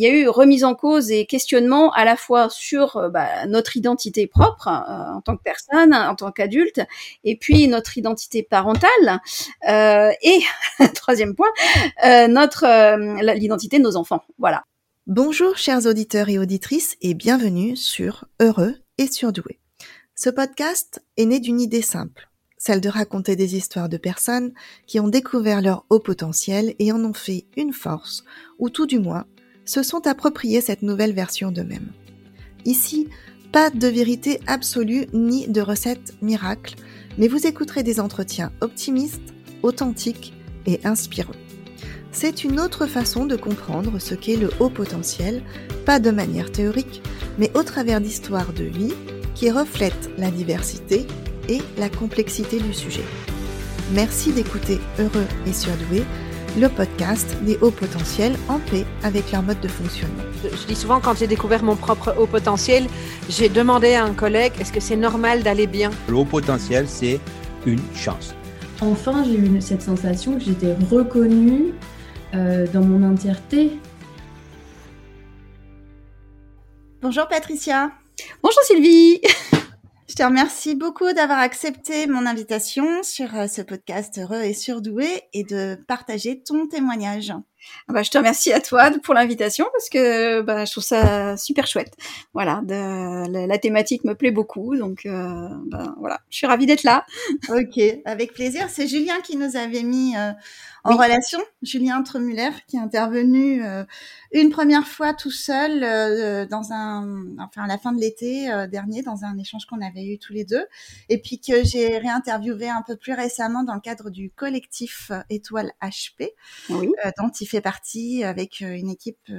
il 0.00 0.04
y 0.04 0.06
a 0.06 0.14
eu 0.14 0.28
remise 0.28 0.64
en 0.64 0.74
cause 0.74 1.10
et 1.10 1.26
questionnement 1.26 1.92
à 1.92 2.06
la 2.06 2.16
fois 2.16 2.48
sur 2.48 3.10
bah, 3.10 3.44
notre 3.46 3.76
identité 3.76 4.26
propre 4.26 4.66
en 4.66 5.20
tant 5.20 5.36
que 5.36 5.42
personne, 5.42 5.92
en 5.92 6.14
tant 6.14 6.32
qu'adulte, 6.32 6.80
et 7.22 7.36
puis 7.36 7.68
notre 7.68 7.98
identité 7.98 8.42
parentale, 8.42 9.20
et 9.62 10.40
troisième 10.94 11.34
point, 11.34 11.50
notre 12.28 12.64
l'identité 13.34 13.76
de 13.76 13.82
nos 13.82 13.96
enfants. 13.96 14.22
Voilà. 14.38 14.64
Bonjour 15.06 15.58
chers 15.58 15.84
auditeurs 15.84 16.30
et 16.30 16.38
auditrices 16.38 16.96
et 17.02 17.12
bienvenue 17.12 17.76
sur 17.76 18.24
Heureux 18.40 18.76
et 18.96 19.06
Surdoué. 19.06 19.60
Ce 20.14 20.30
podcast 20.30 21.04
est 21.18 21.26
né 21.26 21.40
d'une 21.40 21.60
idée 21.60 21.82
simple, 21.82 22.30
celle 22.56 22.80
de 22.80 22.88
raconter 22.88 23.36
des 23.36 23.54
histoires 23.54 23.90
de 23.90 23.98
personnes 23.98 24.54
qui 24.86 24.98
ont 24.98 25.08
découvert 25.08 25.60
leur 25.60 25.84
haut 25.90 26.00
potentiel 26.00 26.74
et 26.78 26.90
en 26.90 27.04
ont 27.04 27.12
fait 27.12 27.48
une 27.58 27.74
force, 27.74 28.24
ou 28.58 28.70
tout 28.70 28.86
du 28.86 28.98
moins 28.98 29.26
se 29.70 29.84
sont 29.84 30.08
appropriés 30.08 30.60
cette 30.60 30.82
nouvelle 30.82 31.12
version 31.12 31.52
d'eux-mêmes. 31.52 31.92
Ici, 32.64 33.06
pas 33.52 33.70
de 33.70 33.86
vérité 33.86 34.40
absolue 34.48 35.06
ni 35.12 35.46
de 35.46 35.60
recette 35.60 36.14
miracle, 36.22 36.74
mais 37.18 37.28
vous 37.28 37.46
écouterez 37.46 37.84
des 37.84 38.00
entretiens 38.00 38.50
optimistes, 38.62 39.32
authentiques 39.62 40.34
et 40.66 40.80
inspirants. 40.82 41.38
C'est 42.10 42.42
une 42.42 42.58
autre 42.58 42.86
façon 42.86 43.26
de 43.26 43.36
comprendre 43.36 44.00
ce 44.00 44.16
qu'est 44.16 44.36
le 44.36 44.50
haut 44.58 44.70
potentiel, 44.70 45.40
pas 45.86 46.00
de 46.00 46.10
manière 46.10 46.50
théorique, 46.50 47.00
mais 47.38 47.56
au 47.56 47.62
travers 47.62 48.00
d'histoires 48.00 48.52
de 48.52 48.64
vie 48.64 48.94
qui 49.36 49.52
reflètent 49.52 50.10
la 50.18 50.32
diversité 50.32 51.06
et 51.48 51.60
la 51.78 51.88
complexité 51.88 52.58
du 52.58 52.74
sujet. 52.74 53.04
Merci 53.94 54.32
d'écouter 54.32 54.80
Heureux 54.98 55.26
et 55.46 55.52
Surdoué, 55.52 56.02
le 56.58 56.68
podcast 56.68 57.36
des 57.42 57.56
hauts 57.58 57.70
potentiels 57.70 58.34
en 58.48 58.58
paix 58.58 58.84
avec 59.02 59.30
leur 59.32 59.42
mode 59.42 59.60
de 59.60 59.68
fonctionnement. 59.68 60.22
Je, 60.42 60.66
dis 60.66 60.74
souvent, 60.74 61.00
quand 61.00 61.16
j'ai 61.16 61.26
découvert 61.26 61.62
mon 61.62 61.76
propre 61.76 62.14
haut 62.18 62.26
potentiel, 62.26 62.86
j'ai 63.28 63.48
demandé 63.48 63.94
à 63.94 64.04
un 64.04 64.14
collègue, 64.14 64.52
est-ce 64.60 64.72
que 64.72 64.80
c'est 64.80 64.96
normal 64.96 65.42
d'aller 65.42 65.66
bien? 65.66 65.90
Le 66.08 66.16
haut 66.16 66.24
potentiel, 66.24 66.86
c'est 66.88 67.20
une 67.66 67.80
chance. 67.94 68.34
Enfin, 68.80 69.24
j'ai 69.24 69.38
eu 69.38 69.60
cette 69.60 69.82
sensation 69.82 70.38
que 70.38 70.44
j'étais 70.44 70.74
reconnue 70.90 71.74
euh, 72.34 72.66
dans 72.72 72.82
mon 72.82 73.08
entièreté. 73.08 73.72
Bonjour 77.02 77.28
Patricia. 77.28 77.92
Bonjour 78.42 78.62
Sylvie. 78.64 79.20
Je 80.10 80.16
te 80.16 80.24
remercie 80.24 80.74
beaucoup 80.74 81.12
d'avoir 81.12 81.38
accepté 81.38 82.08
mon 82.08 82.26
invitation 82.26 83.04
sur 83.04 83.32
euh, 83.36 83.46
ce 83.46 83.62
podcast 83.62 84.18
Heureux 84.18 84.42
et 84.42 84.54
Surdoué 84.54 85.22
et 85.32 85.44
de 85.44 85.78
partager 85.86 86.42
ton 86.42 86.66
témoignage. 86.66 87.32
Ah 87.88 87.92
bah, 87.92 88.02
je 88.02 88.10
te 88.10 88.18
remercie 88.18 88.52
à 88.52 88.60
toi 88.60 88.90
pour 89.02 89.14
l'invitation 89.14 89.66
parce 89.72 89.88
que 89.88 90.42
bah, 90.42 90.64
je 90.64 90.70
trouve 90.70 90.84
ça 90.84 91.36
super 91.36 91.66
chouette. 91.66 91.92
Voilà, 92.34 92.60
de, 92.64 93.46
la, 93.46 93.58
thématique 93.58 94.04
me 94.04 94.14
plaît 94.14 94.30
beaucoup, 94.30 94.76
donc 94.76 95.06
euh, 95.06 95.48
bah, 95.66 95.94
voilà, 95.98 96.20
je 96.30 96.36
suis 96.36 96.46
ravie 96.46 96.66
d'être 96.66 96.84
là. 96.84 97.04
Ok, 97.48 97.80
avec 98.04 98.32
plaisir. 98.32 98.68
C'est 98.70 98.86
Julien 98.86 99.20
qui 99.22 99.36
nous 99.36 99.56
avait 99.56 99.82
mis 99.82 100.16
euh, 100.16 100.30
en 100.84 100.96
relation, 100.96 101.40
Julien 101.62 102.02
Tremuller, 102.02 102.50
qui 102.68 102.76
est 102.76 102.80
intervenu 102.80 103.64
euh, 103.64 103.84
une 104.32 104.50
première 104.50 104.86
fois 104.86 105.12
tout 105.12 105.30
seul 105.30 105.80
dans 106.48 106.72
un, 106.72 107.24
enfin 107.38 107.64
à 107.64 107.66
la 107.66 107.78
fin 107.78 107.92
de 107.92 108.00
l'été 108.00 108.48
dernier, 108.70 109.02
dans 109.02 109.24
un 109.24 109.36
échange 109.36 109.66
qu'on 109.66 109.80
avait 109.80 110.04
eu 110.04 110.18
tous 110.18 110.32
les 110.32 110.44
deux, 110.44 110.64
et 111.08 111.18
puis 111.18 111.40
que 111.40 111.64
j'ai 111.64 111.98
réinterviewé 111.98 112.68
un 112.68 112.82
peu 112.86 112.96
plus 112.96 113.12
récemment 113.12 113.64
dans 113.64 113.74
le 113.74 113.80
cadre 113.80 114.10
du 114.10 114.30
collectif 114.30 115.10
Étoile 115.28 115.72
HP, 115.82 116.30
dont 116.68 117.30
il 117.40 117.46
fait 117.50 117.60
partie 117.60 118.24
avec 118.24 118.60
une 118.60 118.90
équipe 118.90 119.30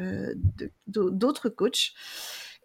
d'autres 0.87 1.49
coachs. 1.49 1.93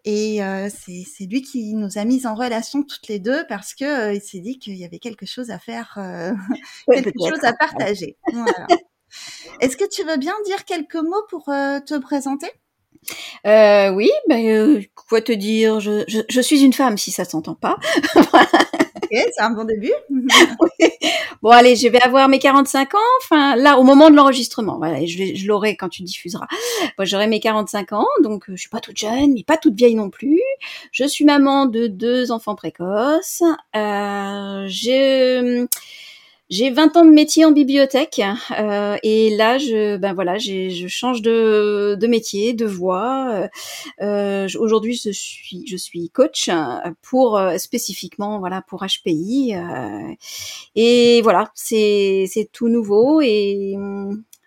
Et 0.09 0.41
euh, 0.41 0.69
c'est 0.69 1.25
lui 1.25 1.41
qui 1.41 1.73
nous 1.73 1.97
a 1.97 2.05
mis 2.05 2.25
en 2.25 2.33
relation 2.33 2.81
toutes 2.81 3.09
les 3.09 3.19
deux 3.19 3.45
parce 3.49 3.73
que 3.73 3.83
euh, 3.83 4.13
il 4.13 4.21
s'est 4.21 4.39
dit 4.39 4.57
qu'il 4.57 4.75
y 4.77 4.85
avait 4.85 4.99
quelque 4.99 5.25
chose 5.25 5.49
à 5.51 5.59
faire, 5.59 5.95
euh, 5.97 6.31
quelque 6.89 7.11
chose 7.27 7.43
à 7.43 7.51
partager. 7.51 8.15
Voilà. 8.31 8.67
Est-ce 9.59 9.75
que 9.75 9.83
tu 9.89 10.05
veux 10.05 10.15
bien 10.15 10.33
dire 10.45 10.63
quelques 10.63 10.95
mots 10.95 11.23
pour 11.29 11.43
te 11.45 11.97
présenter? 11.99 12.49
Oui, 13.43 14.09
ben, 14.29 14.81
quoi 14.95 15.21
te 15.21 15.33
dire? 15.33 15.81
Je, 15.81 16.05
je, 16.07 16.21
je, 16.29 16.41
suis 16.41 16.63
une 16.63 16.73
femme 16.73 16.97
si 16.97 17.11
ça 17.11 17.25
s'entend 17.25 17.55
pas. 17.55 17.77
c'est 19.11 19.41
un 19.41 19.51
bon 19.51 19.65
début. 19.65 19.93
Bon, 21.43 21.51
allez, 21.51 21.75
je 21.75 21.87
vais 21.87 22.01
avoir 22.01 22.27
mes 22.29 22.39
45 22.39 22.95
ans. 22.95 22.97
Enfin, 23.21 23.55
là, 23.55 23.77
au 23.77 23.83
moment 23.83 24.09
de 24.09 24.15
l'enregistrement, 24.15 24.77
voilà, 24.79 25.05
je, 25.05 25.35
je 25.35 25.47
l'aurai 25.47 25.75
quand 25.77 25.87
tu 25.87 26.01
diffuseras. 26.01 26.47
J'aurai 26.99 27.27
mes 27.27 27.39
45 27.39 27.93
ans, 27.93 28.07
donc 28.23 28.49
euh, 28.49 28.53
je 28.55 28.61
suis 28.61 28.69
pas 28.69 28.79
toute 28.79 28.97
jeune, 28.97 29.33
mais 29.33 29.43
pas 29.43 29.57
toute 29.57 29.75
vieille 29.75 29.95
non 29.95 30.09
plus. 30.09 30.41
Je 30.91 31.05
suis 31.05 31.25
maman 31.25 31.67
de 31.67 31.87
deux 31.87 32.31
enfants 32.31 32.55
précoces. 32.55 33.43
Euh, 33.75 34.65
j'ai 34.67 35.67
j'ai 36.49 36.69
20 36.69 36.95
ans 36.95 37.05
de 37.05 37.11
métier 37.11 37.43
en 37.45 37.51
bibliothèque 37.51 38.21
euh, 38.57 38.97
et 39.03 39.35
là, 39.35 39.57
je, 39.57 39.97
ben 39.97 40.13
voilà, 40.13 40.37
je 40.37 40.87
change 40.87 41.21
de, 41.21 41.97
de 41.99 42.07
métier, 42.07 42.53
de 42.53 42.65
voie. 42.65 43.49
Euh, 44.01 44.47
Aujourd'hui, 44.57 44.95
je 44.95 45.11
suis, 45.11 45.65
je 45.67 45.75
suis 45.75 46.09
coach 46.09 46.49
pour 47.01 47.37
euh, 47.37 47.57
spécifiquement, 47.57 48.39
voilà, 48.39 48.61
pour 48.61 48.85
HPI. 48.85 49.55
Euh, 49.55 50.13
et 50.75 51.21
voilà, 51.21 51.51
c'est 51.55 52.49
tout 52.53 52.69
nouveau 52.69 53.21
et 53.21 53.75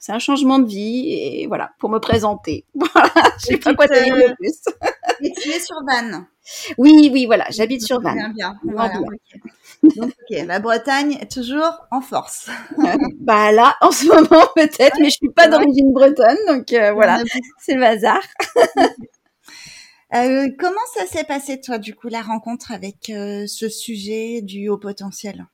c'est 0.01 0.13
un 0.13 0.19
changement 0.19 0.59
de 0.59 0.67
vie 0.67 1.13
et 1.13 1.47
voilà 1.47 1.73
pour 1.79 1.91
me 1.91 1.99
présenter. 2.01 2.65
Voilà, 2.75 3.13
je 3.39 3.47
sais 3.47 3.57
pas 3.59 3.75
quoi 3.75 3.87
te 3.87 4.03
dire 4.03 4.17
de 4.17 4.35
plus. 4.39 4.63
et 5.21 5.31
tu 5.41 5.51
es 5.51 5.61
sur 5.61 5.77
Vannes. 5.87 6.27
Oui, 6.79 7.11
oui, 7.13 7.27
voilà, 7.27 7.45
j'habite 7.51 7.83
sur 7.83 8.01
Vannes. 8.01 8.33
Bien, 8.35 8.59
voilà, 8.65 8.95
donc, 8.95 10.03
ok, 10.03 10.47
la 10.47 10.59
Bretagne 10.59 11.19
est 11.21 11.31
toujours 11.31 11.87
en 11.91 12.01
force. 12.01 12.49
bah 13.21 13.53
là, 13.53 13.77
en 13.83 13.93
ce 13.93 14.07
moment 14.07 14.47
peut-être, 14.57 14.97
mais 14.99 15.11
je 15.11 15.17
suis 15.17 15.31
pas 15.31 15.49
d'origine 15.49 15.93
bretonne, 15.93 16.39
donc 16.49 16.73
euh, 16.73 16.93
voilà, 16.93 17.23
c'est 17.59 17.75
le 17.75 17.85
hasard. 17.85 18.23
euh, 20.15 20.49
comment 20.59 20.87
ça 20.95 21.07
s'est 21.07 21.25
passé 21.25 21.61
toi, 21.61 21.77
du 21.79 21.95
coup, 21.95 22.09
la 22.09 22.23
rencontre 22.23 22.73
avec 22.73 23.11
euh, 23.11 23.47
ce 23.47 23.69
sujet 23.69 24.41
du 24.41 24.71
haut 24.71 24.79
potentiel? 24.79 25.47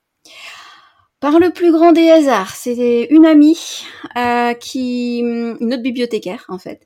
Par 1.26 1.40
le 1.40 1.50
plus 1.50 1.72
grand 1.72 1.90
des 1.90 2.08
hasards, 2.08 2.54
c'était 2.54 3.08
une 3.10 3.26
amie 3.26 3.84
euh, 4.16 4.54
qui, 4.54 5.18
une 5.18 5.74
autre 5.74 5.82
bibliothécaire 5.82 6.44
en 6.46 6.56
fait, 6.56 6.82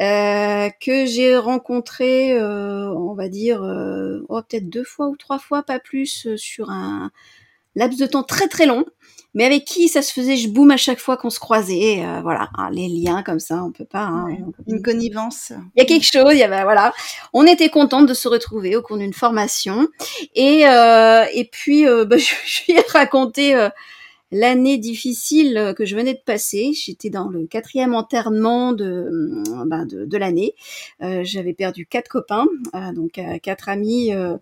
euh, 0.00 0.70
que 0.80 1.04
j'ai 1.04 1.36
rencontrée, 1.36 2.32
euh, 2.32 2.94
on 2.94 3.14
va 3.14 3.28
dire, 3.28 3.64
euh, 3.64 4.20
oh, 4.28 4.40
peut-être 4.40 4.68
deux 4.68 4.84
fois 4.84 5.08
ou 5.08 5.16
trois 5.16 5.40
fois, 5.40 5.64
pas 5.64 5.80
plus, 5.80 6.36
sur 6.36 6.70
un 6.70 7.10
laps 7.74 7.98
de 7.98 8.06
temps 8.06 8.22
très 8.22 8.46
très 8.46 8.66
long 8.66 8.84
mais 9.34 9.44
avec 9.44 9.64
qui 9.64 9.88
ça 9.88 10.02
se 10.02 10.12
faisait 10.12 10.36
je 10.36 10.48
boum 10.48 10.70
à 10.70 10.76
chaque 10.76 10.98
fois 10.98 11.16
qu'on 11.16 11.30
se 11.30 11.40
croisait 11.40 12.04
euh, 12.04 12.20
voilà. 12.22 12.50
Hein, 12.56 12.68
les 12.72 12.88
liens 12.88 13.22
comme 13.22 13.40
ça 13.40 13.62
on 13.64 13.70
peut 13.72 13.84
pas 13.84 14.04
hein, 14.04 14.36
une 14.66 14.82
connivence. 14.82 15.52
Il 15.76 15.80
y 15.80 15.82
a 15.82 15.86
quelque 15.86 16.06
chose 16.06 16.32
il 16.32 16.38
y 16.38 16.42
avait 16.42 16.62
voilà. 16.62 16.92
On 17.32 17.46
était 17.46 17.68
contente 17.68 18.06
de 18.06 18.14
se 18.14 18.28
retrouver 18.28 18.76
au 18.76 18.82
cours 18.82 18.98
d'une 18.98 19.12
formation. 19.12 19.88
Et 20.34 20.66
euh, 20.66 21.24
et 21.32 21.44
puis 21.44 21.86
euh, 21.86 22.04
bah, 22.04 22.16
je, 22.18 22.34
lui 22.66 22.78
ai 22.78 22.84
raconté 22.88 23.54
euh, 23.54 23.68
l'année 24.30 24.78
difficile 24.78 25.74
que 25.76 25.84
je 25.84 25.94
venais 25.94 26.14
de 26.14 26.22
passer. 26.24 26.72
J'étais 26.74 27.10
dans 27.10 27.28
le 27.28 27.46
quatrième 27.46 27.94
enterrement 27.94 28.72
de, 28.72 29.42
ben 29.66 29.84
de, 29.84 30.04
de 30.04 30.16
l'année. 30.16 30.54
J'avais 31.00 31.52
perdu 31.52 31.86
quatre 31.86 32.08
copains, 32.08 32.46
donc 32.94 33.20
quatre 33.42 33.68
amis 33.68 34.14
euh, 34.14 34.36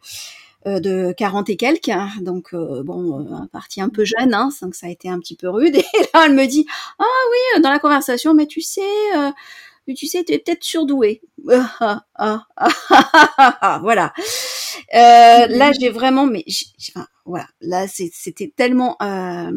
de 0.67 1.13
40 1.17 1.49
et 1.51 1.57
quelques, 1.57 1.89
hein. 1.89 2.11
donc 2.21 2.53
euh, 2.53 2.83
bon, 2.83 3.21
euh, 3.21 3.47
partie 3.53 3.81
un 3.81 3.89
peu 3.89 4.05
jeune, 4.05 4.35
hein, 4.35 4.51
donc 4.61 4.75
ça 4.75 4.87
a 4.87 4.91
été 4.91 5.09
un 5.09 5.19
petit 5.19 5.37
peu 5.37 5.49
rude. 5.49 5.77
Et 5.95 6.03
là, 6.15 6.25
elle 6.27 6.35
me 6.35 6.47
dit, 6.47 6.67
ah 6.99 7.05
oui, 7.31 7.63
dans 7.63 7.71
la 7.71 7.79
conversation, 7.79 8.35
mais 8.35 8.47
tu 8.47 8.61
sais, 8.61 8.83
euh, 9.17 9.31
tu 9.95 10.07
sais, 10.07 10.25
tu 10.25 10.33
es 10.33 10.39
peut-être 10.39 10.63
surdoué. 10.63 11.23
Ah, 11.51 12.05
ah, 12.15 12.47
ah, 12.57 13.79
voilà. 13.83 14.13
Euh, 14.95 15.47
là, 15.47 15.73
j'ai 15.79 15.89
vraiment, 15.89 16.27
mais 16.27 16.45
enfin, 16.91 17.07
voilà, 17.25 17.47
là, 17.61 17.87
c'était 17.89 18.53
tellement, 18.55 18.97
euh, 19.03 19.51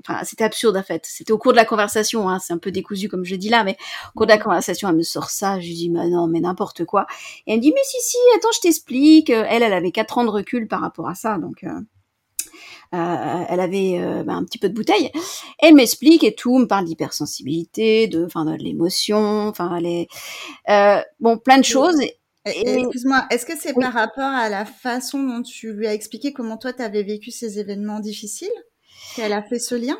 enfin, 0.00 0.20
c'était 0.24 0.44
absurde 0.44 0.76
en 0.76 0.82
fait. 0.82 1.04
C'était 1.06 1.32
au 1.32 1.38
cours 1.38 1.52
de 1.52 1.56
la 1.56 1.64
conversation, 1.64 2.28
hein, 2.28 2.38
c'est 2.38 2.52
un 2.52 2.58
peu 2.58 2.70
décousu 2.70 3.08
comme 3.08 3.24
je 3.24 3.34
dis 3.36 3.48
là, 3.48 3.64
mais 3.64 3.76
au 4.08 4.18
cours 4.18 4.26
de 4.26 4.32
la 4.32 4.38
conversation, 4.38 4.88
elle 4.88 4.96
me 4.96 5.02
sort 5.02 5.30
ça. 5.30 5.60
Je 5.60 5.66
lui 5.66 5.74
dis, 5.74 5.90
mais 5.90 6.08
non, 6.08 6.26
mais 6.26 6.40
n'importe 6.40 6.84
quoi. 6.84 7.06
Et 7.46 7.52
elle 7.52 7.58
me 7.58 7.62
dit, 7.62 7.72
mais 7.74 7.82
si, 7.84 7.96
si, 8.00 8.16
attends, 8.36 8.52
je 8.54 8.60
t'explique. 8.60 9.30
Elle, 9.30 9.62
elle 9.62 9.72
avait 9.72 9.92
quatre 9.92 10.18
ans 10.18 10.24
de 10.24 10.30
recul 10.30 10.68
par 10.68 10.80
rapport 10.80 11.08
à 11.08 11.14
ça, 11.14 11.38
donc. 11.38 11.64
Euh, 11.64 11.80
euh, 12.94 13.44
elle 13.48 13.58
avait 13.58 13.98
euh, 13.98 14.22
bah, 14.22 14.34
un 14.34 14.44
petit 14.44 14.58
peu 14.58 14.68
de 14.68 14.74
bouteille. 14.74 15.10
Elle 15.58 15.74
m'explique 15.74 16.22
et 16.22 16.36
tout, 16.36 16.56
me 16.58 16.66
parle 16.66 16.84
d'hypersensibilité, 16.84 18.06
de, 18.06 18.24
enfin, 18.24 18.44
de 18.44 18.54
l'émotion, 18.54 19.48
enfin, 19.48 19.80
les, 19.80 20.08
bon, 21.18 21.36
plein 21.38 21.58
de 21.58 21.64
choses. 21.64 21.98
Excuse-moi, 22.44 23.26
est-ce 23.30 23.44
que 23.44 23.58
c'est 23.58 23.74
par 23.74 23.92
rapport 23.92 24.22
à 24.22 24.48
la 24.48 24.64
façon 24.64 25.20
dont 25.22 25.42
tu 25.42 25.72
lui 25.72 25.88
as 25.88 25.94
expliqué 25.94 26.32
comment 26.32 26.56
toi 26.56 26.72
tu 26.72 26.80
avais 26.80 27.02
vécu 27.02 27.32
ces 27.32 27.58
événements 27.58 27.98
difficiles? 27.98 28.48
Qu'elle 29.16 29.32
a 29.32 29.42
fait 29.42 29.58
ce 29.58 29.74
lien? 29.74 29.98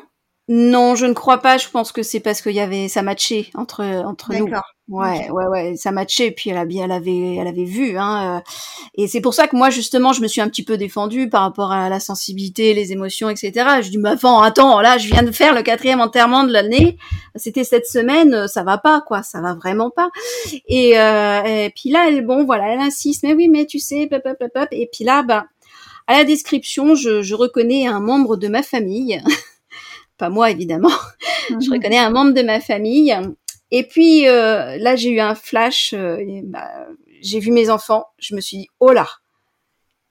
Non, 0.49 0.95
je 0.95 1.05
ne 1.05 1.13
crois 1.13 1.39
pas. 1.39 1.57
Je 1.57 1.67
pense 1.67 1.91
que 1.91 2.03
c'est 2.03 2.21
parce 2.21 2.41
qu'il 2.41 2.53
y 2.53 2.61
avait 2.61 2.87
ça 2.87 3.01
matchait 3.01 3.49
entre 3.53 3.83
entre 3.83 4.33
nous. 4.33 4.45
D'accord. 4.45 4.63
Ouais, 4.87 5.29
ouais, 5.31 5.47
ouais, 5.47 5.75
ça 5.75 5.91
matchait. 5.91 6.31
Puis 6.31 6.49
elle 6.49 6.57
a 6.57 6.63
bien, 6.63 6.85
elle 6.85 6.93
avait, 6.93 7.35
elle 7.35 7.47
avait 7.47 7.65
vu. 7.65 7.97
Hein, 7.97 8.37
euh, 8.37 8.51
et 8.95 9.09
c'est 9.09 9.19
pour 9.19 9.33
ça 9.33 9.49
que 9.49 9.57
moi 9.57 9.69
justement, 9.69 10.13
je 10.13 10.21
me 10.21 10.29
suis 10.29 10.39
un 10.39 10.47
petit 10.47 10.63
peu 10.63 10.77
défendue 10.77 11.27
par 11.27 11.41
rapport 11.41 11.73
à 11.73 11.89
la 11.89 11.99
sensibilité, 11.99 12.73
les 12.73 12.93
émotions, 12.93 13.29
etc. 13.29 13.51
Je 13.81 13.89
dis, 13.89 13.97
mais 13.97 14.11
attends, 14.11 14.41
attends, 14.41 14.79
là, 14.79 14.97
je 14.97 15.07
viens 15.07 15.23
de 15.23 15.31
faire 15.31 15.53
le 15.53 15.61
quatrième 15.61 15.99
enterrement 15.99 16.45
de 16.45 16.53
l'année. 16.53 16.97
C'était 17.35 17.65
cette 17.65 17.85
semaine, 17.85 18.47
ça 18.47 18.63
va 18.63 18.77
pas, 18.77 19.01
quoi. 19.01 19.23
Ça 19.23 19.41
va 19.41 19.55
vraiment 19.55 19.89
pas. 19.89 20.09
Et, 20.69 20.97
euh, 20.97 21.43
et 21.43 21.73
puis 21.75 21.89
là, 21.89 22.05
elle, 22.07 22.25
bon, 22.25 22.45
voilà, 22.45 22.69
elle 22.69 22.79
insiste. 22.79 23.23
Mais 23.23 23.33
oui, 23.33 23.49
mais 23.49 23.65
tu 23.65 23.79
sais, 23.79 24.07
pop, 24.07 24.23
pop, 24.23 24.37
pop, 24.39 24.51
pop. 24.53 24.67
Et 24.71 24.89
puis 24.89 25.03
là, 25.03 25.21
ben, 25.21 25.43
à 26.07 26.17
la 26.17 26.23
description, 26.23 26.95
je, 26.95 27.21
je 27.21 27.35
reconnais 27.35 27.85
un 27.85 27.99
membre 27.99 28.37
de 28.37 28.47
ma 28.47 28.63
famille. 28.63 29.21
pas 30.17 30.29
moi 30.29 30.49
évidemment, 30.49 30.91
je 31.49 31.69
reconnais 31.71 31.97
un 31.97 32.09
membre 32.09 32.33
de 32.33 32.41
ma 32.41 32.59
famille. 32.59 33.15
Et 33.71 33.83
puis 33.83 34.27
euh, 34.27 34.77
là, 34.77 34.95
j'ai 34.95 35.09
eu 35.09 35.19
un 35.19 35.35
flash. 35.35 35.93
euh, 35.93 36.17
bah, 36.45 36.69
j'ai 37.21 37.39
vu 37.39 37.51
mes 37.51 37.69
enfants. 37.69 38.05
Je 38.17 38.35
me 38.35 38.41
suis 38.41 38.57
dit 38.57 38.67
oh 38.79 38.91
là. 38.91 39.07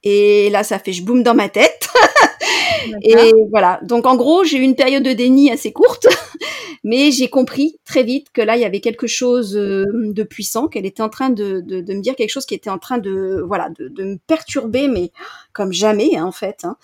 Et 0.02 0.50
là, 0.50 0.62
ça 0.62 0.78
fait 0.78 0.92
je 0.92 1.02
boum 1.02 1.22
dans 1.22 1.34
ma 1.34 1.48
tête. 1.48 1.88
Et 3.02 3.32
voilà. 3.50 3.80
Donc 3.82 4.06
en 4.06 4.16
gros, 4.16 4.44
j'ai 4.44 4.58
eu 4.58 4.62
une 4.62 4.76
période 4.76 5.02
de 5.02 5.12
déni 5.12 5.50
assez 5.50 5.72
courte, 5.72 6.06
mais 6.84 7.10
j'ai 7.10 7.28
compris 7.28 7.78
très 7.84 8.02
vite 8.02 8.28
que 8.32 8.40
là, 8.40 8.56
il 8.56 8.62
y 8.62 8.64
avait 8.64 8.80
quelque 8.80 9.06
chose 9.06 9.56
euh, 9.56 9.84
de 9.92 10.22
puissant, 10.22 10.68
qu'elle 10.68 10.86
était 10.86 11.02
en 11.02 11.08
train 11.08 11.30
de, 11.30 11.62
me 11.66 12.00
dire 12.00 12.16
quelque 12.16 12.30
chose 12.30 12.46
qui 12.46 12.54
était 12.54 12.70
en 12.70 12.78
train 12.78 12.98
de 12.98 13.42
voilà 13.46 13.70
de, 13.78 14.04
me 14.04 14.18
perturber, 14.26 14.88
mais 14.88 15.10
comme 15.52 15.72
jamais 15.72 16.16
hein, 16.16 16.24
en 16.24 16.32
fait. 16.32 16.64
hein. 16.64 16.76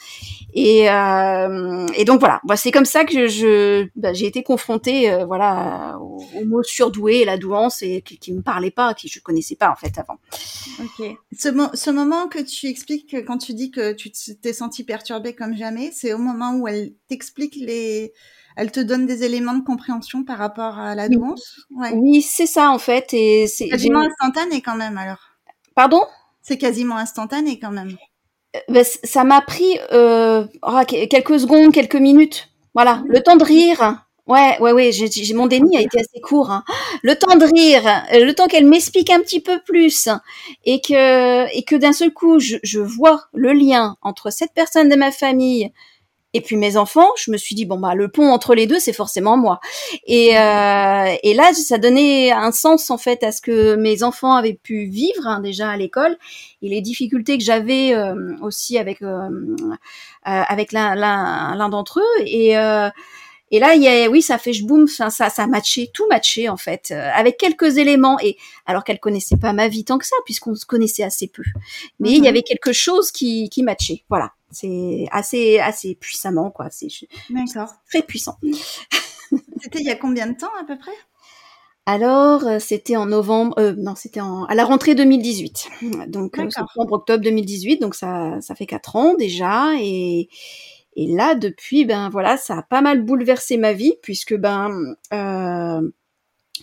Et, 0.55 0.91
euh, 0.91 1.87
et 1.97 2.05
donc 2.05 2.21
voilà, 2.21 2.41
c'est 2.57 2.71
comme 2.71 2.85
ça 2.85 3.05
que 3.05 3.89
bah, 3.99 4.13
j'ai 4.13 4.27
été 4.27 4.43
confrontée 4.43 5.11
euh, 5.11 5.25
voilà 5.25 5.99
au, 6.01 6.23
au 6.37 6.45
mot 6.45 6.63
surdoué 6.63 7.25
la 7.25 7.37
douance 7.37 7.83
et 7.83 8.03
qui, 8.03 8.19
qui 8.19 8.33
me 8.33 8.43
parlait 8.43 8.71
pas, 8.71 8.95
qui 8.95 9.09
je 9.09 9.21
connaissais 9.21 9.57
pas 9.57 9.71
en 9.71 9.77
fait 9.77 9.99
avant. 9.99 10.19
Ok. 10.81 11.17
Ce, 11.39 11.49
ce 11.75 11.91
moment 11.91 12.29
que 12.29 12.39
tu 12.39 12.67
expliques 12.67 13.11
que 13.11 13.19
quand 13.19 13.39
tu 13.39 13.55
dis 13.55 13.71
que 13.71 13.93
tu 13.93 14.11
t'es 14.11 14.53
senti 14.53 14.85
perturbée 14.85 15.35
comme 15.35 15.57
jamais, 15.57 15.91
c'est 15.93 16.13
au 16.13 16.19
moment 16.19 16.55
où 16.57 16.69
elle 16.69 16.93
t'explique 17.09 17.57
les, 17.57 18.13
elle 18.57 18.71
te 18.73 18.81
donne 18.81 19.07
des 19.07 19.25
éléments 19.25 19.55
de 19.55 19.65
compréhension 19.65 20.25
par 20.25 20.39
rapport 20.39 20.79
à 20.79 20.95
la 20.95 21.07
Oui. 21.09 21.17
Ouais. 21.77 21.93
Oui, 21.95 22.23
c'est 22.23 22.47
ça 22.47 22.71
en 22.71 22.79
fait. 22.79 23.13
Et 23.15 23.47
c'est 23.47 23.69
Quasiment 23.69 24.01
instantané 24.01 24.61
quand 24.61 24.77
même 24.77 24.99
alors. 24.99 25.19
pardon? 25.75 26.03
C'est 26.43 26.59
quasiment 26.59 26.97
instantané 26.97 27.59
quand 27.61 27.71
même. 27.71 27.97
Ben, 28.69 28.85
c- 28.85 28.99
ça 29.05 29.25
m'a 29.25 29.41
pris 29.41 29.79
euh, 29.93 30.45
oh, 30.63 30.81
que- 30.89 31.07
quelques 31.07 31.41
secondes, 31.41 31.73
quelques 31.73 31.95
minutes. 31.97 32.49
Voilà, 32.75 33.03
le 33.07 33.21
temps 33.23 33.37
de 33.37 33.45
rire. 33.45 34.05
Ouais, 34.27 34.57
ouais, 34.61 34.73
ouais. 34.73 34.93
J'ai, 34.93 35.09
j'ai- 35.11 35.35
mon 35.35 35.47
déni 35.47 35.77
a 35.77 35.81
été 35.81 35.99
assez 36.01 36.21
court. 36.21 36.51
hein. 36.51 36.65
Le 37.03 37.15
temps 37.17 37.37
de 37.37 37.45
rire, 37.45 37.83
euh, 38.13 38.25
le 38.25 38.35
temps 38.35 38.47
qu'elle 38.47 38.67
m'explique 38.67 39.11
un 39.11 39.21
petit 39.21 39.41
peu 39.41 39.61
plus, 39.65 40.09
et 40.65 40.81
que 40.81 41.47
et 41.57 41.63
que 41.65 41.77
d'un 41.77 41.93
seul 41.93 42.13
coup, 42.13 42.39
je, 42.41 42.57
je 42.63 42.81
vois 42.81 43.25
le 43.35 43.53
lien 43.53 43.97
entre 44.03 44.31
cette 44.31 44.53
personne 44.55 44.89
de 44.89 44.97
ma 44.97 45.11
famille 45.13 45.73
et 46.35 46.41
puis 46.41 46.57
mes 46.57 46.77
enfants. 46.77 47.09
Je 47.17 47.31
me 47.31 47.37
suis 47.37 47.55
dit 47.55 47.65
bon 47.67 47.79
bah 47.79 47.95
le 47.95 48.09
pont 48.09 48.31
entre 48.31 48.55
les 48.55 48.67
deux, 48.67 48.79
c'est 48.79 48.93
forcément 48.93 49.37
moi. 49.37 49.61
Et 50.07 50.39
euh, 50.39 51.15
et 51.23 51.35
là, 51.35 51.53
ça 51.55 51.79
donnait 51.79 52.31
un 52.33 52.53
sens 52.53 52.91
en 52.91 52.99
fait 52.99 53.23
à 53.25 53.33
ce 53.33 53.41
que 53.41 53.75
mes 53.77 54.03
enfants 54.03 54.35
avaient 54.35 54.55
pu 54.63 54.87
vivre 54.87 55.27
hein, 55.27 55.41
déjà 55.41 55.71
à 55.71 55.77
l'école 55.77 56.17
et 56.63 56.69
les 56.69 56.81
difficultés 56.81 57.39
que 57.39 57.45
j'avais 57.45 57.95
euh, 57.95 58.35
aussi 58.43 58.79
avec 58.79 59.03
euh, 59.03 59.29
euh, 59.69 59.75
avec 60.25 60.73
l'un 60.73 61.69
d'entre 61.69 62.01
eux 62.01 62.23
et 62.25 62.57
euh, 62.59 62.89
et 63.51 63.59
là 63.59 63.75
il 63.75 63.83
y 63.83 63.89
a 63.89 64.09
oui 64.09 64.23
ça 64.23 64.39
fait 64.39 64.53
je 64.53 64.65
boum 64.65 64.87
ça 64.89 65.11
ça 65.11 65.29
ça 65.31 65.47
matchait 65.47 65.91
tout 65.93 66.07
matchait 66.09 66.49
en 66.49 66.57
fait 66.57 66.91
euh, 66.91 67.11
avec 67.15 67.37
quelques 67.37 67.77
éléments 67.79 68.19
et 68.21 68.37
alors 68.67 68.85
qu'elle 68.85 69.01
connaissait 69.01 69.37
pas 69.37 69.53
ma 69.53 69.69
vie 69.69 69.85
tant 69.85 69.99
que 69.99 70.07
ça 70.07 70.17
puisqu'on 70.25 70.55
se 70.55 70.65
connaissait 70.67 71.03
assez 71.03 71.29
peu 71.29 71.43
mais 72.01 72.13
il 72.13 72.19
Mhm. 72.21 72.25
y 72.25 72.29
avait 72.29 72.43
quelque 72.43 72.73
chose 72.73 73.11
qui 73.11 73.49
qui 73.51 73.63
matchait 73.63 74.05
voilà 74.09 74.33
c'est 74.53 75.07
assez 75.11 75.59
assez 75.59 75.95
puissamment 75.95 76.51
quoi 76.51 76.69
c'est 76.71 76.89
très 77.91 78.03
puissant 78.03 78.39
C'était 79.63 79.81
il 79.81 79.87
y 79.87 79.91
a 79.91 79.97
combien 79.97 80.27
de 80.27 80.37
temps 80.37 80.51
à 80.61 80.65
peu 80.65 80.79
près? 80.79 80.93
Alors, 81.85 82.47
euh, 82.47 82.59
c'était 82.61 82.97
en 82.97 83.07
novembre, 83.07 83.59
euh, 83.59 83.75
non, 83.77 83.95
c'était 83.97 84.21
à 84.21 84.55
la 84.55 84.65
rentrée 84.65 84.95
2018. 84.95 85.69
Donc, 86.07 86.39
euh, 86.39 86.45
D'accord. 86.45 86.53
septembre, 86.53 86.93
octobre 86.93 87.25
2018. 87.25 87.79
Donc, 87.79 87.95
ça, 87.95 88.41
ça 88.41 88.55
fait 88.55 88.67
quatre 88.67 88.95
ans 88.95 89.15
déjà. 89.15 89.73
Et, 89.81 90.29
et 90.95 91.07
là, 91.09 91.35
depuis, 91.35 91.85
ben 91.85 92.09
voilà, 92.09 92.37
ça 92.37 92.59
a 92.59 92.63
pas 92.63 92.83
mal 92.83 93.03
bouleversé 93.03 93.57
ma 93.57 93.73
vie 93.73 93.95
puisque, 94.01 94.37
ben, 94.37 94.71
euh, 95.13 95.91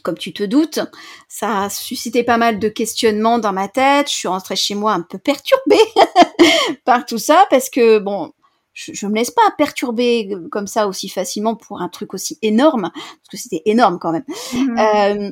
comme 0.04 0.18
tu 0.18 0.32
te 0.32 0.44
doutes, 0.44 0.80
ça 1.28 1.64
a 1.64 1.70
suscité 1.70 2.24
pas 2.24 2.38
mal 2.38 2.58
de 2.58 2.70
questionnements 2.70 3.40
dans 3.40 3.52
ma 3.54 3.68
tête. 3.68 4.10
Je 4.10 4.16
suis 4.16 4.28
rentrée 4.30 4.56
chez 4.56 4.76
moi 4.76 4.94
un 4.94 5.02
peu 5.02 5.18
perturbée 5.18 5.76
par 6.86 7.06
tout 7.06 7.18
ça 7.18 7.46
parce 7.50 7.70
que, 7.70 8.00
bon, 8.00 8.32
je, 8.80 8.94
je 8.94 9.08
me 9.08 9.16
laisse 9.16 9.32
pas 9.32 9.42
perturber 9.58 10.30
comme 10.52 10.68
ça 10.68 10.88
aussi 10.88 11.10
facilement 11.10 11.56
pour 11.56 11.82
un 11.82 11.90
truc 11.90 12.14
aussi 12.14 12.38
énorme 12.42 12.92
parce 12.94 13.30
que 13.32 13.38
c'était 13.38 13.62
énorme 13.66 14.00
quand 14.00 14.12
même. 14.12 14.24
Mhm. 14.54 14.78
Euh, 14.80 15.32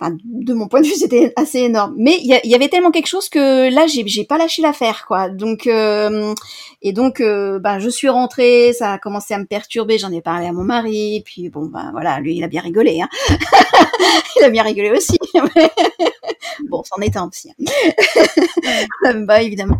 enfin, 0.00 0.16
de 0.24 0.52
mon 0.52 0.66
point 0.66 0.80
de 0.80 0.86
vue, 0.86 0.94
c'était 0.98 1.32
assez 1.36 1.60
énorme. 1.60 1.94
Mais 1.96 2.18
il 2.20 2.26
y, 2.26 2.54
avait 2.54 2.68
tellement 2.68 2.90
quelque 2.90 3.06
chose 3.06 3.28
que 3.28 3.72
là, 3.72 3.86
j'ai, 3.86 4.06
j'ai 4.06 4.24
pas 4.24 4.38
lâché 4.38 4.62
l'affaire, 4.62 5.04
quoi. 5.06 5.28
Donc, 5.28 5.66
euh, 5.66 6.34
et 6.82 6.92
donc, 6.92 7.20
euh, 7.20 7.58
bah, 7.58 7.78
je 7.78 7.88
suis 7.88 8.08
rentrée, 8.08 8.72
ça 8.72 8.94
a 8.94 8.98
commencé 8.98 9.34
à 9.34 9.38
me 9.38 9.46
perturber. 9.46 9.98
J'en 9.98 10.10
ai 10.10 10.20
parlé 10.20 10.46
à 10.46 10.52
mon 10.52 10.64
mari, 10.64 11.22
puis 11.24 11.48
bon, 11.48 11.66
bah 11.66 11.90
voilà, 11.92 12.18
lui, 12.20 12.36
il 12.36 12.44
a 12.44 12.48
bien 12.48 12.62
rigolé. 12.62 13.00
Hein. 13.00 13.08
il 14.36 14.44
a 14.44 14.50
bien 14.50 14.62
rigolé 14.62 14.90
aussi. 14.90 15.18
bon, 16.68 16.82
c'en 16.84 17.00
est 17.00 17.16
un 17.16 17.28
aussi. 17.28 17.50
hein. 17.50 19.14
bah 19.20 19.42
évidemment. 19.42 19.78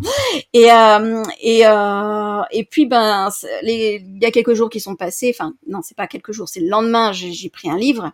Et 0.52 0.70
euh, 0.70 1.22
et 1.40 1.66
euh, 1.66 2.42
et 2.50 2.64
puis 2.64 2.86
ben, 2.86 3.07
les, 3.62 4.02
il 4.04 4.22
y 4.22 4.26
a 4.26 4.30
quelques 4.30 4.54
jours 4.54 4.70
qui 4.70 4.80
sont 4.80 4.96
passés. 4.96 5.34
Enfin, 5.34 5.54
non, 5.66 5.80
c'est 5.82 5.96
pas 5.96 6.06
quelques 6.06 6.32
jours, 6.32 6.48
c'est 6.48 6.60
le 6.60 6.68
lendemain. 6.68 7.12
J'ai, 7.12 7.48
pris 7.50 7.68
un 7.70 7.76
livre. 7.78 8.12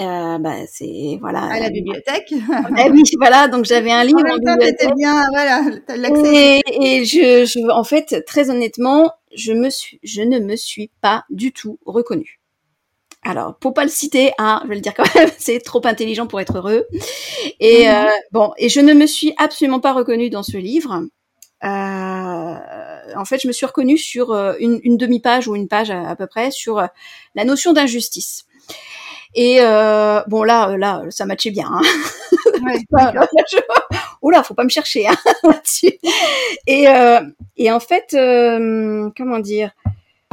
Euh, 0.00 0.38
bah, 0.38 0.54
c'est 0.70 1.18
voilà. 1.20 1.42
À 1.44 1.60
la 1.60 1.70
bibliothèque. 1.70 2.32
Eh 2.78 2.90
oui, 2.90 3.02
voilà. 3.18 3.48
Donc 3.48 3.64
j'avais 3.64 3.90
un 3.90 4.04
livre 4.04 4.20
En 4.20 4.22
même 4.22 4.40
temps, 4.40 4.56
bibliothèque. 4.56 4.94
bien, 4.96 5.26
voilà, 5.30 5.62
l'accès. 5.96 6.60
Et, 6.66 6.98
et 7.00 7.04
je, 7.04 7.44
je, 7.44 7.70
en 7.70 7.84
fait, 7.84 8.24
très 8.26 8.48
honnêtement, 8.50 9.10
je 9.34 9.52
me 9.52 9.70
suis, 9.70 9.98
je 10.02 10.22
ne 10.22 10.38
me 10.38 10.56
suis 10.56 10.90
pas 11.00 11.24
du 11.30 11.52
tout 11.52 11.78
reconnue. 11.84 12.38
Alors, 13.24 13.56
pour 13.58 13.72
pas 13.74 13.84
le 13.84 13.90
citer, 13.90 14.32
hein, 14.38 14.60
je 14.64 14.68
vais 14.68 14.74
le 14.76 14.80
dire 14.80 14.94
quand 14.94 15.04
même, 15.14 15.28
c'est 15.38 15.60
trop 15.60 15.80
intelligent 15.86 16.26
pour 16.26 16.40
être 16.40 16.56
heureux. 16.58 16.86
Et 17.60 17.86
Mhm. 17.86 17.94
euh, 17.94 18.10
bon, 18.32 18.52
et 18.58 18.68
je 18.68 18.80
ne 18.80 18.94
me 18.94 19.06
suis 19.06 19.32
absolument 19.36 19.80
pas 19.80 19.92
reconnue 19.92 20.30
dans 20.30 20.42
ce 20.42 20.56
livre. 20.56 21.02
Euh, 21.64 22.11
en 23.16 23.24
fait, 23.24 23.38
je 23.42 23.48
me 23.48 23.52
suis 23.52 23.66
reconnue 23.66 23.98
sur 23.98 24.32
euh, 24.32 24.54
une, 24.60 24.80
une 24.84 24.96
demi-page 24.96 25.48
ou 25.48 25.56
une 25.56 25.68
page 25.68 25.90
à, 25.90 26.08
à 26.08 26.16
peu 26.16 26.26
près 26.26 26.50
sur 26.50 26.78
euh, 26.78 26.86
la 27.34 27.44
notion 27.44 27.72
d'injustice. 27.72 28.44
Et 29.34 29.58
euh, 29.60 30.20
bon 30.28 30.42
là, 30.42 30.70
euh, 30.70 30.76
là, 30.76 31.02
ça 31.10 31.24
matchait 31.24 31.50
bien. 31.50 31.68
Hein. 31.70 31.80
Ouais, 32.64 32.78
Voilà, 32.90 33.12
là, 33.12 33.26
je- 33.52 33.58
Oula, 34.22 34.42
faut 34.42 34.54
pas 34.54 34.64
me 34.64 34.68
chercher 34.68 35.08
hein, 35.08 35.16
là-dessus. 35.42 35.94
Et, 36.66 36.88
euh, 36.88 37.20
et 37.56 37.72
en 37.72 37.80
fait, 37.80 38.14
euh, 38.14 39.10
comment 39.16 39.38
dire 39.40 39.70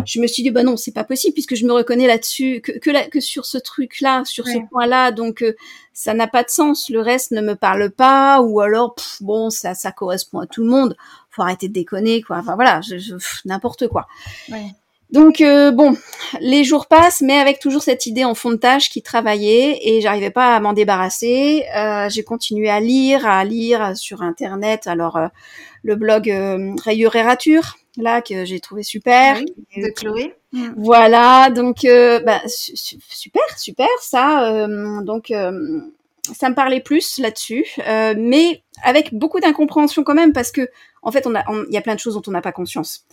Je 0.06 0.20
me 0.20 0.28
suis 0.28 0.44
dit 0.44 0.52
bah 0.52 0.64
non, 0.64 0.78
c'est 0.78 0.94
pas 0.94 1.04
possible 1.04 1.34
puisque 1.34 1.56
je 1.56 1.66
me 1.66 1.74
reconnais 1.74 2.08
là-dessus 2.08 2.62
que 2.62 2.72
que, 2.74 2.90
là- 2.90 3.08
que 3.08 3.20
sur 3.20 3.46
ce 3.46 3.58
truc-là, 3.58 4.24
sur 4.26 4.48
ce 4.48 4.58
Ouais. 4.58 4.66
point-là, 4.72 5.12
donc 5.12 5.42
euh, 5.44 5.56
ça 5.94 6.14
n'a 6.14 6.28
pas 6.28 6.44
de 6.44 6.50
sens. 6.50 6.90
Le 6.90 7.02
reste 7.02 7.32
ne 7.32 7.42
me 7.42 7.56
parle 7.56 7.90
pas 7.92 8.42
ou 8.42 8.60
alors 8.62 8.96
pff, 8.96 9.18
bon, 9.22 9.50
ça 9.50 9.74
ça 9.74 9.92
correspond 9.92 10.40
à 10.40 10.48
tout 10.48 10.64
le 10.64 10.70
monde. 10.70 10.96
Faut 11.32 11.42
arrêter 11.42 11.68
de 11.68 11.74
déconner 11.74 12.22
quoi. 12.22 12.38
Enfin 12.38 12.56
voilà, 12.56 12.82
je, 12.82 12.98
je- 12.98 13.16
n'importe 13.46 13.88
quoi. 13.88 14.08
Ouais. 14.52 14.68
Donc 15.12 15.42
euh, 15.42 15.72
bon, 15.72 15.98
les 16.40 16.64
jours 16.64 16.86
passent, 16.86 17.22
mais 17.22 17.40
avec 17.40 17.58
toujours 17.60 17.82
cette 17.82 18.06
idée 18.06 18.24
en 18.26 18.36
fond 18.36 18.52
de 18.52 18.58
tâche 18.58 18.90
qui 18.92 19.02
travaillait 19.02 19.80
et 19.82 20.02
j'arrivais 20.02 20.30
pas 20.30 20.56
à 20.56 20.60
m'en 20.60 20.74
débarrasser. 20.74 21.66
Euh, 21.76 22.08
j'ai 22.10 22.24
continué 22.24 22.70
à 22.70 22.80
lire, 22.80 23.26
à 23.26 23.44
lire 23.44 23.98
sur 23.98 24.22
internet. 24.22 24.86
Alors 24.86 25.18
euh, 25.18 25.28
le 25.82 25.96
blog 25.96 26.30
euh, 26.30 26.76
Rayure 26.84 27.16
et 27.16 27.24
Rature, 27.24 27.79
là 27.98 28.22
que 28.22 28.46
j'ai 28.46 28.60
trouvé 28.60 28.84
super. 28.84 29.38
Oui, 29.38 29.82
de 29.82 29.90
Chloé. 29.96 30.36
Mhm. 30.54 30.74
Voilà, 30.78 31.50
donc 31.50 31.86
euh, 31.86 32.20
bah, 32.22 32.42
su- 32.48 32.76
su- 32.76 32.98
super, 33.10 33.42
super 33.58 33.88
ça. 34.02 34.52
euh, 34.54 35.02
donc 35.02 35.32
euh, 35.32 35.82
ça 36.34 36.50
me 36.50 36.56
parlait 36.56 36.82
plus 36.82 37.18
là-dessus, 37.20 37.66
mais 38.18 38.64
avec 38.84 39.14
beaucoup 39.14 39.40
d'incompréhension 39.40 40.04
quand 40.04 40.14
même 40.16 40.34
parce 40.34 40.52
que 40.52 40.70
en 41.02 41.12
fait 41.12 41.26
on 41.28 41.36
a, 41.36 41.44
il 41.68 41.74
y 41.74 41.78
a 41.78 41.82
plein 41.82 41.96
de 41.96 42.00
choses 42.00 42.14
dont 42.16 42.22
on 42.28 42.32
n'a 42.32 42.42
pas 42.42 42.52
conscience. 42.52 43.06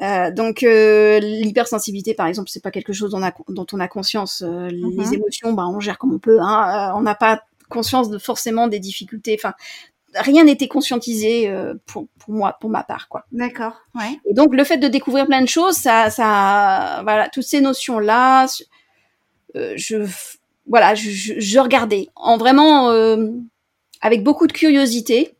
Euh, 0.00 0.30
donc 0.30 0.62
euh, 0.62 1.18
l'hypersensibilité 1.18 2.14
par 2.14 2.26
exemple 2.28 2.48
c'est 2.50 2.62
pas 2.62 2.70
quelque 2.70 2.92
chose 2.92 3.10
dont 3.10 3.18
on 3.18 3.22
a, 3.24 3.32
dont 3.48 3.66
on 3.72 3.80
a 3.80 3.88
conscience. 3.88 4.42
Euh, 4.46 4.68
Les 4.68 4.82
Mhm. 5.06 5.14
émotions, 5.14 5.52
bah 5.52 5.66
on 5.68 5.80
gère 5.80 5.98
comme 5.98 6.12
on 6.14 6.18
peut. 6.20 6.38
Hein, 6.40 6.92
on 6.96 7.00
n'a 7.02 7.14
pas 7.16 7.42
conscience 7.68 8.08
de 8.08 8.18
forcément 8.18 8.66
des 8.68 8.78
difficultés. 8.78 9.36
Enfin 9.38 9.54
rien 10.14 10.44
n'était 10.44 10.68
conscientisé 10.68 11.48
euh, 11.48 11.74
pour, 11.86 12.06
pour 12.18 12.34
moi, 12.34 12.56
pour 12.60 12.70
ma 12.70 12.82
part, 12.82 13.08
quoi. 13.08 13.24
D'accord, 13.32 13.74
ouais. 13.94 14.18
Et 14.24 14.34
donc 14.34 14.54
le 14.54 14.64
fait 14.64 14.78
de 14.78 14.88
découvrir 14.88 15.26
plein 15.26 15.42
de 15.42 15.48
choses, 15.48 15.76
ça, 15.76 16.10
ça, 16.10 17.00
voilà, 17.02 17.28
toutes 17.28 17.44
ces 17.44 17.60
notions 17.60 17.98
là, 17.98 18.46
euh, 19.56 19.72
je, 19.76 19.96
voilà, 20.66 20.94
je, 20.94 21.10
je, 21.10 21.34
je 21.38 21.58
regardais 21.58 22.08
en 22.16 22.36
vraiment 22.36 22.90
euh, 22.90 23.28
avec 24.00 24.22
beaucoup 24.22 24.46
de 24.46 24.52
curiosité, 24.52 25.34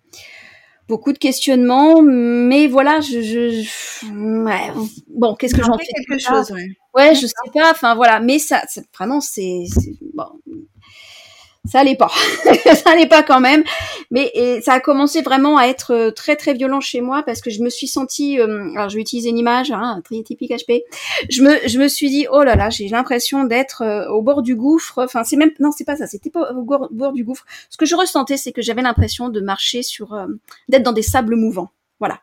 beaucoup 0.89 1.13
de 1.13 1.19
questionnements, 1.19 2.01
mais 2.03 2.67
voilà, 2.67 3.01
je, 3.01 3.21
je, 3.21 4.07
ouais, 4.45 4.73
bon, 5.09 5.35
qu'est-ce 5.35 5.55
que 5.55 5.63
j'en 5.63 5.77
fais 5.79 5.85
quelque 5.87 6.19
chose, 6.21 6.51
ouais. 6.53 6.69
Ouais, 6.95 7.15
je 7.15 7.27
sais 7.27 7.33
pas, 7.55 7.71
enfin 7.71 7.95
voilà, 7.95 8.21
mais 8.21 8.39
ça, 8.39 8.63
vraiment, 8.97 9.21
c'est- 9.21 9.67
bon, 10.15 10.25
ça 11.65 11.81
allait 11.81 11.97
pas, 11.97 12.11
ça 12.75 12.91
allait 12.91 13.09
pas 13.09 13.23
quand 13.23 13.41
même, 13.41 13.65
mais 14.11 14.31
et 14.35 14.61
ça 14.63 14.75
a 14.75 14.81
commencé 14.81 15.23
vraiment 15.23 15.59
à 15.59 15.67
être 15.67 15.93
euh, 15.93 16.11
très 16.11 16.37
très 16.37 16.55
violent 16.55 16.81
chez 16.81 17.01
moi 17.01 17.23
parce 17.23 17.41
que 17.41 17.51
je 17.51 17.63
me 17.63 17.69
suis 17.69 17.89
sentie, 17.89 18.41
euh, 18.41 18.71
alors 18.75 18.89
je 18.89 18.97
vais 18.97 19.03
utiliser 19.03 19.31
une 19.31 19.39
image, 19.39 19.71
hein, 19.71 20.01
très 20.05 20.23
typique 20.23 20.53
HP, 20.53 20.83
je 21.29 21.43
me, 21.43 21.69
je 21.69 21.79
me 21.79 21.89
suis 21.89 22.11
dit, 22.11 22.27
oh 22.31 22.43
là 22.43 22.57
là, 22.57 22.71
j'ai 22.71 22.89
l'impression 22.89 23.45
d'être 23.45 23.83
euh, 23.83 24.09
au 24.09 24.23
bord 24.23 24.43
du 24.43 24.55
gouffre, 24.57 25.03
enfin 25.03 25.25
c'est 25.25 25.37
même, 25.37 25.51
non 25.61 25.71
c'est 25.73 25.85
pas 25.85 25.97
ça, 25.97 26.07
c'était 26.07 26.31
pas 26.31 26.53
au 26.53 26.63
bord, 26.63 27.13
du 27.13 27.25
gouffre, 27.25 27.45
ce 27.71 27.77
que 27.77 27.87
je 27.87 27.97
ressentais 27.97 28.37
c'est 28.37 28.53
que 28.53 28.63
j'avais 28.63 28.83
l'impression 28.83 29.29
de 29.29 29.41
marcher 29.41 29.83
sur, 29.83 30.15
euh, 30.15 30.27
d'être 30.69 30.83
dans 30.83 30.93
des 30.93 31.03
sables 31.03 31.37
mouvants, 31.37 31.71
voilà. 31.99 32.21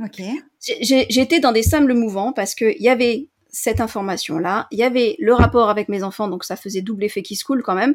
Ok. 0.00 0.22
J'étais 0.60 1.40
dans 1.40 1.50
des 1.50 1.64
sables 1.64 1.92
mouvants 1.92 2.32
parce 2.32 2.54
que 2.54 2.66
il 2.66 2.82
y 2.82 2.88
avait 2.88 3.26
cette 3.50 3.80
information-là, 3.80 4.66
il 4.70 4.78
y 4.78 4.82
avait 4.82 5.16
le 5.18 5.32
rapport 5.32 5.70
avec 5.70 5.88
mes 5.88 6.02
enfants, 6.02 6.28
donc 6.28 6.44
ça 6.44 6.56
faisait 6.56 6.82
double 6.82 7.04
effet 7.04 7.22
qui 7.22 7.36
se 7.36 7.44
coule 7.44 7.62
quand 7.62 7.74
même. 7.74 7.94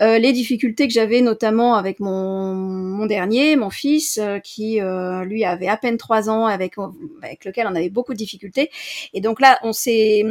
Euh, 0.00 0.18
les 0.18 0.32
difficultés 0.32 0.88
que 0.88 0.92
j'avais 0.92 1.20
notamment 1.20 1.74
avec 1.74 2.00
mon, 2.00 2.54
mon 2.54 3.06
dernier, 3.06 3.56
mon 3.56 3.70
fils, 3.70 4.18
euh, 4.18 4.38
qui 4.38 4.80
euh, 4.80 5.24
lui 5.24 5.44
avait 5.44 5.68
à 5.68 5.76
peine 5.76 5.96
trois 5.98 6.30
ans, 6.30 6.46
avec 6.46 6.74
avec 7.22 7.44
lequel 7.44 7.66
on 7.66 7.74
avait 7.74 7.90
beaucoup 7.90 8.12
de 8.12 8.18
difficultés. 8.18 8.70
Et 9.12 9.20
donc 9.20 9.40
là, 9.40 9.58
on 9.62 9.72
s'est 9.72 10.24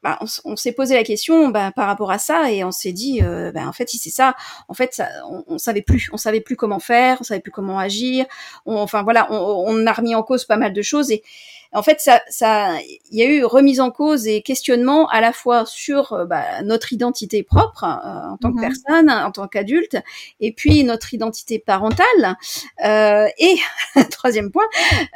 bah, 0.00 0.16
on, 0.44 0.54
s'est 0.54 0.72
posé 0.72 0.94
la 0.94 1.02
question 1.02 1.48
bah, 1.48 1.72
par 1.74 1.88
rapport 1.88 2.12
à 2.12 2.18
ça 2.18 2.52
et 2.52 2.62
on 2.62 2.70
s'est 2.70 2.92
dit 2.92 3.20
euh, 3.20 3.50
bah, 3.50 3.66
en 3.66 3.72
fait 3.72 3.88
si 3.88 3.98
c'est 3.98 4.10
ça 4.10 4.36
en 4.68 4.74
fait 4.74 4.94
ça, 4.94 5.08
on, 5.28 5.42
on 5.48 5.58
savait 5.58 5.82
plus 5.82 6.08
on 6.12 6.16
savait 6.16 6.40
plus 6.40 6.54
comment 6.54 6.78
faire 6.78 7.18
on 7.20 7.24
savait 7.24 7.40
plus 7.40 7.50
comment 7.50 7.80
agir 7.80 8.24
on, 8.64 8.76
enfin 8.76 9.02
voilà 9.02 9.26
on, 9.32 9.64
on 9.66 9.86
a 9.86 9.92
remis 9.92 10.14
en 10.14 10.22
cause 10.22 10.44
pas 10.44 10.56
mal 10.56 10.72
de 10.72 10.82
choses 10.82 11.10
et 11.10 11.24
en 11.72 11.82
fait, 11.82 12.00
ça, 12.00 12.22
ça, 12.28 12.76
il 13.10 13.18
y 13.18 13.22
a 13.22 13.26
eu 13.26 13.44
remise 13.44 13.80
en 13.80 13.90
cause 13.90 14.26
et 14.26 14.42
questionnement 14.42 15.08
à 15.08 15.20
la 15.20 15.32
fois 15.32 15.66
sur 15.66 16.12
euh, 16.12 16.24
bah, 16.24 16.62
notre 16.62 16.92
identité 16.92 17.42
propre 17.42 17.84
euh, 17.84 18.32
en 18.32 18.36
tant 18.38 18.48
Mhm. 18.50 18.56
que 18.56 18.60
personne, 18.60 19.10
en 19.10 19.30
tant 19.30 19.46
qu'adulte, 19.48 19.96
et 20.40 20.52
puis 20.52 20.82
notre 20.84 21.12
identité 21.14 21.58
parentale, 21.58 22.36
euh, 22.84 23.26
et 23.38 23.56
troisième 24.10 24.50
point, 24.50 24.66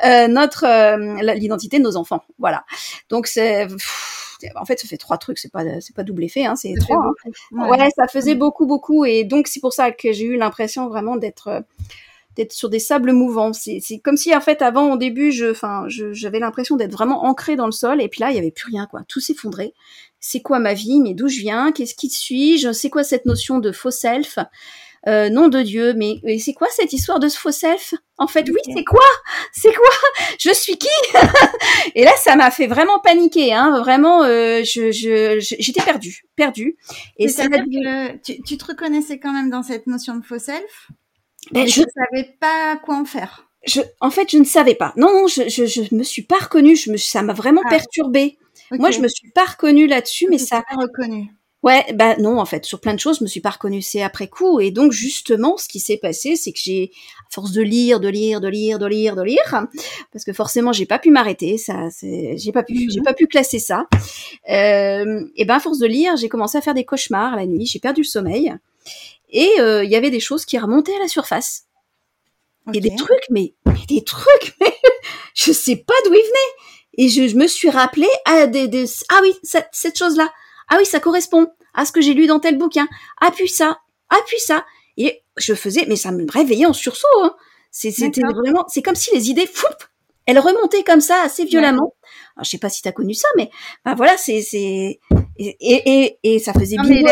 euh, 0.05 0.29
notre 0.29 0.65
euh, 0.65 1.23
l'identité 1.35 1.79
de 1.79 1.83
nos 1.85 1.97
enfants. 1.97 2.23
Voilà. 2.39 2.65
Donc 3.09 3.27
c'est 3.27 3.67
en 4.57 4.65
fait, 4.65 4.79
ça 4.81 4.89
fait 4.89 4.97
trois 4.97 5.19
trucs. 5.19 5.39
C'est 5.39 5.53
pas 5.53 5.63
c'est 5.81 5.95
pas 5.95 6.03
double 6.03 6.25
effet, 6.25 6.45
hein, 6.47 6.57
c'est 6.57 6.75
trois. 6.81 6.97
hein. 6.97 7.13
beaucoup. 7.53 7.71
Ouais. 7.71 7.89
ça 7.97 8.09
faisait 8.09 8.35
beaucoup, 8.35 8.67
beaucoup. 8.67 9.05
Et 9.05 9.23
donc, 9.25 9.47
c'est 9.47 9.61
pour 9.61 9.73
ça 9.73 9.93
que 9.93 10.13
j'ai 10.13 10.25
eu 10.25 10.37
l'impression 10.37 10.89
vraiment 10.89 11.15
d'être 11.15 11.47
euh, 11.49 11.61
d'être 12.37 12.53
sur 12.53 12.69
des 12.71 12.79
sables 12.79 13.13
mouvants. 13.13 13.53
C'est 13.53 13.79
c'est 13.83 13.99
comme 13.99 14.17
si, 14.17 14.35
en 14.35 14.41
fait, 14.41 14.63
avant, 14.63 14.93
au 14.93 14.97
début, 14.97 15.33
je, 15.33 15.51
enfin, 15.51 15.85
je- 15.89 16.13
j'avais 16.13 16.39
l'impression 16.39 16.77
d'être 16.77 16.93
vraiment 16.93 17.25
ancrée 17.25 17.57
dans 17.57 17.67
le 17.67 17.73
sol. 17.73 18.01
Et 18.03 18.09
puis 18.09 18.21
là, 18.21 18.31
il 18.31 18.37
y 18.37 18.39
avait 18.39 18.51
plus 18.51 18.67
rien, 18.71 18.87
quoi. 18.87 19.03
Tout 19.09 19.21
s'effondrait. 19.21 19.73
C'est 20.21 20.41
quoi 20.41 20.59
ma 20.59 20.75
vie? 20.75 21.01
Mais 21.01 21.15
d'où 21.15 21.29
je 21.29 21.41
viens? 21.41 21.73
Qu'est-ce 21.73 21.95
qui 21.95 22.09
suis-je? 22.11 22.73
C'est 22.73 22.91
quoi 22.91 23.05
cette 23.05 23.27
notion 23.27 23.59
de 23.59 23.73
faux 23.73 23.91
self? 23.91 24.39
Euh, 25.09 25.31
nom 25.31 25.49
de 25.49 25.61
Dieu, 25.63 25.95
mais, 25.95 26.21
mais 26.23 26.39
c'est 26.39 26.53
quoi 26.53 26.69
cette 26.71 26.93
histoire 26.93 27.19
de 27.19 27.27
ce 27.27 27.37
faux 27.37 27.51
self? 27.51 27.93
En 28.19 28.29
fait, 28.29 28.49
oui, 28.49 28.61
c'est 28.73 28.85
quoi? 28.85 29.01
C'est 29.53 29.75
quoi? 29.75 29.91
Je 30.39 30.51
suis 30.55 30.77
qui? 30.79 30.87
Et 31.97 32.05
là, 32.05 32.13
ça 32.23 32.37
m'a 32.37 32.53
fait 32.53 32.69
vraiment 32.69 33.01
paniquer, 33.01 33.53
hein. 33.53 33.81
Vraiment, 33.81 34.23
euh, 34.23 34.63
je, 34.63 35.39
j'étais 35.41 35.83
perdue, 35.83 36.23
perdue. 36.37 36.77
Et 37.19 37.27
ça 37.27 37.49
que 37.49 38.17
tu, 38.19 38.41
tu 38.43 38.57
te 38.57 38.65
reconnaissais 38.65 39.19
quand 39.19 39.33
même 39.33 39.51
dans 39.51 39.65
cette 39.65 39.89
notion 39.89 40.15
de 40.17 40.25
faux 40.25 40.39
self, 40.39 40.89
Ben, 41.51 41.67
je, 41.67 41.83
tu 41.83 41.89
savais 41.95 42.37
pas 42.41 42.77
quoi 42.85 42.97
en 42.97 43.05
faire. 43.05 43.49
je, 43.67 43.81
en 44.01 44.11
fait, 44.11 44.31
je 44.31 44.39
ne 44.39 44.45
savais 44.45 44.75
pas. 44.77 44.93
Non, 44.97 45.13
non, 45.13 45.27
je, 45.27 45.49
je, 45.49 45.67
je 45.67 45.95
me 45.95 46.03
suis 46.05 46.23
pas 46.23 46.39
reconnue. 46.39 46.77
Je 46.77 46.91
me, 46.91 46.97
ça 46.97 47.23
m'a 47.23 47.33
vraiment 47.35 47.63
Ah. 47.67 47.71
perturbée. 47.71 48.39
Moi, 48.71 48.91
je 48.91 49.01
me 49.01 49.09
suis 49.09 49.31
pas 49.31 49.45
reconnue 49.45 49.87
là-dessus, 49.87 50.29
mais 50.31 50.39
ça, 50.39 50.63
pas 50.71 50.77
reconnu. 50.77 51.31
ouais, 51.63 51.85
bah 51.95 52.17
non, 52.19 52.39
en 52.39 52.47
fait, 52.47 52.65
sur 52.65 52.81
plein 52.81 52.95
de 52.95 52.99
choses, 53.01 53.19
je 53.19 53.25
me 53.25 53.29
suis 53.29 53.41
pas 53.43 53.51
reconnue. 53.51 53.83
C'est 53.83 54.01
après 54.03 54.29
coup, 54.29 54.61
et 54.61 54.71
donc 54.71 54.93
justement, 54.93 55.59
ce 55.59 55.69
qui 55.69 55.79
s'est 55.79 55.99
passé, 55.99 56.37
c'est 56.37 56.53
que 56.53 56.59
j'ai, 56.63 56.91
à 57.21 57.35
force 57.35 57.53
de 57.53 57.61
lire, 57.61 58.01
de 58.01 58.09
lire, 58.09 58.41
de 58.41 58.49
lire, 58.49 58.79
de 58.79 58.87
lire, 58.87 59.15
de 59.15 59.23
lire, 59.23 59.67
parce 60.11 60.25
que 60.25 60.33
forcément, 60.33 60.73
j'ai 60.73 60.87
pas 60.87 60.99
pu 60.99 61.11
m'arrêter. 61.11 61.59
Ça, 61.59 61.89
j'ai 62.01 62.53
pas 62.53 62.63
pu, 62.63 62.73
Mhm. 62.75 62.91
j'ai 62.95 63.01
pas 63.03 63.13
pu 63.13 63.27
classer 63.27 63.59
ça. 63.59 63.87
Euh, 64.49 65.23
et 65.37 65.45
ben, 65.45 65.57
à 65.57 65.61
force 65.61 65.79
de 65.79 65.87
lire, 65.87 66.17
j'ai 66.17 66.31
commencé 66.31 66.57
à 66.57 66.63
faire 66.63 66.75
des 66.75 66.85
cauchemars 66.85 67.37
la 67.37 67.45
nuit. 67.47 67.67
J'ai 67.67 67.79
perdu 67.79 68.01
le 68.03 68.07
sommeil, 68.07 68.55
et 69.33 69.61
euh, 69.61 69.83
il 69.83 69.91
y 69.91 69.97
avait 69.97 70.11
des 70.11 70.21
choses 70.21 70.45
qui 70.45 70.59
remontaient 70.59 70.95
à 70.95 71.01
la 71.01 71.09
surface. 71.09 71.65
Et 72.73 72.81
des 72.81 72.95
trucs, 72.95 73.27
mais, 73.29 73.55
mais 73.67 73.85
des 73.89 74.05
trucs, 74.05 74.55
mais 74.61 74.73
je 75.35 75.51
sais 75.51 75.77
pas 75.77 75.95
d'où 76.05 76.13
ils 76.15 76.23
venaient. 76.23 76.99
Et 76.99 77.09
je, 77.09 77.27
je 77.27 77.37
me 77.37 77.47
suis 77.47 77.71
rappelé 77.71 78.07
à 78.25 78.47
des, 78.47 78.69
des 78.69 78.85
ah 79.09 79.21
oui, 79.23 79.35
cette, 79.43 79.69
cette 79.73 79.99
chose-là. 79.99 80.31
Ah 80.69 80.77
oui, 80.79 80.87
ça 80.87 81.01
correspond 81.01 81.49
à 81.75 81.85
ce 81.85 81.93
que 81.93 82.01
j'ai 82.01 82.15
lu 82.15 82.27
dans 82.27 82.39
tel 82.39 82.59
bouquin. 82.59 82.87
Ah 83.21 83.31
puis 83.35 83.49
ça, 83.49 83.81
ah 84.11 84.21
puis 84.27 84.39
ça. 84.39 84.65
Et 84.97 85.23
je 85.39 85.55
faisais, 85.55 85.87
mais 85.89 85.97
ça 85.97 86.13
me 86.13 86.31
réveillait 86.31 86.67
en 86.67 86.73
sursaut. 86.73 87.07
Hein. 87.23 87.35
C'était 87.71 88.21
vraiment, 88.21 88.67
c'est 88.69 88.83
comme 88.83 88.95
si 88.95 89.13
les 89.15 89.31
idées, 89.31 89.47
foup, 89.47 89.67
elles 90.27 90.39
remontaient 90.39 90.85
comme 90.85 91.01
ça 91.01 91.23
assez 91.23 91.45
violemment. 91.45 91.95
Alors, 92.37 92.45
je 92.45 92.51
sais 92.51 92.59
pas 92.59 92.69
si 92.69 92.83
t'as 92.83 92.93
connu 92.93 93.15
ça, 93.15 93.29
mais 93.37 93.51
ben 93.85 93.95
voilà, 93.95 94.17
c'est 94.19 94.43
c'est 94.43 95.01
et, 95.39 95.57
et, 95.61 96.05
et, 96.05 96.35
et 96.35 96.39
ça 96.39 96.53
faisait 96.53 96.77
chaque 96.77 96.87
oui, 96.87 97.05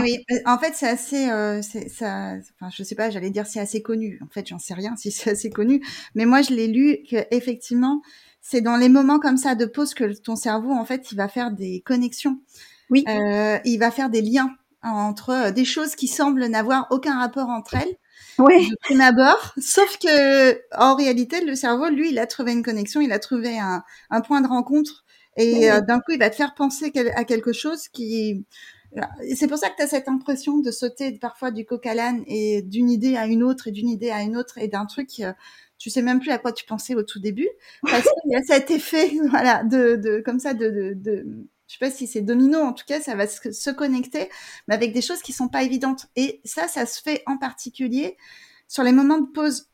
oui. 0.00 0.18
En 0.46 0.58
fait, 0.58 0.72
c'est 0.74 0.88
assez, 0.88 1.28
euh, 1.30 1.60
ça. 1.62 2.34
Enfin, 2.60 2.70
je 2.74 2.82
sais 2.82 2.94
pas. 2.94 3.10
J'allais 3.10 3.30
dire 3.30 3.46
c'est 3.46 3.60
assez 3.60 3.82
connu. 3.82 4.20
En 4.22 4.28
fait, 4.28 4.46
j'en 4.46 4.58
sais 4.58 4.74
rien 4.74 4.96
si 4.96 5.10
c'est 5.10 5.30
assez 5.30 5.50
connu. 5.50 5.82
Mais 6.14 6.26
moi, 6.26 6.42
je 6.42 6.52
l'ai 6.52 6.66
lu 6.68 6.98
que 7.10 7.16
effectivement, 7.30 8.00
c'est 8.40 8.60
dans 8.60 8.76
les 8.76 8.88
moments 8.88 9.18
comme 9.18 9.36
ça 9.36 9.54
de 9.54 9.66
pause 9.66 9.94
que 9.94 10.12
ton 10.20 10.36
cerveau, 10.36 10.72
en 10.72 10.84
fait, 10.84 11.10
il 11.12 11.16
va 11.16 11.28
faire 11.28 11.50
des 11.50 11.82
connexions. 11.84 12.40
Oui. 12.90 13.04
Euh, 13.08 13.58
il 13.64 13.78
va 13.78 13.90
faire 13.90 14.10
des 14.10 14.22
liens 14.22 14.50
entre 14.82 15.30
euh, 15.30 15.50
des 15.50 15.64
choses 15.64 15.94
qui 15.96 16.06
semblent 16.08 16.44
n'avoir 16.46 16.86
aucun 16.90 17.18
rapport 17.18 17.48
entre 17.48 17.74
elles 17.74 17.96
Ouais. 18.38 18.66
de 18.66 18.76
prime 18.82 19.00
abord, 19.00 19.54
sauf 19.58 19.96
que 19.98 20.58
en 20.76 20.96
réalité, 20.96 21.44
le 21.44 21.54
cerveau, 21.54 21.88
lui, 21.88 22.10
il 22.10 22.18
a 22.18 22.26
trouvé 22.26 22.50
une 22.52 22.64
connexion, 22.64 23.00
il 23.00 23.12
a 23.12 23.20
trouvé 23.20 23.58
un, 23.60 23.84
un 24.10 24.20
point 24.22 24.40
de 24.40 24.48
rencontre, 24.48 25.03
et 25.36 25.70
euh, 25.70 25.80
d'un 25.80 25.98
coup, 26.00 26.12
il 26.12 26.18
va 26.18 26.30
te 26.30 26.36
faire 26.36 26.54
penser 26.54 26.92
à 27.16 27.24
quelque 27.24 27.52
chose 27.52 27.88
qui. 27.88 28.44
Et 29.24 29.34
C'est 29.34 29.48
pour 29.48 29.58
ça 29.58 29.70
que 29.70 29.76
tu 29.76 29.82
as 29.82 29.88
cette 29.88 30.08
impression 30.08 30.58
de 30.58 30.70
sauter 30.70 31.12
parfois 31.18 31.50
du 31.50 31.64
coq 31.64 31.84
à 31.86 31.94
l'âne 31.94 32.22
et 32.26 32.62
d'une 32.62 32.90
idée 32.90 33.16
à 33.16 33.26
une 33.26 33.42
autre 33.42 33.68
et 33.68 33.72
d'une 33.72 33.88
idée 33.88 34.10
à 34.10 34.22
une 34.22 34.36
autre 34.36 34.58
et 34.58 34.68
d'un 34.68 34.86
truc, 34.86 35.20
euh, 35.20 35.32
tu 35.78 35.90
sais 35.90 36.02
même 36.02 36.20
plus 36.20 36.30
à 36.30 36.38
quoi 36.38 36.52
tu 36.52 36.64
pensais 36.64 36.94
au 36.94 37.02
tout 37.02 37.18
début, 37.20 37.48
parce 37.82 38.04
qu'il 38.04 38.32
y 38.32 38.36
a 38.36 38.42
cet 38.42 38.70
effet, 38.70 39.12
voilà, 39.30 39.64
de, 39.64 39.96
de 39.96 40.20
comme 40.24 40.38
ça, 40.38 40.54
de, 40.54 40.70
de, 40.70 40.92
de 40.94 41.26
je 41.66 41.72
sais 41.74 41.78
pas 41.80 41.90
si 41.90 42.06
c'est 42.06 42.20
domino, 42.20 42.58
en 42.60 42.72
tout 42.72 42.84
cas, 42.86 43.00
ça 43.00 43.14
va 43.16 43.26
se, 43.26 43.50
se 43.50 43.70
connecter, 43.70 44.28
mais 44.68 44.74
avec 44.74 44.92
des 44.92 45.02
choses 45.02 45.22
qui 45.22 45.32
sont 45.32 45.48
pas 45.48 45.62
évidentes. 45.64 46.06
Et 46.14 46.40
ça, 46.44 46.68
ça 46.68 46.86
se 46.86 47.00
fait 47.02 47.22
en 47.26 47.38
particulier 47.38 48.16
sur 48.68 48.82
les 48.84 48.92
moments 48.92 49.18
de 49.18 49.26
pause. 49.26 49.68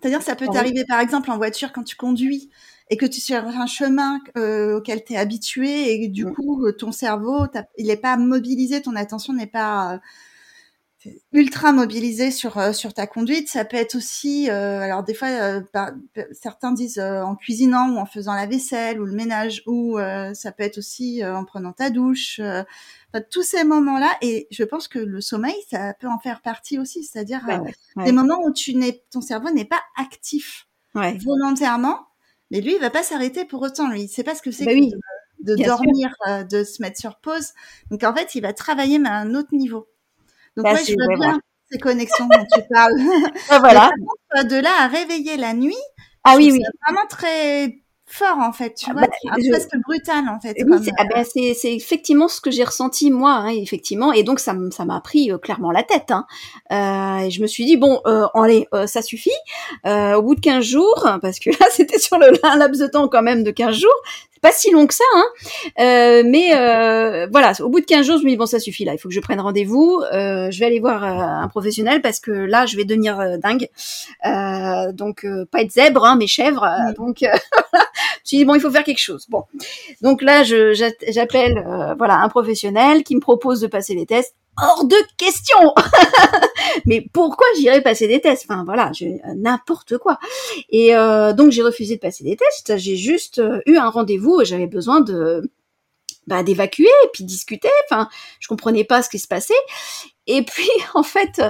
C'est-à-dire, 0.00 0.22
ça 0.22 0.36
peut 0.36 0.46
Ah 0.48 0.52
t'arriver, 0.52 0.84
par 0.88 1.00
exemple, 1.00 1.30
en 1.30 1.36
voiture 1.36 1.72
quand 1.72 1.84
tu 1.84 1.96
conduis 1.96 2.50
et 2.94 2.96
que 2.96 3.06
tu 3.06 3.18
es 3.18 3.20
sur 3.20 3.44
un 3.44 3.66
chemin 3.66 4.20
euh, 4.36 4.76
auquel 4.78 5.02
tu 5.04 5.14
es 5.14 5.16
habitué 5.16 5.92
et 6.04 6.06
du 6.08 6.26
Mm. 6.26 6.32
coup, 6.34 6.64
euh, 6.64 6.70
ton 6.72 6.92
cerveau, 6.92 7.46
il 7.76 7.88
n'est 7.88 7.96
pas 7.96 8.16
mobilisé, 8.16 8.80
ton 8.82 8.94
attention 8.94 9.32
n'est 9.32 9.48
pas 9.48 9.94
euh, 9.94 11.10
ultra 11.32 11.72
mobilisée 11.72 12.30
sur, 12.30 12.72
sur 12.72 12.94
ta 12.94 13.08
conduite. 13.08 13.48
Ça 13.48 13.64
peut 13.64 13.76
être 13.76 13.96
aussi, 13.96 14.48
alors 14.48 15.02
des 15.02 15.12
fois, 15.12 15.60
par- 15.72 15.90
certains 16.32 16.72
disent 16.72 17.00
en 17.00 17.34
cuisinant 17.34 17.90
ou 17.90 17.98
en 17.98 18.06
faisant 18.06 18.32
la 18.34 18.46
vaisselle 18.46 19.00
ou 19.00 19.04
le 19.04 19.12
ménage, 19.12 19.62
ou 19.66 19.98
ça 20.32 20.52
peut 20.52 20.62
être 20.62 20.78
aussi 20.78 21.22
en 21.22 21.44
prenant 21.44 21.72
ta 21.72 21.90
douche. 21.90 22.40
enfin, 22.40 23.24
tous 23.30 23.42
ces 23.42 23.64
moments-là, 23.64 24.12
et 24.22 24.46
je 24.50 24.64
pense 24.64 24.88
que 24.88 24.98
le 24.98 25.20
sommeil, 25.20 25.56
ça 25.70 25.92
peut 26.00 26.08
en 26.08 26.18
faire 26.20 26.40
partie 26.40 26.78
aussi, 26.78 27.04
c'est-à-dire 27.04 27.42
ouais, 27.48 27.58
ouais. 27.96 28.04
des 28.06 28.12
moments 28.12 28.40
où 28.42 28.52
tu 28.52 28.74
n'es, 28.74 29.02
ton 29.10 29.20
cerveau 29.20 29.50
n'est 29.50 29.66
pas 29.66 29.82
actif 29.98 30.68
Ouais. 30.94 31.18
volontairement, 31.18 31.98
mais 32.54 32.60
lui, 32.60 32.74
il 32.76 32.80
va 32.80 32.90
pas 32.90 33.02
s'arrêter 33.02 33.44
pour 33.44 33.60
autant. 33.62 33.88
Lui, 33.90 34.02
il 34.02 34.08
sait 34.08 34.22
pas 34.24 34.34
ce 34.36 34.42
que 34.42 34.50
c'est 34.52 34.64
Bah 34.64 34.70
que 34.72 34.76
oui, 34.78 34.92
de, 35.40 35.56
dormir, 35.56 36.14
euh, 36.28 36.44
de 36.44 36.62
se 36.64 36.80
mettre 36.80 36.98
sur 37.00 37.16
pause. 37.16 37.48
Donc 37.90 38.02
en 38.04 38.14
fait, 38.14 38.34
il 38.36 38.40
va 38.42 38.52
travailler 38.52 38.98
mais 38.98 39.08
à 39.08 39.14
un 39.16 39.34
autre 39.34 39.50
niveau. 39.52 39.88
Donc 40.56 40.64
Bah, 40.64 40.70
moi, 40.70 40.78
je 40.80 40.84
c'est- 40.84 40.94
vois 40.94 41.06
ouais, 41.06 41.16
bien 41.16 41.26
voilà. 41.26 41.38
ces 41.70 41.78
connexions 41.78 42.26
dont 42.28 42.46
tu 42.54 42.60
parles. 42.72 42.94
Voilà. 43.60 43.90
De 44.44 44.56
là 44.60 44.70
à 44.80 44.86
réveiller 44.88 45.36
la 45.36 45.52
nuit, 45.52 45.74
Ah 46.24 46.32
je 46.34 46.36
oui, 46.38 46.52
oui. 46.52 46.62
vraiment 46.86 47.06
très 47.08 47.83
fort 48.06 48.38
en 48.38 48.52
fait, 48.52 48.74
tu 48.74 48.86
Ah 48.90 48.92
vois, 48.92 49.02
bah, 49.02 49.08
je- 49.38 49.50
presque 49.50 49.76
brutal 49.86 50.24
en 50.28 50.38
fait. 50.40 50.54
Oui, 50.66 50.90
ah 50.98 51.04
ben, 51.12 51.24
c'est- 51.24 51.54
c'est 51.54 51.74
effectivement 51.74 52.28
ce 52.28 52.40
que 52.40 52.50
j'ai 52.50 52.64
ressenti 52.64 53.10
moi, 53.10 53.32
hein, 53.32 53.48
effectivement, 53.48 54.12
et 54.12 54.22
donc 54.22 54.40
ça 54.40 54.52
m'a 54.54 55.00
pris 55.00 55.32
euh, 55.32 55.38
clairement 55.38 55.70
la 55.72 55.82
tête. 55.82 56.10
Hein. 56.10 56.26
Euh, 56.72 57.26
et 57.26 57.30
je 57.30 57.40
me 57.42 57.46
suis 57.46 57.64
dit 57.64 57.76
bon, 57.76 58.00
euh, 58.06 58.26
allez, 58.34 58.68
euh, 58.74 58.86
ça 58.86 59.02
suffit. 59.02 59.30
Euh, 59.86 60.14
au 60.14 60.22
bout 60.22 60.34
de 60.34 60.40
15 60.40 60.64
jours, 60.64 61.08
parce 61.22 61.38
que 61.40 61.50
là 61.50 61.66
c'était 61.72 61.98
sur 61.98 62.18
le 62.18 62.32
un 62.44 62.56
laps 62.56 62.80
de 62.80 62.86
temps 62.86 63.08
quand 63.08 63.22
même 63.22 63.42
de 63.42 63.50
15 63.50 63.74
jours, 63.76 64.02
pas 64.44 64.52
si 64.52 64.70
long 64.70 64.86
que 64.86 64.92
ça, 64.92 65.04
hein. 65.14 65.24
Euh, 65.80 66.22
mais 66.26 66.54
euh, 66.54 67.26
voilà, 67.32 67.54
au 67.60 67.70
bout 67.70 67.80
de 67.80 67.86
15 67.86 68.04
jours, 68.04 68.18
je 68.18 68.24
me 68.24 68.28
dis 68.28 68.36
bon, 68.36 68.44
ça 68.44 68.60
suffit 68.60 68.84
là, 68.84 68.92
il 68.92 68.98
faut 68.98 69.08
que 69.08 69.14
je 69.14 69.20
prenne 69.20 69.40
rendez-vous. 69.40 70.02
Euh, 70.12 70.50
je 70.50 70.60
vais 70.60 70.66
aller 70.66 70.80
voir 70.80 71.02
un 71.02 71.48
professionnel 71.48 72.02
parce 72.02 72.20
que 72.20 72.30
là, 72.30 72.66
je 72.66 72.76
vais 72.76 72.84
devenir 72.84 73.38
dingue. 73.38 73.70
Donc 74.92 75.26
pas 75.50 75.62
être 75.62 75.72
zèbre, 75.72 76.04
hein, 76.04 76.16
mais 76.18 76.26
chèvre. 76.26 76.62
Mm. 76.62 76.92
Donc 76.92 77.16
je 77.22 77.26
me 77.26 77.38
suis 78.22 78.36
dit 78.36 78.44
bon, 78.44 78.54
il 78.54 78.60
faut 78.60 78.70
faire 78.70 78.84
quelque 78.84 79.00
chose. 79.00 79.24
Bon. 79.30 79.44
Donc 80.02 80.20
là, 80.20 80.42
j'appelle 80.44 81.64
voilà 81.96 82.18
un 82.18 82.28
professionnel 82.28 83.02
qui 83.02 83.16
me 83.16 83.20
propose 83.20 83.62
de 83.62 83.66
passer 83.66 83.94
les 83.94 84.04
tests. 84.04 84.34
Hors 84.56 84.84
de 84.84 84.96
question. 85.16 85.74
Mais 86.86 87.06
pourquoi 87.12 87.46
j'irais 87.56 87.82
passer 87.82 88.06
des 88.06 88.20
tests? 88.20 88.46
Enfin 88.48 88.64
voilà, 88.64 88.92
euh, 89.02 89.16
n'importe 89.36 89.98
quoi. 89.98 90.18
Et 90.70 90.94
euh, 90.94 91.32
donc 91.32 91.50
j'ai 91.50 91.62
refusé 91.62 91.96
de 91.96 92.00
passer 92.00 92.24
des 92.24 92.36
tests. 92.36 92.76
J'ai 92.78 92.96
juste 92.96 93.38
euh, 93.38 93.60
eu 93.66 93.76
un 93.76 93.88
rendez-vous 93.88 94.40
et 94.40 94.44
j'avais 94.44 94.66
besoin 94.66 95.00
de 95.00 95.50
bah, 96.26 96.42
d'évacuer 96.42 96.88
et 97.04 97.08
puis 97.12 97.24
discuter. 97.24 97.68
Enfin, 97.90 98.08
je 98.40 98.48
comprenais 98.48 98.84
pas 98.84 99.02
ce 99.02 99.08
qui 99.08 99.18
se 99.18 99.28
passait. 99.28 99.54
Et 100.26 100.42
puis 100.42 100.70
en 100.94 101.02
fait, 101.02 101.42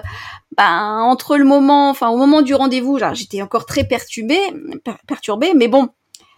ben 0.56 0.98
entre 1.02 1.36
le 1.36 1.44
moment, 1.44 1.90
enfin 1.90 2.08
au 2.08 2.16
moment 2.16 2.42
du 2.42 2.54
rendez-vous, 2.54 2.98
j'étais 3.12 3.42
encore 3.42 3.66
très 3.66 3.84
perturbée, 3.84 4.40
per- 4.84 4.96
perturbée. 5.06 5.52
Mais 5.54 5.68
bon, 5.68 5.88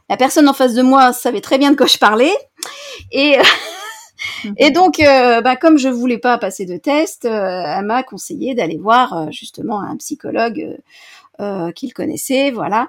la 0.09 0.17
personne 0.17 0.49
en 0.49 0.53
face 0.53 0.75
de 0.75 0.83
moi 0.83 1.13
savait 1.13 1.41
très 1.41 1.59
bien 1.59 1.71
de 1.71 1.77
quoi 1.77 1.87
je 1.87 1.99
parlais. 1.99 2.33
Et 3.13 3.37
et 4.57 4.71
donc, 4.71 5.01
euh, 5.01 5.41
bah, 5.41 5.57
comme 5.57 5.79
je 5.79 5.89
voulais 5.89 6.19
pas 6.19 6.39
passer 6.39 6.67
de 6.67 6.77
test, 6.77 7.25
euh, 7.25 7.65
elle 7.79 7.85
m'a 7.85 8.03
conseillé 8.03 8.55
d'aller 8.55 8.79
voir 8.79 9.13
euh, 9.17 9.27
justement 9.31 9.81
un 9.81 9.97
psychologue 9.97 10.79
euh, 11.41 11.71
qu'il 11.73 11.93
connaissait, 11.93 12.51
voilà. 12.51 12.89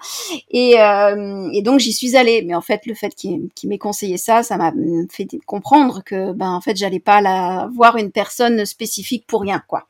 Et, 0.52 0.76
et 0.76 1.62
donc 1.62 1.80
j'y 1.80 1.92
suis 1.92 2.16
allée. 2.16 2.44
Mais 2.46 2.56
en 2.56 2.62
fait, 2.62 2.86
le 2.86 2.94
fait 2.94 3.14
qu'il 3.14 3.50
m'ait 3.66 3.78
conseillé 3.78 4.18
ça, 4.18 4.44
ça 4.44 4.58
m'a 4.58 4.72
fait 5.12 5.28
comprendre 5.46 6.02
que, 6.06 6.32
ben 6.32 6.52
en 6.52 6.62
fait, 6.62 6.78
j'allais 6.78 7.00
pas 7.00 7.20
la 7.22 7.70
voir 7.74 7.98
une 7.98 8.12
personne 8.12 8.66
spécifique 8.66 9.26
pour 9.28 9.42
rien, 9.42 9.62
quoi. 9.68 9.86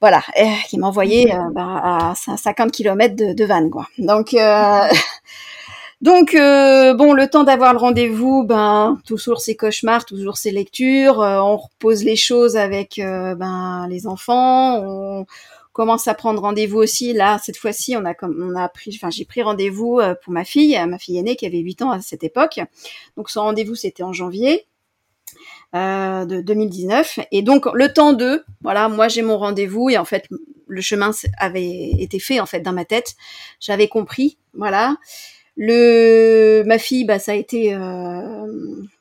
Voilà, 0.00 0.22
qui 0.68 0.76
m'a 0.78 0.88
envoyé 0.88 1.34
euh, 1.34 1.38
bah, 1.52 2.12
à 2.12 2.14
50 2.14 2.70
km 2.70 3.16
de, 3.16 3.32
de 3.32 3.44
Vannes, 3.46 3.70
quoi. 3.70 3.88
Donc 3.98 4.34
euh, 4.34 4.88
donc 6.02 6.34
euh, 6.34 6.92
bon, 6.94 7.14
le 7.14 7.28
temps 7.28 7.44
d'avoir 7.44 7.72
le 7.72 7.78
rendez-vous, 7.78 8.44
ben 8.44 8.98
toujours 9.06 9.40
ces 9.40 9.56
cauchemars, 9.56 10.04
toujours 10.04 10.36
ces 10.36 10.50
lectures. 10.50 11.22
euh, 11.22 11.40
on 11.40 11.56
repose 11.56 12.04
les 12.04 12.16
choses 12.16 12.56
avec 12.56 12.98
euh, 12.98 13.34
ben 13.34 13.86
les 13.88 14.06
enfants. 14.06 14.78
On 14.84 15.26
commence 15.72 16.06
à 16.06 16.14
prendre 16.14 16.42
rendez-vous 16.42 16.78
aussi. 16.78 17.14
Là, 17.14 17.38
cette 17.42 17.56
fois-ci, 17.56 17.96
on 17.96 18.04
a 18.04 18.12
comme 18.12 18.36
on 18.42 18.54
a 18.58 18.68
pris, 18.68 18.92
enfin 18.94 19.08
j'ai 19.10 19.24
pris 19.24 19.42
rendez-vous 19.42 20.00
pour 20.22 20.32
ma 20.32 20.44
fille, 20.44 20.78
ma 20.86 20.98
fille 20.98 21.16
aînée 21.18 21.34
qui 21.36 21.46
avait 21.46 21.58
8 21.58 21.82
ans 21.82 21.90
à 21.90 22.00
cette 22.02 22.24
époque. 22.24 22.60
Donc 23.16 23.30
son 23.30 23.42
rendez-vous 23.42 23.74
c'était 23.74 24.02
en 24.02 24.12
janvier. 24.12 24.66
de 25.72 26.40
2019 26.42 27.20
et 27.32 27.42
donc 27.42 27.66
le 27.74 27.92
temps 27.92 28.12
de 28.12 28.44
voilà 28.62 28.88
moi 28.88 29.08
j'ai 29.08 29.22
mon 29.22 29.38
rendez-vous 29.38 29.90
et 29.90 29.98
en 29.98 30.04
fait 30.04 30.28
le 30.68 30.80
chemin 30.80 31.10
avait 31.38 31.90
été 31.98 32.18
fait 32.18 32.40
en 32.40 32.46
fait 32.46 32.60
dans 32.60 32.72
ma 32.72 32.84
tête 32.84 33.16
j'avais 33.60 33.88
compris 33.88 34.38
voilà 34.54 34.96
le 35.56 36.62
ma 36.66 36.78
fille 36.78 37.04
bah 37.04 37.18
ça 37.18 37.32
a 37.32 37.34
été 37.34 37.74
euh, 37.74 38.46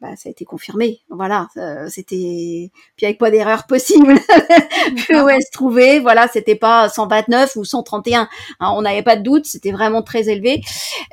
bah, 0.02 0.16
ça 0.16 0.30
a 0.30 0.32
été 0.32 0.46
confirmé. 0.46 1.00
Voilà 1.10 1.48
euh, 1.58 1.88
c'était 1.90 2.72
puis 2.96 3.06
avec 3.06 3.18
pas 3.18 3.32
d'erreur 3.32 3.66
possible 3.68 4.14
où 5.10 5.30
elle 5.30 5.42
se 5.42 5.52
trouvait. 5.52 6.00
Voilà 6.00 6.28
c'était 6.32 6.56
pas 6.56 6.90
129 6.90 7.56
ou 7.58 7.66
131 7.66 8.30
hein, 8.60 8.74
on 8.76 8.82
n'avait 8.84 9.04
pas 9.04 9.16
de 9.16 9.24
doute 9.24 9.46
c'était 9.46 9.72
vraiment 9.72 10.02
très 10.02 10.30
élevé. 10.30 10.62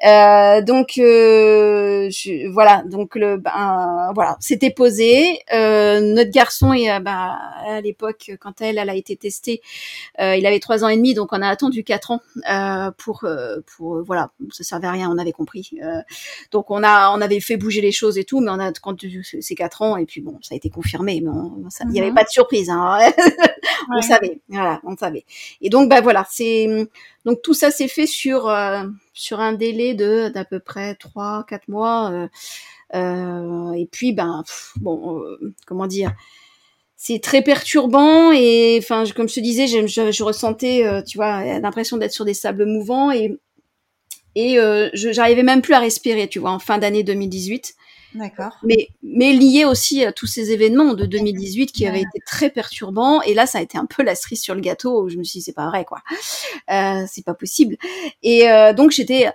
Euh, 0.07 0.63
donc 0.63 0.99
euh, 0.99 2.09
je, 2.11 2.49
voilà 2.53 2.83
donc 2.87 3.17
le 3.17 3.37
ben, 3.39 4.13
voilà 4.15 4.37
c'était 4.41 4.71
posé. 4.71 5.41
Euh, 5.53 6.01
notre 6.01 6.31
garçon 6.31 6.73
et 6.73 6.89
bah, 7.01 7.39
à 7.67 7.81
l'époque 7.81 8.33
quand 8.41 8.61
elle 8.61 8.79
elle 8.79 8.91
a 8.91 8.95
été 8.95 9.17
testée 9.17 9.61
euh, 10.21 10.37
il 10.37 10.47
avait 10.47 10.61
trois 10.61 10.85
ans 10.85 10.89
et 10.89 10.97
demi 10.97 11.15
donc 11.15 11.33
on 11.33 11.43
a 11.43 11.49
attendu 11.49 11.85
quatre 11.85 12.11
ans 12.11 12.21
euh, 12.51 12.91
pour 12.99 13.25
pour 13.67 14.03
voilà 14.05 14.31
ça 14.50 14.65
servait 14.65 14.87
à 14.87 14.93
rien 14.93 15.11
on 15.11 15.19
avait 15.19 15.31
compris. 15.32 15.71
Euh, 15.82 16.00
donc 16.50 16.71
on 16.71 16.82
a, 16.82 17.10
on 17.10 17.21
avait 17.21 17.40
fait 17.40 17.56
bouger 17.56 17.80
les 17.80 17.92
choses 17.92 18.18
et 18.18 18.25
tout, 18.25 18.40
mais 18.40 18.50
on 18.50 18.58
a 18.58 18.73
quand 18.73 18.97
ces 19.23 19.54
quatre 19.54 19.82
ans 19.82 19.97
et 19.97 20.06
puis 20.06 20.21
bon, 20.21 20.38
ça 20.42 20.54
a 20.54 20.56
été 20.56 20.71
confirmé, 20.71 21.21
mais 21.21 21.30
il 21.30 21.32
n'y 21.32 21.32
mm 21.32 21.68
-hmm. 21.68 22.02
avait 22.02 22.14
pas 22.14 22.25
de 22.25 22.28
surprise. 22.28 22.71
Hein. 22.71 22.99
on 23.90 23.97
ouais. 23.97 24.02
savait, 24.02 24.40
voilà, 24.49 24.80
on 24.84 24.97
savait. 24.97 25.25
Et 25.60 25.71
donc 25.71 25.88
bah 25.88 26.00
voilà, 26.00 26.26
c'est 26.30 26.88
donc 27.25 27.42
tout 27.42 27.54
ça 27.54 27.71
s'est 27.71 27.88
fait 27.88 28.06
sur 28.06 28.49
euh, 28.49 28.84
sur 29.12 29.40
un 29.40 29.52
délai 29.52 29.95
de 29.95 30.28
d'à 30.34 30.45
peu 30.45 30.60
près 30.60 30.95
trois, 30.97 31.45
quatre 31.49 31.68
mois. 31.68 32.28
Euh, 32.95 33.73
et 33.73 33.86
puis 33.90 34.12
ben 34.12 34.42
pff, 34.47 34.73
bon, 34.80 35.23
comment 35.66 35.86
dire 35.86 36.12
c'est 37.04 37.21
très 37.21 37.42
perturbant 37.42 38.30
et 38.32 38.78
enfin 38.80 39.02
comme 39.16 39.28
je 39.28 39.34
te 39.36 39.40
disais 39.40 39.66
je, 39.66 39.86
je, 39.88 40.12
je 40.12 40.23
ressentais 40.23 41.02
tu 41.08 41.18
vois 41.18 41.42
l'impression 41.58 41.97
d'être 41.97 42.12
sur 42.12 42.25
des 42.25 42.34
sables 42.34 42.64
mouvants 42.66 43.10
et 43.10 43.38
et 44.34 44.58
euh, 44.58 44.88
j'arrivais 44.95 45.42
même 45.42 45.62
plus 45.62 45.75
à 45.75 45.78
respirer 45.78 46.28
tu 46.28 46.38
vois 46.38 46.50
en 46.50 46.58
fin 46.58 46.78
d'année 46.78 47.02
2018 47.02 47.75
D'accord. 48.14 48.58
mais 48.62 48.88
mais 49.02 49.32
lié 49.32 49.64
aussi 49.64 50.04
à 50.04 50.12
tous 50.12 50.26
ces 50.26 50.50
événements 50.50 50.95
de 50.95 51.06
2018 51.06 51.73
qui 51.73 51.86
avaient 51.86 52.00
été 52.02 52.21
très 52.26 52.50
perturbants. 52.50 53.23
Et 53.23 53.34
là 53.34 53.47
ça 53.47 53.58
a 53.58 53.62
été 53.62 53.78
un 53.78 53.86
peu 53.86 54.02
la 54.02 54.14
cerise 54.14 54.42
sur 54.42 54.54
le 54.54 54.60
gâteau 54.60 55.02
où 55.02 55.08
je 55.08 55.16
me 55.16 55.25
suis 55.25 55.38
dit 55.38 55.45
c'est 55.45 55.54
pas 55.54 55.68
vrai 55.68 55.84
quoi. 55.84 55.99
Euh, 56.71 57.04
c'est 57.10 57.25
pas 57.25 57.34
possible. 57.34 57.76
Et 58.23 58.50
euh, 58.50 58.73
donc 58.73 58.90
j'étais 58.90 59.30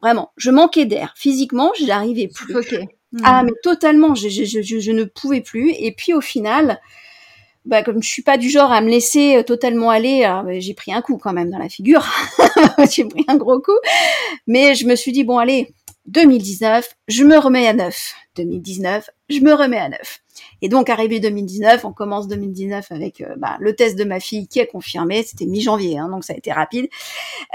vraiment 0.00 0.32
je 0.36 0.50
manquais 0.50 0.84
d'air. 0.84 1.14
Physiquement 1.16 1.72
je 1.78 1.84
n'arrivais 1.84 2.28
plus. 2.28 2.56
Okay. 2.56 2.88
mmh. 3.12 3.18
ah 3.24 3.42
mais 3.42 3.52
totalement 3.62 4.14
je, 4.14 4.28
je, 4.28 4.44
je, 4.44 4.78
je 4.78 4.92
ne 4.92 5.04
pouvais 5.04 5.40
plus. 5.40 5.70
Et 5.72 5.92
puis 5.92 6.14
au 6.14 6.20
final 6.20 6.80
bah, 7.64 7.82
comme 7.82 8.02
je 8.02 8.08
suis 8.08 8.22
pas 8.22 8.38
du 8.38 8.50
genre 8.50 8.72
à 8.72 8.80
me 8.80 8.88
laisser 8.88 9.36
euh, 9.36 9.42
totalement 9.42 9.90
aller, 9.90 10.22
bah, 10.22 10.58
j'ai 10.58 10.74
pris 10.74 10.92
un 10.92 11.02
coup 11.02 11.18
quand 11.18 11.32
même 11.32 11.50
dans 11.50 11.58
la 11.58 11.68
figure. 11.68 12.06
j'ai 12.90 13.04
pris 13.04 13.24
un 13.28 13.36
gros 13.36 13.60
coup. 13.60 13.78
Mais 14.46 14.74
je 14.74 14.86
me 14.86 14.96
suis 14.96 15.12
dit, 15.12 15.24
bon, 15.24 15.38
allez, 15.38 15.72
2019, 16.06 16.88
je 17.08 17.24
me 17.24 17.38
remets 17.38 17.66
à 17.66 17.72
neuf. 17.72 18.14
2019, 18.36 19.10
je 19.28 19.40
me 19.40 19.52
remets 19.52 19.78
à 19.78 19.88
neuf. 19.88 20.20
Et 20.62 20.68
donc, 20.68 20.88
arrivé 20.88 21.20
2019, 21.20 21.84
on 21.84 21.92
commence 21.92 22.28
2019 22.28 22.90
avec 22.90 23.20
euh, 23.20 23.34
bah, 23.36 23.56
le 23.60 23.74
test 23.76 23.96
de 23.98 24.04
ma 24.04 24.20
fille 24.20 24.48
qui 24.48 24.58
est 24.58 24.66
confirmé. 24.66 25.22
C'était 25.22 25.44
mi-janvier, 25.44 25.98
hein, 25.98 26.08
donc 26.08 26.24
ça 26.24 26.32
a 26.32 26.36
été 26.36 26.52
rapide. 26.52 26.88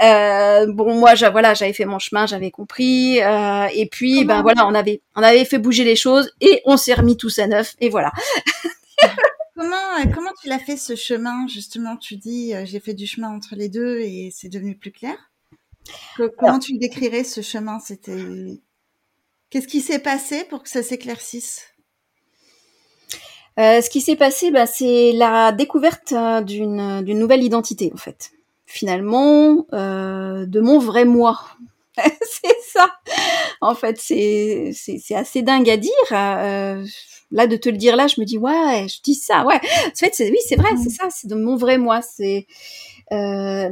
Euh, 0.02 0.66
bon, 0.72 0.94
moi, 0.94 1.14
voilà, 1.30 1.54
j'avais 1.54 1.72
fait 1.72 1.84
mon 1.84 1.98
chemin, 1.98 2.26
j'avais 2.26 2.50
compris. 2.50 3.20
Euh, 3.20 3.66
et 3.74 3.86
puis, 3.86 4.24
ben 4.24 4.42
voilà, 4.42 4.66
on 4.66 4.74
avait, 4.74 5.02
on 5.16 5.22
avait 5.22 5.44
fait 5.44 5.58
bouger 5.58 5.84
les 5.84 5.96
choses 5.96 6.32
et 6.40 6.62
on 6.64 6.76
s'est 6.76 6.94
remis 6.94 7.16
tous 7.16 7.38
à 7.38 7.46
neuf. 7.46 7.74
Et 7.80 7.88
voilà. 7.88 8.12
Comment, 9.58 10.12
comment 10.14 10.30
tu 10.40 10.48
l'as 10.48 10.60
fait 10.60 10.76
ce 10.76 10.94
chemin 10.94 11.48
Justement, 11.48 11.96
tu 11.96 12.16
dis 12.16 12.54
euh, 12.54 12.64
j'ai 12.64 12.78
fait 12.78 12.94
du 12.94 13.08
chemin 13.08 13.28
entre 13.34 13.56
les 13.56 13.68
deux 13.68 13.98
et 13.98 14.30
c'est 14.32 14.48
devenu 14.48 14.76
plus 14.76 14.92
clair. 14.92 15.16
Comment 16.16 16.30
Alors, 16.38 16.58
tu 16.60 16.78
décrirais 16.78 17.24
ce 17.24 17.40
chemin? 17.40 17.80
C'était 17.80 18.60
qu'est-ce 19.50 19.66
qui 19.66 19.80
s'est 19.80 19.98
passé 19.98 20.44
pour 20.44 20.62
que 20.62 20.68
ça 20.68 20.84
s'éclaircisse? 20.84 21.74
Euh, 23.58 23.80
Ce 23.80 23.90
qui 23.90 24.00
s'est 24.00 24.16
passé, 24.16 24.52
bah, 24.52 24.66
c'est 24.66 25.12
la 25.12 25.50
découverte 25.50 26.12
euh, 26.12 26.40
d'une 26.40 27.02
d'une 27.02 27.18
nouvelle 27.18 27.42
identité 27.42 27.90
en 27.92 27.96
fait. 27.96 28.30
Finalement, 28.66 29.66
euh, 29.72 30.46
de 30.46 30.60
mon 30.60 30.78
vrai 30.78 31.04
moi. 31.04 31.40
c'est 32.22 32.56
ça. 32.72 32.90
En 33.60 33.74
fait, 33.74 33.98
c'est 33.98 34.72
c'est 34.74 35.14
assez 35.14 35.42
dingue 35.42 35.68
à 35.68 35.76
dire. 35.76 35.92
Euh, 36.12 36.84
là 37.30 37.46
de 37.46 37.56
te 37.56 37.68
le 37.68 37.76
dire 37.76 37.94
là 37.94 38.06
je 38.06 38.18
me 38.20 38.24
dis 38.24 38.38
ouais 38.38 38.86
je 38.88 39.02
dis 39.02 39.14
ça 39.14 39.44
ouais 39.44 39.56
en 39.56 39.94
fait 39.94 40.14
oui 40.18 40.38
c'est 40.46 40.56
vrai 40.56 40.70
c'est 40.82 40.88
ça 40.88 41.08
c'est 41.10 41.28
de 41.28 41.34
mon 41.34 41.56
vrai 41.56 41.76
moi 41.76 42.00
c'est 42.00 42.46
euh, 43.12 43.68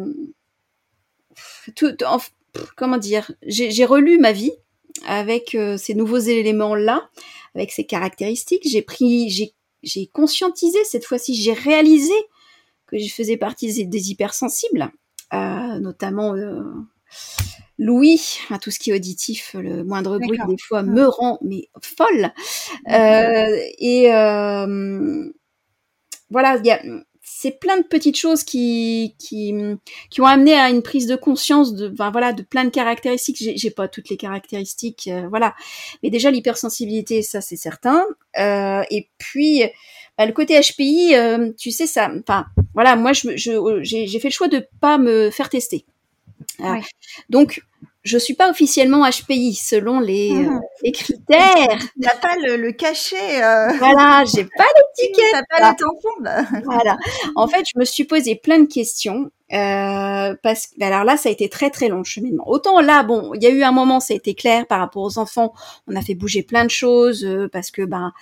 tout 1.74 2.04
en, 2.04 2.18
comment 2.76 2.98
dire 2.98 3.32
j'ai 3.46 3.84
relu 3.86 4.18
ma 4.18 4.32
vie 4.32 4.52
avec 5.06 5.54
euh, 5.54 5.78
ces 5.78 5.94
nouveaux 5.94 6.18
éléments 6.18 6.74
là 6.74 7.08
avec 7.54 7.72
ces 7.72 7.84
caractéristiques 7.84 8.68
j'ai 8.68 8.82
pris 8.82 9.30
j'ai 9.30 9.54
j'ai 9.82 10.06
conscientisé 10.06 10.84
cette 10.84 11.06
fois-ci 11.06 11.34
j'ai 11.34 11.54
réalisé 11.54 12.12
que 12.86 12.98
je 12.98 13.10
faisais 13.10 13.38
partie 13.38 13.86
des, 13.86 14.10
hypersensibles 14.10 14.90
notamment 15.32 16.34
Louis, 17.78 18.38
enfin, 18.44 18.58
tout 18.58 18.70
ce 18.70 18.78
qui 18.78 18.90
est 18.90 18.94
auditif, 18.94 19.54
le 19.58 19.84
moindre 19.84 20.18
bruit 20.18 20.38
des 20.48 20.56
fois 20.58 20.82
me 20.82 21.06
rend 21.06 21.38
mais 21.42 21.68
folle. 21.82 22.32
Euh, 22.90 23.58
et 23.78 24.12
euh, 24.12 25.30
voilà, 26.30 26.56
il 26.56 26.66
y 26.66 26.70
a, 26.70 26.80
c'est 27.28 27.58
plein 27.58 27.76
de 27.76 27.82
petites 27.82 28.16
choses 28.16 28.44
qui, 28.44 29.14
qui, 29.18 29.52
qui 30.10 30.20
ont 30.20 30.26
amené 30.26 30.54
à 30.54 30.70
une 30.70 30.82
prise 30.82 31.06
de 31.06 31.16
conscience 31.16 31.74
de, 31.74 31.88
ben 31.88 32.10
voilà, 32.10 32.32
de 32.32 32.42
plein 32.42 32.64
de 32.64 32.70
caractéristiques. 32.70 33.36
J'ai, 33.38 33.56
j'ai 33.56 33.70
pas 33.70 33.88
toutes 33.88 34.08
les 34.08 34.16
caractéristiques, 34.16 35.08
euh, 35.12 35.26
voilà. 35.28 35.54
Mais 36.02 36.10
déjà 36.10 36.30
l'hypersensibilité, 36.30 37.22
ça 37.22 37.40
c'est 37.40 37.56
certain. 37.56 38.04
Euh, 38.38 38.82
et 38.90 39.08
puis 39.18 39.64
bah, 40.16 40.24
le 40.24 40.32
côté 40.32 40.58
HPI, 40.58 41.14
euh, 41.14 41.52
tu 41.58 41.72
sais 41.72 41.86
ça. 41.86 42.10
Enfin 42.20 42.46
voilà, 42.74 42.96
moi 42.96 43.12
je, 43.12 43.36
je 43.36 43.80
j'ai, 43.82 44.06
j'ai 44.06 44.20
fait 44.20 44.28
le 44.28 44.32
choix 44.32 44.48
de 44.48 44.66
pas 44.80 44.96
me 44.96 45.30
faire 45.30 45.50
tester. 45.50 45.84
Ouais. 46.60 46.82
Donc 47.30 47.62
je 48.04 48.18
suis 48.18 48.34
pas 48.34 48.48
officiellement 48.50 49.04
HPI 49.04 49.54
selon 49.54 49.98
les, 50.00 50.30
Mhm. 50.32 50.56
euh, 50.56 50.60
les 50.82 50.92
critères. 50.92 51.78
A 52.06 52.16
pas 52.16 52.36
le, 52.46 52.56
le 52.56 52.70
cachet. 52.72 53.42
Euh... 53.42 53.68
Voilà, 53.78 54.24
j'ai 54.32 54.44
pas 54.56 54.64
l'étiquette. 54.98 55.32
T'as 55.32 55.42
pas 55.50 55.60
là. 55.60 55.70
les 55.70 55.76
tampons. 55.76 56.20
bah. 56.20 56.42
Voilà. 56.64 56.96
En 57.34 57.48
fait, 57.48 57.64
je 57.74 57.78
me 57.78 57.84
suis 57.84 58.04
posé 58.04 58.36
plein 58.36 58.60
de 58.60 58.66
questions 58.72 59.30
euh, 59.52 60.34
parce 60.42 60.68
que 60.68 60.82
alors 60.84 61.02
là, 61.04 61.16
ça 61.16 61.28
a 61.28 61.32
été 61.32 61.48
très 61.48 61.70
très 61.70 61.88
long 61.88 61.98
le 61.98 62.04
cheminement. 62.04 62.48
Autant 62.48 62.80
là, 62.80 63.02
bon, 63.02 63.32
il 63.34 63.42
y 63.42 63.46
a 63.46 63.50
eu 63.50 63.62
un 63.64 63.72
moment, 63.72 63.98
ça 64.00 64.14
a 64.14 64.16
été 64.16 64.34
clair 64.34 64.66
par 64.68 64.78
rapport 64.78 65.02
aux 65.02 65.18
enfants. 65.18 65.52
On 65.88 65.96
a 65.96 66.00
fait 66.00 66.14
bouger 66.14 66.42
plein 66.44 66.64
de 66.64 66.70
choses 66.70 67.24
euh, 67.24 67.48
parce 67.52 67.70
que 67.72 67.82
ben 67.82 68.12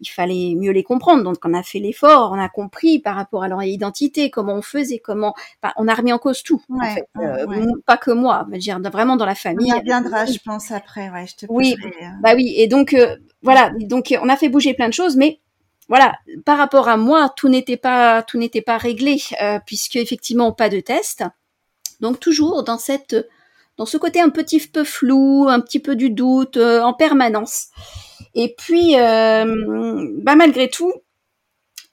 il 0.00 0.08
fallait 0.08 0.54
mieux 0.56 0.72
les 0.72 0.82
comprendre. 0.82 1.22
Donc 1.22 1.36
on 1.44 1.54
a 1.54 1.62
fait 1.62 1.78
l'effort, 1.78 2.30
on 2.32 2.38
a 2.38 2.48
compris 2.48 2.98
par 2.98 3.16
rapport 3.16 3.42
à 3.42 3.48
leur 3.48 3.62
identité, 3.62 4.30
comment 4.30 4.54
on 4.54 4.62
faisait, 4.62 4.98
comment 4.98 5.34
on 5.76 5.88
a 5.88 5.94
remis 5.94 6.12
en 6.12 6.18
cause 6.18 6.42
tout. 6.42 6.62
en 6.70 6.80
fait, 6.84 7.06
Euh, 7.18 7.46
ouais. 7.46 7.62
pas 7.86 7.96
que 7.96 8.10
moi, 8.10 8.44
je 8.48 8.52
veux 8.52 8.58
dire 8.58 8.80
vraiment 8.80 9.16
dans 9.16 9.24
la 9.26 9.32
On 9.32 9.36
famille. 9.36 9.68
y 9.68 9.72
reviendra, 9.72 10.26
je 10.26 10.38
pense, 10.44 10.70
après. 10.70 11.08
Ouais, 11.10 11.26
je 11.26 11.36
te 11.36 11.46
Oui. 11.48 11.74
poserai, 11.76 12.04
euh, 12.04 12.08
Bah 12.22 12.32
oui, 12.34 12.54
et 12.56 12.66
donc 12.66 12.92
euh, 12.94 13.16
voilà, 13.42 13.70
donc 13.80 14.14
on 14.22 14.28
a 14.28 14.36
fait 14.36 14.48
bouger 14.48 14.74
plein 14.74 14.88
de 14.88 14.94
choses, 14.94 15.16
mais 15.16 15.40
voilà, 15.88 16.14
par 16.44 16.58
rapport 16.58 16.88
à 16.88 16.96
moi, 16.96 17.32
tout 17.36 17.48
n'était 17.48 17.76
pas 17.76 18.22
tout 18.22 18.38
n'était 18.38 18.60
pas 18.62 18.76
réglé 18.76 19.22
euh, 19.40 19.58
puisque 19.64 19.96
effectivement 19.96 20.52
pas 20.52 20.68
de 20.68 20.80
test. 20.80 21.24
Donc 22.00 22.20
toujours 22.20 22.64
dans 22.64 22.76
cette 22.78 23.16
dans 23.76 23.86
ce 23.86 23.96
côté 23.96 24.20
un 24.20 24.30
petit 24.30 24.60
peu 24.60 24.84
flou, 24.84 25.46
un 25.48 25.60
petit 25.60 25.80
peu 25.80 25.96
du 25.96 26.10
doute 26.10 26.56
euh, 26.56 26.80
en 26.80 26.94
permanence. 26.94 27.68
Et 28.34 28.54
puis 28.56 28.96
euh, 28.98 29.44
bah 30.22 30.34
malgré 30.36 30.68
tout, 30.70 30.92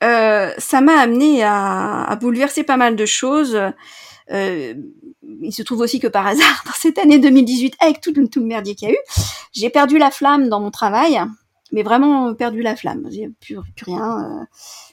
euh, 0.04 0.52
ça 0.58 0.82
m'a 0.82 1.00
amené 1.00 1.44
à, 1.44 2.18
bouleverser 2.20 2.64
pas 2.64 2.78
mal 2.78 2.96
de 2.96 3.06
choses. 3.06 3.60
Il 4.30 5.52
se 5.52 5.64
trouve 5.64 5.80
aussi 5.80 6.00
que 6.00 6.08
par 6.08 6.28
hasard, 6.28 6.64
dans 6.66 6.74
cette 6.74 6.98
année 6.98 7.20
2018, 7.20 7.76
avec 7.80 8.02
tout, 8.02 8.14
le- 8.16 8.28
tout 8.28 8.40
le 8.40 8.46
merdier 8.46 8.76
qu'il 8.76 8.90
y 8.90 8.92
a 8.92 8.94
eu, 8.94 8.98
j'ai 9.54 9.70
perdu 9.70 9.98
la 9.98 10.12
flamme 10.12 10.50
dans 10.50 10.60
mon 10.60 10.72
travail, 10.72 11.22
mais 11.72 11.84
vraiment 11.84 12.34
perdu 12.34 12.62
la 12.62 12.76
flamme. 12.76 13.08
J'ai 13.12 13.30
plus, 13.40 13.58
plus 13.76 13.86
rien. 13.86 14.48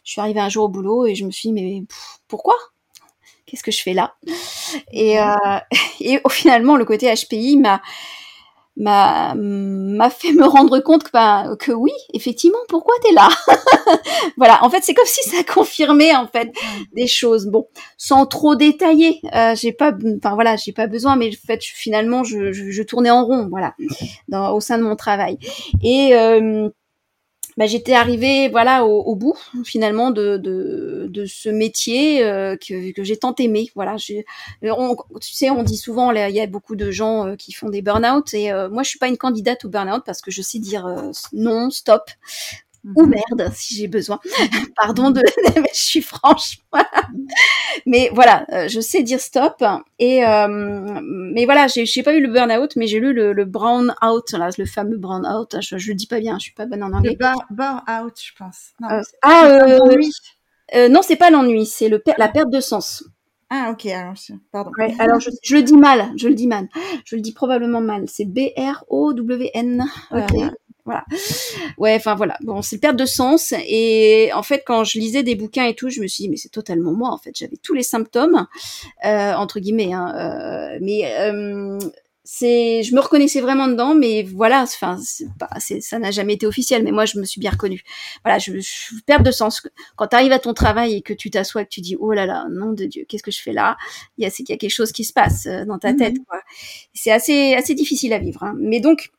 je 0.04 0.10
suis 0.12 0.20
arrivée 0.20 0.40
un 0.40 0.48
jour 0.48 0.64
au 0.64 0.68
boulot 0.68 1.06
et 1.06 1.14
je 1.14 1.24
me 1.24 1.30
suis 1.30 1.48
dit, 1.48 1.52
mais 1.52 1.84
pourquoi? 2.28 2.54
Qu'est-ce 3.50 3.64
que 3.64 3.72
je 3.72 3.82
fais 3.82 3.94
là? 3.94 4.14
Et, 4.92 5.20
euh, 5.20 5.24
et 6.00 6.20
finalement, 6.30 6.76
le 6.76 6.84
côté 6.84 7.08
HPI 7.12 7.56
m'a 7.58 7.82
m'a 8.76 9.34
m'a 9.36 10.10
fait 10.10 10.32
me 10.32 10.46
rendre 10.46 10.78
compte 10.80 11.04
que, 11.04 11.10
ben, 11.12 11.56
que 11.58 11.72
oui, 11.72 11.92
effectivement, 12.14 12.58
pourquoi 12.68 12.94
t'es 13.02 13.12
là? 13.12 13.28
Voilà, 14.36 14.64
en 14.64 14.70
fait, 14.70 14.80
c'est 14.82 14.94
comme 14.94 15.06
si 15.06 15.28
ça 15.28 15.42
confirmait 15.54 16.14
en 16.14 16.26
fait 16.26 16.50
des 16.94 17.06
choses. 17.06 17.46
Bon, 17.46 17.66
sans 17.96 18.26
trop 18.26 18.54
détailler, 18.56 19.20
euh, 19.34 19.54
j'ai 19.56 19.72
pas, 19.72 19.92
enfin 20.18 20.34
voilà, 20.34 20.56
j'ai 20.56 20.72
pas 20.72 20.86
besoin, 20.86 21.16
mais 21.16 21.28
en 21.30 21.46
fait, 21.46 21.62
je- 21.64 21.72
finalement, 21.74 22.24
je, 22.24 22.52
je, 22.52 22.70
je 22.70 22.82
tournais 22.82 23.10
en 23.10 23.24
rond, 23.24 23.48
voilà, 23.50 23.74
dans, 24.28 24.52
au 24.54 24.60
sein 24.60 24.78
de 24.78 24.82
mon 24.84 24.96
travail. 24.96 25.38
Et 25.82 26.14
euh, 26.16 26.68
bah, 27.60 27.66
j'étais 27.66 27.92
arrivée, 27.92 28.48
voilà, 28.48 28.86
au, 28.86 29.14
bout 29.16 29.36
finalement 29.64 30.10
de, 30.10 30.40
ce 31.26 31.50
métier 31.50 32.24
euh, 32.24 32.56
que, 32.56 33.04
j'ai 33.04 33.16
tant 33.18 33.34
aimé. 33.34 33.68
Voilà, 33.74 33.98
j'ai- 33.98 34.24
on, 34.62 34.96
tu 35.20 35.34
sais, 35.34 35.50
on 35.50 35.62
dit 35.62 35.76
souvent, 35.76 36.10
il 36.10 36.34
y 36.34 36.40
a 36.40 36.46
beaucoup 36.46 36.74
de 36.74 36.90
gens 36.90 37.26
euh, 37.26 37.36
qui 37.36 37.52
font 37.52 37.68
des 37.68 37.82
burn-out, 37.82 38.32
et 38.32 38.50
euh, 38.50 38.70
moi, 38.70 38.82
je 38.82 38.88
suis 38.88 38.98
pas 38.98 39.08
une 39.08 39.18
candidate 39.18 39.62
au 39.66 39.68
burn-out 39.68 40.02
parce 40.06 40.22
que 40.22 40.30
je 40.30 40.40
sais 40.40 40.58
dire 40.58 40.86
euh, 40.86 41.10
non, 41.34 41.68
stop 41.68 42.10
ou 42.84 43.02
Mhm. 43.04 43.10
merde 43.30 43.50
si 43.54 43.74
j'ai 43.74 43.88
besoin. 43.88 44.18
Pardon 44.76 45.10
de, 45.10 45.22
mais 45.56 45.70
je 45.74 45.80
suis 45.82 46.02
franche. 46.02 46.58
voilà. 46.72 46.88
mais 47.86 48.10
voilà, 48.14 48.46
euh, 48.52 48.68
je 48.68 48.80
sais 48.80 49.02
dire 49.02 49.20
stop. 49.20 49.62
Et 49.98 50.24
euh, 50.24 50.48
mais 51.02 51.44
voilà, 51.44 51.66
j'ai 51.68 52.02
pas 52.02 52.14
eu 52.14 52.20
le 52.20 52.28
burn-out, 52.32 52.76
mais 52.76 52.86
j'ai 52.86 53.00
lu 53.00 53.12
le, 53.12 53.32
le 53.32 53.44
brown 53.44 53.94
out, 54.04 54.32
là, 54.32 54.50
le 54.56 54.64
fameux 54.66 54.96
brown 54.98 55.26
out. 55.26 55.56
Je, 55.60 55.76
je 55.78 55.88
le 55.88 55.94
dis 55.94 56.06
pas 56.06 56.20
bien, 56.20 56.38
je 56.38 56.44
suis 56.44 56.54
pas 56.54 56.66
bonne 56.66 56.82
en 56.82 56.88
Le 56.88 56.94
anglais. 56.96 57.16
bar, 57.18 57.36
bar 57.50 57.84
out, 58.04 58.14
je 58.22 58.32
pense. 58.38 58.70
Non, 58.80 58.88
Euh, 58.90 59.02
ah, 59.22 59.46
euh, 60.74 60.88
non, 60.88 61.02
c'est 61.02 61.16
pas 61.16 61.30
l'ennui, 61.30 61.66
c'est 61.66 61.88
le 61.88 62.02
la 62.18 62.28
perte 62.28 62.50
de 62.50 62.60
sens. 62.60 63.04
Ah, 63.52 63.70
ok, 63.72 63.86
alors, 63.86 64.14
je- 64.14 64.32
pardon. 64.52 64.70
Ouais, 64.78 64.94
alors 65.00 65.18
je, 65.18 65.30
je 65.42 65.56
le 65.56 65.62
dis 65.64 65.76
mal, 65.76 66.12
je 66.16 66.28
le 66.28 66.34
dis 66.34 66.46
mal, 66.46 66.68
je 67.04 67.16
le 67.16 67.20
dis 67.22 67.32
probablement 67.32 67.80
mal. 67.80 68.04
C'est 68.06 68.24
B 68.24 68.50
R 68.56 68.84
O 68.88 69.12
W 69.12 69.50
N. 69.54 69.84
Euh, 70.12 70.20
voilà. 70.90 71.04
Ouais, 71.78 71.94
enfin 71.94 72.14
voilà. 72.14 72.36
Bon, 72.42 72.62
c'est 72.62 72.78
perte 72.78 72.96
de 72.96 73.06
sens. 73.06 73.54
Et 73.66 74.30
en 74.34 74.42
fait, 74.42 74.62
quand 74.66 74.84
je 74.84 74.98
lisais 74.98 75.22
des 75.22 75.34
bouquins 75.36 75.64
et 75.66 75.74
tout, 75.74 75.88
je 75.90 76.00
me 76.00 76.06
suis 76.06 76.24
dit, 76.24 76.28
mais 76.30 76.36
c'est 76.36 76.48
totalement 76.50 76.92
moi. 76.92 77.10
En 77.10 77.18
fait, 77.18 77.32
j'avais 77.36 77.56
tous 77.56 77.74
les 77.74 77.82
symptômes, 77.82 78.46
euh, 79.04 79.32
entre 79.34 79.60
guillemets. 79.60 79.92
Hein, 79.92 80.12
euh, 80.74 80.78
mais 80.82 81.02
euh, 81.18 81.78
c'est, 82.24 82.82
je 82.84 82.94
me 82.94 83.00
reconnaissais 83.00 83.40
vraiment 83.40 83.66
dedans. 83.68 83.94
Mais 83.94 84.22
voilà, 84.22 84.62
enfin, 84.62 84.98
c'est, 85.58 85.80
ça 85.80 85.98
n'a 85.98 86.10
jamais 86.10 86.34
été 86.34 86.46
officiel. 86.46 86.82
Mais 86.84 86.92
moi, 86.92 87.04
je 87.06 87.18
me 87.18 87.24
suis 87.24 87.40
bien 87.40 87.50
reconnue. 87.50 87.82
Voilà, 88.24 88.38
je, 88.38 88.52
je 88.60 88.94
perte 89.06 89.22
de 89.22 89.30
sens. 89.30 89.62
Quand 89.96 90.06
tu 90.08 90.16
arrives 90.16 90.32
à 90.32 90.38
ton 90.38 90.54
travail 90.54 90.94
et 90.94 91.02
que 91.02 91.12
tu 91.14 91.30
t'assois 91.30 91.64
que 91.64 91.70
tu 91.70 91.80
dis, 91.80 91.96
oh 91.98 92.12
là 92.12 92.26
là, 92.26 92.46
nom 92.50 92.72
de 92.72 92.84
Dieu, 92.84 93.04
qu'est-ce 93.08 93.22
que 93.22 93.30
je 93.32 93.42
fais 93.42 93.52
là? 93.52 93.76
Il 94.18 94.24
y 94.24 94.26
a, 94.26 94.30
c'est 94.30 94.42
qu'il 94.44 94.52
y 94.52 94.56
a 94.56 94.58
quelque 94.58 94.70
chose 94.70 94.92
qui 94.92 95.04
se 95.04 95.12
passe 95.12 95.46
euh, 95.46 95.64
dans 95.64 95.78
ta 95.78 95.92
Mhm. 95.92 95.98
tête. 95.98 96.14
C'est 96.94 97.10
assez, 97.12 97.54
assez 97.54 97.74
difficile 97.74 98.12
à 98.12 98.18
vivre. 98.18 98.42
Hein. 98.44 98.54
Mais 98.58 98.80
donc 98.80 99.10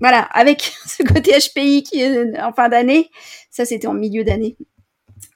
voilà, 0.00 0.22
avec 0.32 0.72
ce 0.86 1.02
côté 1.02 1.32
HPI 1.32 1.82
qui 1.82 2.00
est 2.00 2.40
en 2.40 2.52
fin 2.52 2.68
d'année, 2.68 3.10
ça 3.50 3.64
c'était 3.64 3.86
en 3.86 3.94
milieu 3.94 4.24
d'année. 4.24 4.56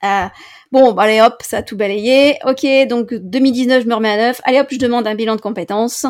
Euh, 0.05 0.27
bon, 0.73 0.93
bah, 0.93 1.03
allez 1.05 1.21
hop, 1.21 1.43
ça 1.43 1.59
a 1.59 1.63
tout 1.63 1.77
balayé. 1.77 2.39
Ok, 2.45 2.67
donc 2.89 3.13
2019, 3.15 3.83
je 3.83 3.89
me 3.89 3.95
remets 3.95 4.11
à 4.11 4.17
neuf. 4.17 4.41
Allez 4.45 4.61
hop, 4.61 4.69
je 4.71 4.79
demande 4.79 5.07
un 5.07 5.15
bilan 5.15 5.37
de 5.37 5.41
compétences. 5.41 6.07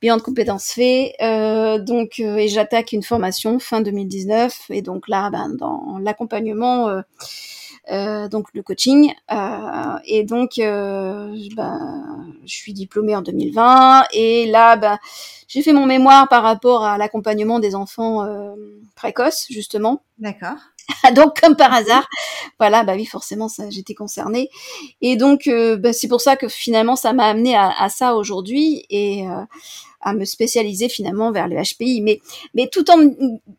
Bilan 0.00 0.16
de 0.16 0.22
compétences 0.22 0.72
fait. 0.72 1.14
Euh, 1.20 1.78
donc, 1.78 2.20
euh, 2.20 2.36
et 2.36 2.48
j'attaque 2.48 2.92
une 2.92 3.02
formation 3.02 3.58
fin 3.58 3.80
2019. 3.80 4.66
Et 4.70 4.82
donc 4.82 5.08
là, 5.08 5.30
ben, 5.30 5.50
dans 5.58 5.98
l'accompagnement, 6.00 6.88
euh, 6.88 7.00
donc 7.90 8.46
le 8.54 8.62
coaching. 8.62 9.12
Euh, 9.32 9.98
et 10.06 10.24
donc, 10.24 10.58
euh, 10.58 11.34
ben, 11.56 12.34
je 12.44 12.54
suis 12.54 12.72
diplômée 12.72 13.16
en 13.16 13.22
2020. 13.22 14.04
Et 14.12 14.46
là, 14.46 14.76
ben, 14.76 14.98
j'ai 15.48 15.62
fait 15.62 15.72
mon 15.72 15.86
mémoire 15.86 16.28
par 16.28 16.42
rapport 16.42 16.84
à 16.84 16.98
l'accompagnement 16.98 17.60
des 17.60 17.74
enfants 17.74 18.24
euh, 18.24 18.54
précoces, 18.96 19.46
justement. 19.50 20.02
D'accord. 20.18 20.56
donc, 21.14 21.40
comme 21.40 21.56
par 21.56 21.72
hasard, 21.72 22.08
voilà, 22.58 22.84
bah 22.84 22.94
oui, 22.96 23.06
forcément, 23.06 23.48
ça, 23.48 23.70
j'étais 23.70 23.94
concernée. 23.94 24.50
Et 25.00 25.16
donc, 25.16 25.46
euh, 25.46 25.76
bah, 25.76 25.92
c'est 25.92 26.08
pour 26.08 26.20
ça 26.20 26.36
que 26.36 26.48
finalement, 26.48 26.96
ça 26.96 27.12
m'a 27.12 27.26
amené 27.26 27.54
à, 27.54 27.70
à 27.70 27.88
ça 27.88 28.16
aujourd'hui 28.16 28.84
et 28.90 29.26
euh, 29.28 29.42
à 30.00 30.12
me 30.12 30.24
spécialiser 30.24 30.88
finalement 30.88 31.32
vers 31.32 31.48
le 31.48 31.56
HPI. 31.56 32.00
Mais, 32.02 32.20
mais 32.54 32.68
tout 32.68 32.90
en, 32.90 33.08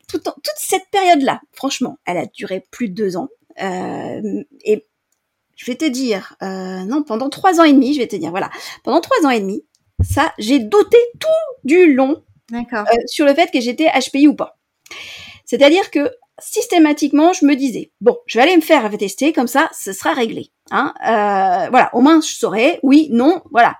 tout 0.07 0.27
en, 0.27 0.31
toute 0.31 0.57
cette 0.57 0.89
période-là, 0.91 1.41
franchement, 1.53 1.97
elle 2.05 2.17
a 2.17 2.25
duré 2.25 2.63
plus 2.71 2.89
de 2.89 2.93
deux 2.93 3.17
ans. 3.17 3.29
Euh, 3.61 4.43
et 4.63 4.85
je 5.55 5.65
vais 5.65 5.75
te 5.75 5.85
dire, 5.85 6.35
euh, 6.41 6.83
non, 6.83 7.03
pendant 7.03 7.29
trois 7.29 7.59
ans 7.59 7.63
et 7.63 7.73
demi, 7.73 7.93
je 7.93 7.99
vais 7.99 8.07
te 8.07 8.15
dire, 8.15 8.31
voilà, 8.31 8.49
pendant 8.83 9.01
trois 9.01 9.25
ans 9.25 9.29
et 9.29 9.39
demi, 9.39 9.63
ça, 10.03 10.33
j'ai 10.37 10.59
douté 10.59 10.97
tout 11.19 11.27
du 11.63 11.93
long 11.93 12.23
euh, 12.53 12.83
sur 13.07 13.25
le 13.25 13.33
fait 13.33 13.49
que 13.51 13.61
j'étais 13.61 13.87
HPI 13.87 14.27
ou 14.27 14.35
pas. 14.35 14.57
C'est-à-dire 15.45 15.89
que 15.91 16.11
systématiquement, 16.39 17.33
je 17.33 17.45
me 17.45 17.55
disais, 17.55 17.91
bon, 18.01 18.17
je 18.25 18.37
vais 18.37 18.43
aller 18.43 18.57
me 18.57 18.61
faire 18.61 18.89
tester, 18.97 19.33
comme 19.33 19.47
ça, 19.47 19.69
ce 19.77 19.93
sera 19.93 20.13
réglé. 20.13 20.51
Hein 20.71 20.93
euh, 21.01 21.69
voilà, 21.69 21.89
au 21.93 22.01
moins, 22.01 22.21
je 22.21 22.33
saurais, 22.33 22.79
oui, 22.83 23.09
non, 23.11 23.41
voilà. 23.51 23.75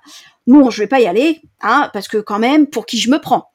Non, 0.48 0.70
je 0.70 0.84
vais 0.84 0.88
pas 0.88 1.00
y 1.00 1.08
aller, 1.08 1.42
hein, 1.62 1.90
parce 1.92 2.08
que 2.08 2.18
quand 2.18 2.38
même, 2.38 2.68
pour 2.68 2.86
qui 2.86 3.00
je 3.00 3.10
me 3.10 3.18
prends 3.20 3.50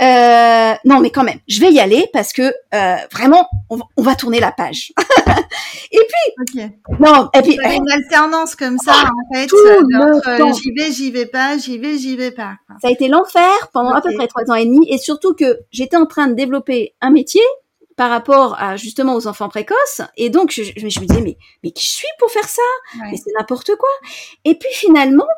euh, 0.00 0.74
Non, 0.84 0.98
mais 0.98 1.10
quand 1.10 1.22
même, 1.22 1.38
je 1.46 1.60
vais 1.60 1.70
y 1.70 1.78
aller 1.78 2.08
parce 2.12 2.32
que 2.32 2.52
euh, 2.74 2.96
vraiment, 3.12 3.48
on 3.70 3.76
va, 3.76 3.84
on 3.96 4.02
va 4.02 4.16
tourner 4.16 4.40
la 4.40 4.52
page. 4.52 4.92
Ok. 5.94 6.70
non, 6.98 7.28
et 7.34 7.42
puis, 7.42 7.58
une 7.62 7.90
alternance 7.90 8.54
comme 8.54 8.78
ça, 8.78 8.92
en 9.04 9.34
fait, 9.34 9.44
entre, 9.44 10.28
euh, 10.28 10.52
j'y 10.54 10.72
vais, 10.72 10.90
j'y 10.90 11.10
vais 11.10 11.26
pas, 11.26 11.58
j'y 11.58 11.76
vais, 11.76 11.98
j'y 11.98 12.16
vais 12.16 12.30
pas. 12.30 12.54
Ça 12.80 12.88
a 12.88 12.90
été 12.90 13.08
l'enfer 13.08 13.50
pendant 13.74 13.90
à 13.90 14.00
peu 14.00 14.12
près 14.14 14.26
trois 14.26 14.50
ans 14.50 14.54
et 14.54 14.64
demi, 14.64 14.90
et 14.90 14.96
surtout 14.96 15.34
que 15.34 15.60
j'étais 15.70 15.96
en 15.96 16.06
train 16.06 16.28
de 16.28 16.34
développer 16.34 16.94
un 17.02 17.10
métier 17.10 17.42
par 18.02 18.10
rapport 18.10 18.60
à 18.60 18.74
justement 18.76 19.14
aux 19.14 19.28
enfants 19.28 19.48
précoces, 19.48 20.00
et 20.16 20.28
donc 20.28 20.50
je, 20.50 20.64
je, 20.64 20.72
je 20.74 20.98
me 21.00 21.06
disais 21.06 21.20
mais 21.20 21.38
mais 21.62 21.70
qui 21.70 21.86
je 21.86 21.92
suis 21.92 22.08
pour 22.18 22.32
faire 22.32 22.48
ça? 22.48 22.60
Ouais. 22.96 23.12
Mais 23.12 23.16
c'est 23.16 23.30
n'importe 23.38 23.76
quoi. 23.76 23.88
Et 24.44 24.56
puis 24.56 24.70
finalement, 24.72 25.28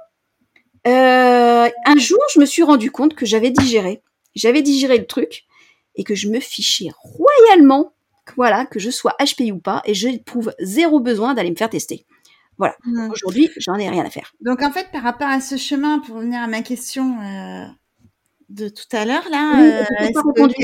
euh, 0.87 1.68
un 1.85 1.98
jour, 1.98 2.18
je 2.33 2.40
me 2.40 2.46
suis 2.46 2.62
rendu 2.62 2.90
compte 2.90 3.14
que 3.14 3.27
j'avais 3.27 3.50
digéré, 3.50 4.03
j'avais 4.35 4.62
digéré 4.62 4.96
le 4.96 5.07
truc, 5.07 5.44
et 5.94 6.05
que 6.05 6.14
je 6.14 6.27
me 6.31 6.40
fichais 6.40 6.88
royalement, 6.96 7.92
que 8.24 8.33
voilà, 8.37 8.64
que 8.64 8.79
je 8.79 8.88
sois 8.88 9.14
HPI 9.20 9.53
ou 9.53 9.59
pas, 9.59 9.83
et 9.85 9.92
je 9.92 10.09
n'éprouve 10.09 10.55
zéro 10.59 11.00
besoin 11.00 11.35
d'aller 11.35 11.50
me 11.50 11.57
faire 11.57 11.68
tester. 11.68 12.07
Voilà. 12.57 12.77
Mhm. 12.87 13.11
Aujourd'hui, 13.11 13.50
j'en 13.59 13.74
ai 13.74 13.90
rien 13.90 14.07
à 14.07 14.11
faire. 14.11 14.33
Donc 14.40 14.62
en 14.62 14.70
fait, 14.70 14.90
par 14.90 15.03
rapport 15.03 15.29
à 15.29 15.42
ce 15.42 15.59
chemin, 15.59 15.98
pour 15.98 16.16
revenir 16.16 16.40
à 16.40 16.46
ma 16.46 16.62
question 16.62 17.20
euh, 17.20 17.66
de 18.49 18.69
tout 18.69 18.85
à 18.93 19.05
l'heure, 19.05 19.29
là, 19.31 19.55
Oui, 19.57 19.69
euh, 19.69 20.61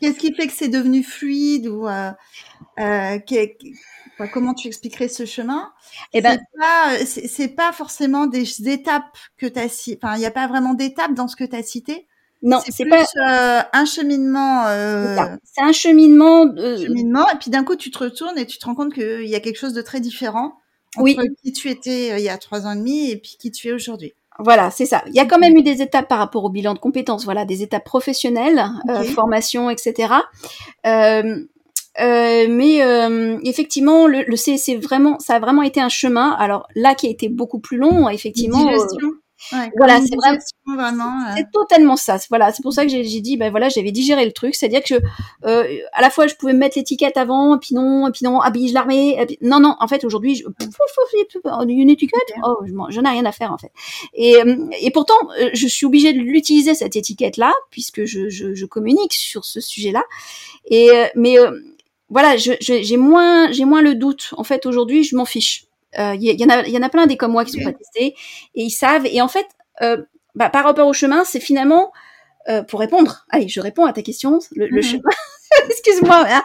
qu'est-ce 0.00 0.18
qui 0.18 0.34
fait 0.34 0.46
que 0.46 0.52
c'est 0.52 0.68
devenu 0.68 1.02
fluide 1.02 1.66
ou 1.68 1.86
euh, 1.88 2.10
euh, 2.78 3.18
comment 4.32 4.54
tu 4.54 4.68
expliquerais 4.68 5.08
ce 5.08 5.24
chemin? 5.24 5.72
Eh 6.12 6.20
ben, 6.20 6.38
C'est 6.38 6.58
pas, 6.58 7.44
euh, 7.44 7.56
pas 7.56 7.72
forcément 7.72 8.26
des 8.26 8.68
étapes 8.68 9.16
que 9.36 9.46
tu 9.46 9.58
as 9.58 9.68
citées. 9.68 9.98
Enfin, 10.02 10.16
il 10.16 10.20
n'y 10.20 10.26
a 10.26 10.30
pas 10.30 10.46
vraiment 10.46 10.74
d'étapes 10.74 11.14
dans 11.14 11.28
ce 11.28 11.36
que 11.36 11.44
tu 11.44 11.56
as 11.56 11.62
cité. 11.62 12.06
non, 12.42 12.60
c'est 12.68 12.86
pas 12.86 13.02
euh, 13.02 13.62
un 13.72 13.84
cheminement, 13.84 14.64
c'est 14.64 14.70
euh. 14.70 15.36
C'est 15.44 15.62
un 15.62 15.72
cheminement. 15.72 16.46
de- 16.46 16.76
cheminement, 16.76 17.28
et 17.30 17.36
puis 17.38 17.50
d'un 17.50 17.64
coup 17.64 17.76
tu 17.76 17.90
te 17.90 17.98
retournes 17.98 18.38
et 18.38 18.46
tu 18.46 18.58
te 18.58 18.64
rends 18.66 18.74
compte 18.74 18.94
qu'il 18.94 19.28
y 19.28 19.34
a 19.34 19.40
quelque 19.40 19.58
chose 19.58 19.74
de 19.74 19.82
très 19.82 20.00
différent 20.00 20.54
entre 20.96 21.04
Oui. 21.04 21.16
qui 21.42 21.52
tu 21.52 21.68
étais 21.68 22.18
il 22.18 22.24
y 22.24 22.28
a 22.28 22.38
trois 22.38 22.66
ans 22.66 22.72
et 22.72 22.76
demi 22.76 23.10
et 23.10 23.16
puis 23.16 23.36
qui 23.38 23.50
tu 23.50 23.68
es 23.68 23.72
aujourd'hui. 23.72 24.12
Voilà, 24.42 24.70
c'est 24.70 24.86
ça. 24.86 25.02
Il 25.08 25.14
y 25.14 25.20
a 25.20 25.26
quand 25.26 25.38
même 25.38 25.56
eu 25.56 25.62
des 25.62 25.82
étapes 25.82 26.08
par 26.08 26.18
rapport 26.18 26.44
au 26.44 26.50
bilan 26.50 26.74
de 26.74 26.78
compétences, 26.78 27.24
voilà, 27.24 27.44
des 27.44 27.62
étapes 27.62 27.84
professionnelles, 27.84 28.64
euh, 28.88 29.02
formation, 29.04 29.70
etc. 29.70 30.14
Euh, 30.86 31.44
euh, 32.00 32.46
mais 32.48 32.82
euh, 32.82 33.38
effectivement, 33.44 34.06
le, 34.06 34.22
le 34.22 34.36
c'est 34.36 34.76
vraiment, 34.76 35.18
ça 35.18 35.34
a 35.34 35.38
vraiment 35.40 35.62
été 35.62 35.80
un 35.80 35.88
chemin. 35.88 36.30
Alors 36.32 36.66
là, 36.74 36.94
qui 36.94 37.06
a 37.06 37.10
été 37.10 37.28
beaucoup 37.28 37.58
plus 37.58 37.76
long, 37.76 38.08
effectivement. 38.08 38.64
Digestion. 38.64 39.10
Ouais, 39.52 39.70
voilà, 39.76 39.94
c'est 40.00 40.14
vraiment. 40.16 40.36
euh, 40.36 41.34
C'est 41.36 41.50
totalement 41.52 41.96
ça. 41.96 42.18
C'est- 42.18 42.28
Voilà, 42.28 42.52
c'est 42.52 42.62
pour 42.62 42.72
ça 42.72 42.84
que 42.84 42.90
j'ai 42.90 43.20
dit, 43.20 43.36
ben 43.36 43.50
voilà, 43.50 43.68
j'avais 43.68 43.90
digéré 43.92 44.24
le 44.24 44.32
truc, 44.32 44.54
c'est-à-dire 44.54 44.82
que 44.82 44.94
euh, 45.44 45.78
à 45.92 46.02
la 46.02 46.10
fois 46.10 46.26
je 46.26 46.34
pouvais 46.34 46.52
me 46.52 46.58
mettre 46.58 46.76
l'étiquette 46.78 47.16
avant, 47.16 47.56
et 47.56 47.58
puis 47.58 47.74
non, 47.74 48.06
et 48.08 48.12
puis 48.12 48.24
non, 48.24 48.40
ah, 48.40 48.50
puis 48.50 48.68
je 48.68 48.74
et 48.94 49.38
Non, 49.40 49.60
non, 49.60 49.76
en 49.80 49.88
fait 49.88 50.04
aujourd'hui, 50.04 50.34
je... 50.36 50.44
pouf, 50.44 50.74
une 51.68 51.90
étiquette, 51.90 52.20
oh, 52.44 52.56
je 52.66 52.72
j'en 52.90 53.02
ai 53.04 53.08
rien 53.08 53.24
à 53.24 53.32
faire 53.32 53.52
en 53.52 53.58
fait. 53.58 53.72
Et, 54.14 54.36
euh, 54.36 54.66
et 54.80 54.90
pourtant, 54.90 55.14
euh, 55.40 55.50
je 55.54 55.66
suis 55.66 55.86
obligée 55.86 56.12
de 56.12 56.18
l'utiliser 56.18 56.74
cette 56.74 56.96
étiquette-là, 56.96 57.52
puisque 57.70 58.04
je, 58.04 58.28
je, 58.28 58.54
je 58.54 58.66
communique 58.66 59.12
sur 59.14 59.44
ce 59.44 59.60
sujet-là. 59.60 60.04
Et 60.66 60.90
euh, 60.90 61.06
mais 61.14 61.38
euh, 61.38 61.50
voilà, 62.08 62.36
je- 62.36 62.52
je- 62.60 62.82
j'ai 62.82 62.96
moins, 62.96 63.50
j'ai 63.52 63.64
moins 63.64 63.82
le 63.82 63.94
doute. 63.94 64.34
En 64.36 64.44
fait, 64.44 64.66
aujourd'hui, 64.66 65.04
je 65.04 65.16
m'en 65.16 65.24
fiche. 65.24 65.64
Euh, 65.98 66.14
Il 66.14 66.22
y, 66.22 66.32
y 66.40 66.44
en 66.44 66.48
a, 66.48 66.62
il 66.66 66.72
y 66.72 66.78
en 66.78 66.82
a 66.82 66.88
plein 66.88 67.06
des 67.06 67.16
comme 67.16 67.32
moi 67.32 67.44
qui 67.44 67.52
sont 67.52 67.64
pas 67.64 67.72
testés 67.72 68.14
et 68.54 68.62
ils 68.62 68.70
savent. 68.70 69.06
Et 69.06 69.20
en 69.20 69.28
fait, 69.28 69.46
euh, 69.82 69.96
bah, 70.34 70.48
par 70.50 70.64
rapport 70.64 70.86
au 70.86 70.92
chemin, 70.92 71.24
c'est 71.24 71.40
finalement 71.40 71.92
euh, 72.48 72.62
pour 72.62 72.80
répondre. 72.80 73.24
Allez, 73.30 73.48
je 73.48 73.60
réponds 73.60 73.84
à 73.86 73.92
ta 73.92 74.02
question. 74.02 74.38
Le, 74.54 74.66
le 74.66 74.76
Mhm. 74.76 74.82
chemin. 74.82 75.02
Excuse-moi, 75.68 76.26
hein. 76.28 76.42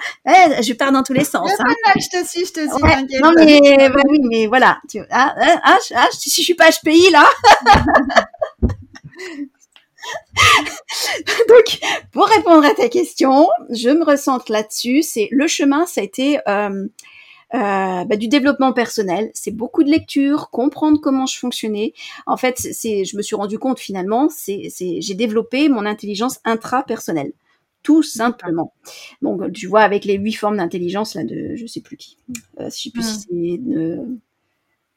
Je 0.61 0.73
pars 0.73 0.91
dans 0.91 1.03
tous 1.03 1.13
les 1.13 1.23
sens. 1.23 1.51
hein. 1.59 1.73
Je 1.95 2.09
te 2.19 2.27
suis, 2.27 2.45
je 2.45 2.53
te 2.53 2.59
suis, 2.61 2.83
Ouais, 2.83 2.95
non 3.21 3.31
mais 3.37 3.59
bah 3.89 4.01
oui, 4.09 4.19
mais 4.23 4.47
voilà. 4.47 4.79
Tu, 4.89 4.99
ah, 5.11 5.35
ah, 5.39 5.59
ah, 5.63 5.77
je- 6.11 6.17
si 6.17 6.41
je 6.41 6.45
suis 6.45 6.55
pas 6.55 6.69
HPI 6.71 7.11
là. 7.11 7.25
Donc, 11.49 11.79
pour 12.11 12.25
répondre 12.27 12.65
à 12.65 12.73
ta 12.73 12.89
question, 12.89 13.47
je 13.71 13.89
me 13.89 14.03
ressente 14.03 14.49
là-dessus. 14.49 15.01
C'est 15.03 15.27
le 15.31 15.47
chemin, 15.47 15.85
ça 15.85 16.01
a 16.01 16.03
été 16.03 16.39
euh, 16.47 16.87
euh, 17.53 18.03
bah, 18.05 18.15
du 18.17 18.27
développement 18.27 18.73
personnel. 18.73 19.31
C'est 19.33 19.51
beaucoup 19.51 19.83
de 19.83 19.89
lecture, 19.89 20.49
comprendre 20.49 20.99
comment 20.99 21.25
je 21.25 21.37
fonctionnais. 21.37 21.93
En 22.25 22.37
fait, 22.37 22.57
c'est- 22.57 23.05
je 23.05 23.15
me 23.17 23.21
suis 23.21 23.35
rendu 23.35 23.59
compte 23.59 23.79
finalement, 23.79 24.29
c'est, 24.29 24.67
c'est, 24.69 25.01
j'ai 25.01 25.13
développé 25.15 25.69
mon 25.69 25.85
intelligence 25.85 26.39
intra-personnelle. 26.43 27.31
Tout 27.83 28.01
simplement. 28.03 28.73
Donc, 29.21 29.51
tu 29.53 29.67
vois, 29.67 29.81
avec 29.81 30.05
les 30.05 30.15
huit 30.15 30.33
formes 30.33 30.57
d'intelligence, 30.57 31.13
là, 31.13 31.23
de, 31.23 31.55
je 31.55 31.67
sais 31.67 31.81
plus 31.81 31.97
qui. 31.97 32.17
Euh, 32.59 32.65
je 32.65 32.69
sais 32.83 32.89
plus 32.89 33.03
si 33.03 33.19
c'est 33.19 33.57
de... 33.59 33.99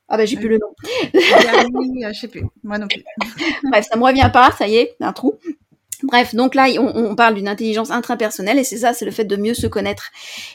Ah 0.08 0.16
bah, 0.16 0.24
j'ai 0.24 0.36
plus 0.36 0.48
le 0.48 0.58
nom. 0.58 0.68
Euh, 1.14 2.12
je 2.12 2.18
sais 2.18 2.28
plus. 2.28 2.42
Moi 2.62 2.78
non 2.78 2.88
plus. 2.88 3.02
Bref, 3.70 3.86
ça 3.90 3.96
me 3.96 4.04
revient 4.04 4.30
pas, 4.32 4.50
ça 4.52 4.66
y 4.68 4.76
est, 4.76 4.96
un 5.00 5.12
trou. 5.12 5.34
Bref, 6.04 6.34
donc 6.34 6.54
là, 6.54 6.66
on, 6.78 6.92
on 6.94 7.14
parle 7.16 7.34
d'une 7.34 7.48
intelligence 7.48 7.90
intrapersonnelle 7.90 8.58
et 8.58 8.64
c'est 8.64 8.78
ça, 8.78 8.92
c'est 8.92 9.04
le 9.04 9.10
fait 9.10 9.24
de 9.24 9.36
mieux 9.36 9.54
se 9.54 9.66
connaître. 9.66 10.10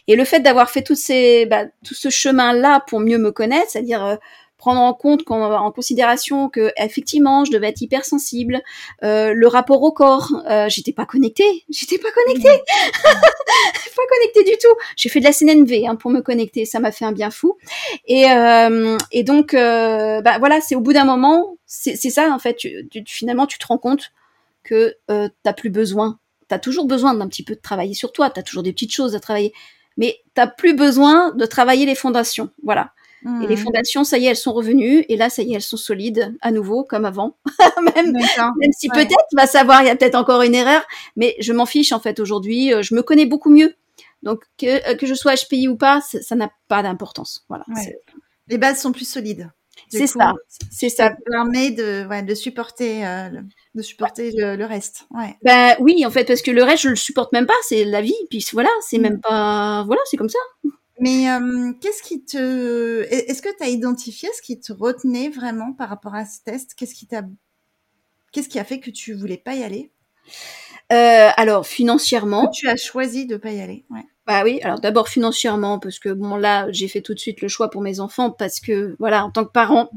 Et 0.08 0.16
le 0.16 0.24
fait 0.24 0.40
d'avoir 0.40 0.70
fait 0.70 0.84
toutes 0.84 0.98
ces, 0.98 1.46
bah, 1.46 1.66
tout 1.86 1.94
ce 1.96 2.10
chemin-là 2.10 2.82
pour 2.88 3.02
mieux 3.02 3.18
me 3.18 3.32
connaître, 3.32 3.70
c'est-à-dire 3.72 4.06
euh, 4.06 4.16
prendre 4.58 4.80
en 4.80 4.94
compte, 4.94 5.26
qu'en- 5.26 5.52
en 5.54 5.72
considération 5.74 6.48
que 6.48 6.72
effectivement, 6.78 7.44
je 7.44 7.52
devais 7.52 7.68
être 7.68 7.82
hypersensible, 7.82 8.62
euh, 9.04 9.34
le 9.34 9.48
rapport 9.48 9.82
au 9.84 9.92
corps, 9.92 10.32
euh, 10.50 10.70
j'étais 10.70 10.94
pas 10.94 11.06
connectée, 11.06 11.66
j'étais 11.70 11.98
pas 11.98 12.12
connectée, 12.12 12.62
pas 13.04 14.04
connectée 14.10 14.44
du 14.50 14.58
tout. 14.58 14.76
J'ai 14.96 15.10
fait 15.10 15.20
de 15.20 15.26
la 15.26 15.34
CNNV 15.34 15.86
hein, 15.88 15.96
pour 15.96 16.12
me 16.12 16.22
connecter, 16.22 16.66
ça 16.66 16.80
m'a 16.80 16.92
fait 16.92 17.06
un 17.06 17.12
bien 17.12 17.32
fou. 17.32 17.58
Et, 18.06 18.30
euh, 18.32 18.98
et 19.12 19.24
donc, 19.24 19.54
euh, 19.54 20.22
bah 20.22 20.38
voilà, 20.40 20.62
c'est 20.62 20.76
au 20.76 20.80
bout 20.82 20.94
d'un 20.94 21.06
moment, 21.06 21.58
c'est 21.66 21.96
c'est 21.96 22.10
ça 22.10 22.32
en 22.32 22.40
fait. 22.40 22.56
Tu, 22.56 22.88
tu- 22.90 23.04
finalement, 23.08 23.46
tu 23.48 23.58
te 23.58 23.66
rends 23.68 23.78
compte 23.78 24.12
que 24.64 24.96
euh, 25.12 25.30
t'as 25.44 25.54
plus 25.54 25.70
besoin. 25.70 26.20
T'as 26.48 26.60
toujours 26.60 26.86
besoin 26.86 27.14
d'un 27.14 27.28
petit 27.28 27.44
peu 27.44 27.56
de 27.56 27.60
travailler 27.62 27.94
sur 27.94 28.12
toi. 28.12 28.30
T'as 28.30 28.44
toujours 28.44 28.64
des 28.64 28.74
petites 28.74 28.94
choses 28.94 29.16
à 29.16 29.20
travailler, 29.20 29.54
mais 29.98 30.20
t'as 30.34 30.48
plus 30.48 30.74
besoin 30.76 31.32
de 31.34 31.46
travailler 31.46 31.86
les 31.86 31.96
fondations. 31.96 32.50
Voilà. 32.64 32.92
Et 33.42 33.48
les 33.48 33.56
Mhm. 33.56 33.64
fondations, 33.64 34.04
ça 34.04 34.18
y 34.18 34.26
est, 34.26 34.32
elles 34.32 34.36
sont 34.36 34.52
revenues. 34.52 35.06
Et 35.08 35.16
là, 35.16 35.30
ça 35.30 35.44
y 35.44 35.54
est, 35.54 35.56
elles 35.56 35.62
sont 35.62 35.78
solides 35.78 36.36
à 36.42 36.52
nouveau, 36.52 36.84
comme 36.84 37.06
avant. 37.06 37.38
même, 37.98 38.12
même 38.12 38.72
si 38.78 38.90
Ouais. 38.90 38.96
peut-être, 39.06 39.26
va 39.34 39.48
savoir, 39.48 39.82
il 39.82 39.88
y 39.88 39.90
a 39.90 39.96
peut-être 39.96 40.16
encore 40.16 40.42
une 40.42 40.54
erreur, 40.56 40.82
mais 41.16 41.36
je 41.40 41.54
m'en 41.54 41.66
fiche 41.66 41.94
en 41.94 42.02
fait 42.02 42.20
aujourd'hui. 42.20 42.74
euh, 42.74 42.82
Je 42.82 42.94
me 42.96 43.02
connais 43.02 43.26
beaucoup 43.26 43.50
mieux. 43.50 43.76
Donc 44.24 44.44
que, 44.58 44.92
euh, 44.92 44.96
que 44.96 45.06
je 45.06 45.14
sois 45.14 45.36
HPI 45.36 45.70
ou 45.70 45.78
pas, 45.78 46.02
ça 46.02 46.36
n'a 46.36 46.52
pas 46.68 46.84
d'importance. 46.84 47.46
Voilà. 47.48 47.64
Ouais. 47.74 47.98
Les 48.50 48.58
bases 48.58 48.82
sont 48.82 48.92
plus 48.92 49.08
solides. 49.08 49.50
C'est 49.90 50.08
ça. 50.08 50.34
C'est 50.70 50.90
ça. 50.90 51.10
Ça 51.10 51.16
permet 51.32 51.72
de, 51.72 52.06
ouais, 52.08 52.24
de 52.24 52.36
supporter, 52.36 53.06
euh, 53.08 53.30
le- 53.30 53.42
de 53.76 53.82
supporter 53.82 54.32
le, 54.36 54.56
le 54.56 54.66
reste. 54.66 55.06
Ouais. 55.12 55.36
Ben 55.44 55.76
oui, 55.80 56.06
en 56.06 56.12
fait, 56.12 56.26
parce 56.26 56.42
que 56.42 56.52
le 56.52 56.64
reste, 56.64 56.84
je 56.84 56.90
le 56.90 56.96
supporte 56.96 57.32
même 57.34 57.46
pas. 57.48 57.54
C'est 57.68 57.86
la 57.86 58.02
vie. 58.02 58.14
Puis 58.30 58.46
voilà, 58.54 58.70
c'est 58.82 58.98
Mm. 59.00 59.02
même 59.02 59.20
pas. 59.22 59.84
Voilà, 59.86 60.02
c'est 60.06 60.18
comme 60.18 60.30
ça. 60.30 60.40
Mais 61.00 61.30
euh, 61.30 61.74
qu'est-ce 61.82 62.04
qui 62.04 62.24
te, 62.24 63.02
est-ce 63.10 63.42
que 63.42 63.50
tu 63.58 63.64
as 63.64 63.68
identifié 63.70 64.30
ce 64.38 64.42
qui 64.44 64.60
te 64.60 64.72
retenait 64.72 65.30
vraiment 65.30 65.74
par 65.74 65.90
rapport 65.90 66.14
à 66.16 66.26
ce 66.26 66.40
test? 66.46 66.76
Qu'est-ce 66.78 66.94
qui 66.94 67.08
t'a, 67.08 67.24
qu'est-ce 68.32 68.48
qui 68.50 68.60
a 68.60 68.64
fait 68.64 68.80
que 68.80 68.92
tu 68.92 69.14
voulais 69.14 69.38
pas 69.38 69.56
y 69.56 69.64
aller? 69.64 69.92
Euh, 70.92 71.30
alors 71.36 71.66
financièrement, 71.66 72.50
tu 72.50 72.68
as 72.70 72.76
choisi 72.76 73.26
de 73.26 73.38
pas 73.38 73.52
y 73.52 73.62
aller 73.62 73.86
Ouais. 73.90 74.04
bah 74.28 74.44
oui. 74.44 74.60
Alors 74.64 74.80
d'abord 74.80 75.10
financièrement, 75.10 75.80
parce 75.80 75.98
que 76.00 76.10
bon 76.10 76.36
là, 76.36 76.68
j'ai 76.72 76.88
fait 76.88 77.02
tout 77.02 77.14
de 77.16 77.20
suite 77.20 77.42
le 77.42 77.48
choix 77.48 77.70
pour 77.72 77.82
mes 77.82 78.00
enfants 78.00 78.30
parce 78.32 78.60
que 78.60 78.96
voilà, 79.00 79.26
en 79.26 79.32
tant 79.32 79.46
que 79.46 79.52
parent. 79.52 79.90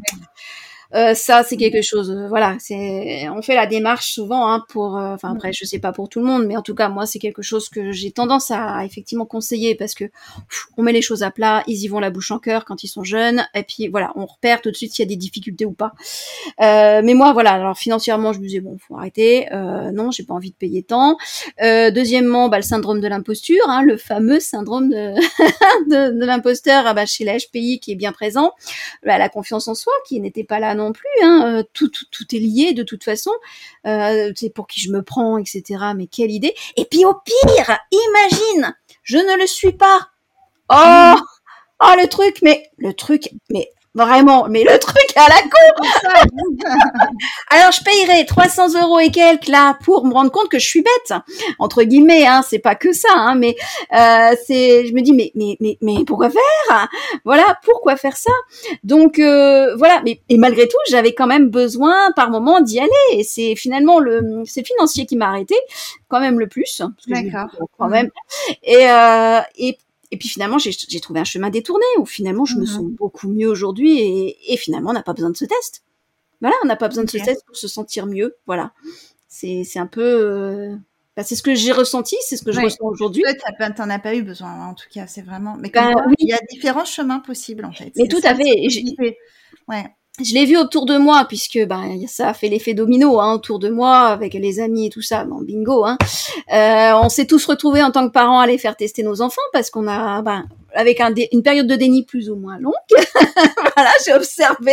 Euh, 0.94 1.14
ça, 1.14 1.42
c'est 1.42 1.56
quelque 1.56 1.82
chose. 1.82 2.10
euh, 2.10 2.28
voilà, 2.28 2.56
c'est 2.60 3.28
on 3.28 3.42
fait 3.42 3.54
la 3.54 3.66
démarche 3.66 4.12
souvent 4.12 4.50
hein, 4.50 4.64
pour. 4.68 4.96
euh, 4.96 5.14
Enfin 5.14 5.32
après, 5.32 5.52
je 5.52 5.64
sais 5.64 5.78
pas 5.78 5.92
pour 5.92 6.08
tout 6.08 6.20
le 6.20 6.26
monde, 6.26 6.46
mais 6.46 6.56
en 6.56 6.62
tout 6.62 6.74
cas 6.74 6.88
moi, 6.88 7.06
c'est 7.06 7.18
quelque 7.18 7.42
chose 7.42 7.68
que 7.68 7.92
j'ai 7.92 8.10
tendance 8.12 8.50
à, 8.50 8.84
effectivement 8.84 9.26
conseiller 9.26 9.74
parce 9.74 9.94
que 9.94 10.04
pff, 10.04 10.66
on 10.76 10.82
met 10.82 10.92
les 10.92 11.02
choses 11.02 11.22
à 11.22 11.30
plat, 11.30 11.62
ils 11.66 11.82
y 11.84 11.88
vont 11.88 11.98
la 12.00 12.10
bouche 12.10 12.30
en 12.30 12.38
cœur 12.38 12.64
quand 12.64 12.84
ils 12.84 12.88
sont 12.88 13.04
jeunes, 13.04 13.46
et 13.54 13.62
puis 13.62 13.88
voilà, 13.88 14.12
on 14.16 14.26
repère 14.26 14.60
tout 14.62 14.70
de 14.70 14.76
suite 14.76 14.92
s'il 14.92 15.04
y 15.04 15.08
a 15.08 15.08
des 15.08 15.16
difficultés 15.16 15.64
ou 15.64 15.72
pas. 15.72 15.92
Euh, 16.60 17.02
mais 17.04 17.14
moi, 17.14 17.32
voilà, 17.32 17.52
alors 17.52 17.76
financièrement, 17.76 18.32
je 18.32 18.38
me 18.40 18.44
disais 18.46 18.60
bon, 18.60 18.76
faut 18.78 18.96
arrêter. 18.96 19.52
Euh, 19.52 19.90
non, 19.92 20.10
j'ai 20.10 20.24
pas 20.24 20.34
envie 20.34 20.50
de 20.50 20.56
payer 20.56 20.82
tant. 20.82 21.16
Euh, 21.62 21.90
deuxièmement, 21.90 22.48
bah, 22.48 22.58
le 22.58 22.62
syndrome 22.62 23.00
de 23.00 23.08
l'imposture, 23.08 23.64
hein, 23.68 23.82
le 23.82 23.96
fameux 23.96 24.40
syndrome 24.40 24.88
de, 24.90 25.14
de, 25.90 26.18
de 26.18 26.24
l'imposteur 26.26 26.84
ah 26.86 26.94
bah, 26.94 27.06
chez 27.06 27.24
la 27.24 27.36
HPI 27.38 27.80
qui 27.80 27.92
est 27.92 27.96
bien 27.96 28.12
présent. 28.12 28.52
Bah, 29.04 29.18
la 29.18 29.28
confiance 29.28 29.68
en 29.68 29.74
soi 29.74 29.92
qui 30.06 30.20
n'était 30.20 30.44
pas 30.44 30.60
là 30.60 30.74
non 30.76 30.92
plus. 30.92 31.08
Hein, 31.22 31.58
euh, 31.58 31.62
tout, 31.72 31.90
est 32.32 32.38
lié 32.38 32.72
de 32.72 32.82
toute 32.82 33.04
façon. 33.04 33.32
Euh, 33.86 34.32
c'est 34.36 34.50
pour 34.50 34.66
qui 34.66 34.80
je 34.80 34.92
me 34.92 35.02
prends, 35.02 35.38
etc. 35.38 35.62
Mais 35.96 36.06
quelle 36.06 36.30
idée. 36.30 36.54
Et 36.76 36.84
puis 36.84 37.04
au 37.04 37.14
pire, 37.14 37.78
imagine, 37.90 38.76
je 39.02 39.18
ne 39.18 39.40
le 39.40 39.46
suis 39.46 39.72
pas. 39.72 40.10
Oh, 40.70 41.14
oh 41.80 41.94
le 42.00 42.06
truc, 42.08 42.38
mais 42.42 42.70
le 42.78 42.92
truc, 42.94 43.30
mais 43.50 43.70
vraiment, 43.96 44.46
mais 44.48 44.62
le 44.62 44.78
truc 44.78 45.06
à 45.16 45.28
la 45.28 45.40
con. 45.42 45.88
Alors 47.50 47.72
je 47.72 47.82
payerai 47.82 48.26
300 48.26 48.80
euros 48.80 49.00
et 49.00 49.10
quelques 49.10 49.48
là 49.48 49.78
pour 49.84 50.06
me 50.06 50.12
rendre 50.12 50.30
compte 50.30 50.48
que 50.48 50.58
je 50.58 50.66
suis 50.66 50.82
bête, 50.82 51.18
entre 51.58 51.82
guillemets. 51.82 52.26
Hein, 52.26 52.42
c'est 52.46 52.58
pas 52.58 52.74
que 52.74 52.92
ça, 52.92 53.08
hein, 53.14 53.34
mais 53.34 53.56
euh, 53.94 54.36
c'est, 54.46 54.86
je 54.86 54.92
me 54.92 55.00
dis 55.00 55.12
mais 55.12 55.32
mais 55.34 55.56
mais 55.60 55.78
mais 55.80 56.04
pourquoi 56.06 56.30
faire? 56.30 56.88
Voilà, 57.24 57.58
pourquoi 57.64 57.96
faire 57.96 58.16
ça? 58.16 58.32
Donc 58.84 59.18
euh, 59.18 59.74
voilà, 59.76 60.02
mais 60.04 60.20
et 60.28 60.36
malgré 60.36 60.68
tout, 60.68 60.76
j'avais 60.90 61.14
quand 61.14 61.26
même 61.26 61.48
besoin 61.48 62.12
par 62.14 62.30
moment 62.30 62.60
d'y 62.60 62.78
aller. 62.78 62.90
Et 63.12 63.24
c'est 63.24 63.56
finalement 63.56 63.98
le 63.98 64.42
c'est 64.44 64.60
le 64.60 64.66
financier 64.66 65.06
qui 65.06 65.16
m'a 65.16 65.28
arrêté 65.28 65.54
quand 66.08 66.20
même 66.20 66.38
le 66.38 66.46
plus, 66.46 66.80
hein, 66.80 66.92
parce 66.96 67.06
que 67.06 67.26
D'accord. 67.30 67.50
quand 67.78 67.88
même. 67.88 68.10
Et 68.62 68.88
euh, 68.90 69.40
et 69.56 69.78
et 70.10 70.16
puis 70.16 70.28
finalement, 70.28 70.58
j'ai 70.58 71.00
trouvé 71.00 71.20
un 71.20 71.24
chemin 71.24 71.50
détourné 71.50 71.84
où 71.98 72.06
finalement 72.06 72.44
je 72.44 72.56
me 72.56 72.60
Mhm. 72.62 72.66
sens 72.66 72.84
beaucoup 72.84 73.28
mieux 73.28 73.48
aujourd'hui 73.48 73.98
et, 74.00 74.52
et 74.52 74.56
finalement 74.56 74.90
on 74.90 74.94
n'a 74.94 75.02
pas 75.02 75.12
besoin 75.14 75.30
de 75.30 75.36
ce 75.36 75.44
test. 75.44 75.82
Voilà, 76.40 76.56
on 76.62 76.66
n'a 76.66 76.76
pas 76.76 76.88
besoin 76.88 77.04
de 77.04 77.10
ce 77.10 77.18
test 77.18 77.44
pour 77.46 77.56
se 77.56 77.66
sentir 77.68 78.06
mieux. 78.06 78.36
Voilà, 78.46 78.72
c'est 79.28 79.64
un 79.76 79.86
peu 79.86 80.02
euh, 80.02 80.76
bah, 81.16 81.22
c'est 81.22 81.34
ce 81.34 81.42
que 81.42 81.54
j'ai 81.54 81.72
ressenti, 81.72 82.14
c'est 82.28 82.36
ce 82.36 82.44
que 82.44 82.52
je 82.52 82.58
Ouais. 82.58 82.64
ressens 82.64 82.84
aujourd'hui. 82.84 83.22
Toi, 83.58 83.70
t'en 83.70 83.88
as 83.88 83.98
pas 83.98 84.14
eu 84.14 84.22
besoin, 84.22 84.68
en 84.68 84.74
tout 84.74 84.86
cas, 84.92 85.06
c'est 85.06 85.22
vraiment. 85.22 85.56
Mais 85.58 85.70
Ben, 85.70 85.92
quoi, 85.92 86.04
oui. 86.08 86.14
il 86.18 86.28
y 86.28 86.32
a 86.34 86.38
différents 86.50 86.84
chemins 86.84 87.20
possibles, 87.20 87.64
en 87.64 87.72
fait. 87.72 87.90
Mais 87.96 88.06
tout 88.06 88.20
à 88.22 88.34
fait. 88.34 88.44
Ouais. 89.68 89.86
Je 90.24 90.34
l'ai 90.34 90.46
vu 90.46 90.56
autour 90.56 90.86
de 90.86 90.96
moi 90.96 91.26
puisque 91.28 91.58
ben 91.66 92.00
ça 92.08 92.30
a 92.30 92.34
fait 92.34 92.48
l'effet 92.48 92.74
domino 92.74 93.20
hein, 93.20 93.34
autour 93.34 93.58
de 93.58 93.68
moi 93.68 93.98
avec 94.08 94.32
les 94.34 94.60
amis 94.60 94.86
et 94.86 94.90
tout 94.90 95.02
ça. 95.02 95.24
Bon 95.24 95.42
bingo 95.42 95.84
hein. 95.84 95.98
Euh, 96.52 96.98
on 97.02 97.08
s'est 97.08 97.26
tous 97.26 97.44
retrouvés 97.44 97.82
en 97.82 97.90
tant 97.90 98.06
que 98.06 98.12
parents 98.12 98.40
à 98.40 98.46
les 98.46 98.56
faire 98.56 98.76
tester 98.76 99.02
nos 99.02 99.20
enfants 99.20 99.42
parce 99.52 99.70
qu'on 99.70 99.86
a 99.88 100.22
ben 100.22 100.46
avec 100.74 101.00
une 101.32 101.42
période 101.42 101.66
de 101.66 101.74
déni 101.76 102.04
plus 102.04 102.30
ou 102.30 102.36
moins 102.36 102.58
longue. 102.58 102.74
Voilà 103.76 103.90
j'ai 104.06 104.14
observé. 104.14 104.72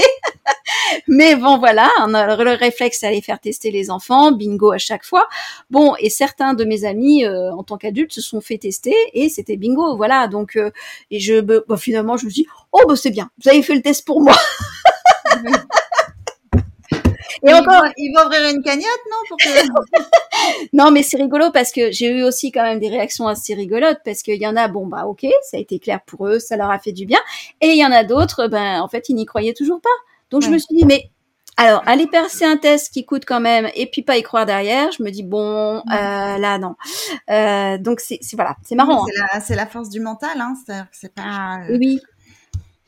Mais 1.07 1.35
bon 1.35 1.57
voilà 1.57 1.89
on 1.99 2.13
a 2.13 2.35
le 2.41 2.51
réflexe 2.51 3.03
à 3.03 3.11
les 3.11 3.21
faire 3.21 3.39
tester 3.39 3.69
les 3.69 3.89
enfants 3.89 4.31
bingo 4.31 4.71
à 4.71 4.77
chaque 4.77 5.03
fois. 5.03 5.27
Bon 5.69 5.95
et 5.99 6.09
certains 6.09 6.53
de 6.53 6.63
mes 6.63 6.85
amis 6.85 7.25
euh, 7.25 7.51
en 7.53 7.63
tant 7.63 7.77
qu'adultes 7.77 8.13
se 8.13 8.21
sont 8.21 8.39
fait 8.39 8.57
tester 8.57 8.95
et 9.13 9.27
c'était 9.27 9.57
bingo 9.57 9.97
voilà. 9.97 10.29
Donc 10.29 10.55
euh, 10.55 10.71
et 11.11 11.19
je 11.19 11.41
bah, 11.41 11.61
finalement 11.77 12.15
je 12.15 12.25
me 12.25 12.29
suis 12.29 12.43
dit, 12.43 12.49
oh 12.71 12.81
bah 12.87 12.95
c'est 12.95 13.11
bien. 13.11 13.29
Vous 13.43 13.49
avez 13.49 13.61
fait 13.61 13.75
le 13.75 13.81
test 13.81 14.05
pour 14.05 14.21
moi 14.21 14.35
Et 17.45 17.53
encore, 17.53 17.83
il 17.97 18.13
va 18.15 18.25
ouvrir 18.25 18.49
une 18.55 18.61
cagnotte, 18.63 18.85
non 19.11 19.17
pour 19.27 19.37
que... 19.37 19.49
non, 20.73 20.91
mais 20.91 21.03
c'est 21.03 21.17
rigolo 21.17 21.51
parce 21.51 21.71
que 21.73 21.91
j'ai 21.91 22.07
eu 22.09 22.23
aussi 22.23 22.51
quand 22.51 22.63
même 22.63 22.79
des 22.79 22.87
réactions 22.89 23.27
assez 23.27 23.53
rigolotes 23.53 23.99
parce 24.05 24.21
qu'il 24.21 24.41
y 24.41 24.47
en 24.47 24.55
a, 24.55 24.67
bon, 24.69 24.87
bah, 24.87 25.05
ok, 25.07 25.25
ça 25.49 25.57
a 25.57 25.59
été 25.59 25.77
clair 25.79 25.99
pour 26.05 26.27
eux, 26.27 26.39
ça 26.39 26.55
leur 26.55 26.71
a 26.71 26.79
fait 26.79 26.93
du 26.93 27.05
bien. 27.05 27.19
Et 27.59 27.67
il 27.71 27.77
y 27.77 27.85
en 27.85 27.91
a 27.91 28.03
d'autres, 28.05 28.47
ben, 28.47 28.81
en 28.81 28.87
fait, 28.87 29.09
ils 29.09 29.15
n'y 29.15 29.25
croyaient 29.25 29.53
toujours 29.53 29.81
pas. 29.81 29.89
Donc, 30.29 30.41
je 30.41 30.49
me 30.49 30.57
suis 30.57 30.73
dit, 30.75 30.85
mais, 30.85 31.09
alors, 31.57 31.83
aller 31.85 32.07
passer 32.07 32.45
un 32.45 32.57
test 32.57 32.93
qui 32.93 33.05
coûte 33.05 33.25
quand 33.25 33.41
même 33.41 33.69
et 33.75 33.87
puis 33.87 34.01
pas 34.03 34.17
y 34.17 34.23
croire 34.23 34.45
derrière, 34.45 34.91
je 34.91 35.03
me 35.03 35.11
dis, 35.11 35.23
bon, 35.23 35.77
euh, 35.77 35.81
là, 36.37 36.57
non. 36.59 36.75
Euh, 37.29 37.77
donc, 37.77 37.99
c'est, 37.99 38.19
voilà, 38.33 38.55
c'est 38.63 38.75
marrant. 38.75 39.05
C'est 39.05 39.19
la, 39.33 39.41
c'est 39.41 39.55
la 39.55 39.67
force 39.67 39.89
du 39.89 39.99
mental, 39.99 40.39
hein. 40.39 40.55
C'est-à-dire 40.65 40.85
que 40.85 40.97
c'est 40.97 41.13
pas. 41.13 41.21
hein. 41.23 41.63
euh, 41.69 41.77
Oui, 41.77 41.99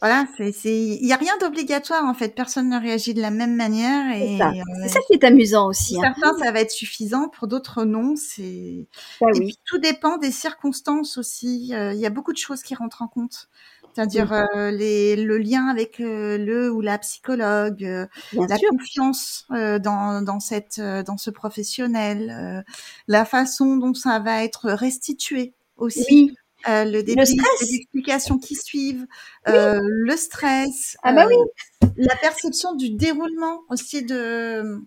Voilà, 0.02 0.28
il 0.40 1.06
y 1.08 1.14
a 1.14 1.16
rien 1.16 1.34
d'obligatoire 1.40 2.04
en 2.04 2.14
fait. 2.14 2.36
Personne 2.36 2.70
ne 2.70 2.80
réagit 2.80 3.14
de 3.14 3.22
la 3.22 3.32
même 3.32 3.56
manière 3.56 4.14
c'est 4.14 4.36
et 4.36 4.38
ça. 4.38 4.50
euh, 4.50 4.54
C'est 4.84 4.90
ça 4.90 5.00
qui 5.08 5.14
est 5.14 5.24
amusant 5.24 5.68
aussi. 5.68 5.96
pour 5.96 6.04
Hein. 6.04 6.14
certains 6.22 6.38
ça 6.46 6.52
va 6.52 6.60
être 6.60 6.72
suffisant, 6.72 7.30
pour 7.30 7.48
d'autres 7.48 7.86
non. 7.86 8.16
C'est 8.16 8.88
Bah 9.22 9.28
et 9.34 9.40
oui. 9.40 9.46
puis 9.46 9.58
tout 9.66 9.78
dépend 9.80 10.18
des 10.18 10.32
circonstances 10.32 11.18
aussi. 11.18 11.72
Euh, 11.74 11.94
Il 11.94 12.00
y 12.00 12.06
a 12.06 12.10
beaucoup 12.10 12.34
de 12.34 12.38
choses 12.38 12.62
qui 12.62 12.76
rentrent 12.76 13.02
en 13.02 13.08
compte. 13.08 13.50
C'est-à-dire 13.96 14.34
euh, 14.34 14.72
les, 14.72 15.16
le 15.16 15.38
lien 15.38 15.68
avec 15.68 16.02
euh, 16.02 16.38
le 16.38 16.70
ou 16.70 16.82
la 16.82 16.98
psychologue, 16.98 18.08
la 18.50 18.58
sûr. 18.58 18.70
confiance 18.70 19.48
dans, 19.50 20.22
dans, 20.22 20.40
cette, 20.42 20.82
dans 20.82 21.16
ce 21.18 21.30
professionnel, 21.30 22.66
la 23.08 23.24
façon 23.26 23.78
dont 23.78 23.94
ça 23.94 24.20
va 24.20 24.44
être 24.44 24.70
restitué 24.72 25.54
aussi. 25.78 26.06
Oui. 26.12 26.36
Euh, 26.68 26.84
le 26.84 27.04
débrief, 27.04 27.30
stress. 27.30 27.62
les 27.62 27.76
explications 27.76 28.40
qui 28.40 28.56
suivent, 28.56 29.06
euh, 29.48 29.80
le 29.84 30.18
stress, 30.18 30.98
Ah 31.04 31.14
bah 31.14 31.28
euh, 31.28 31.90
la 31.96 32.16
perception 32.16 32.74
du 32.76 32.90
déroulement 32.90 33.62
aussi 33.70 34.04
de, 34.04 34.82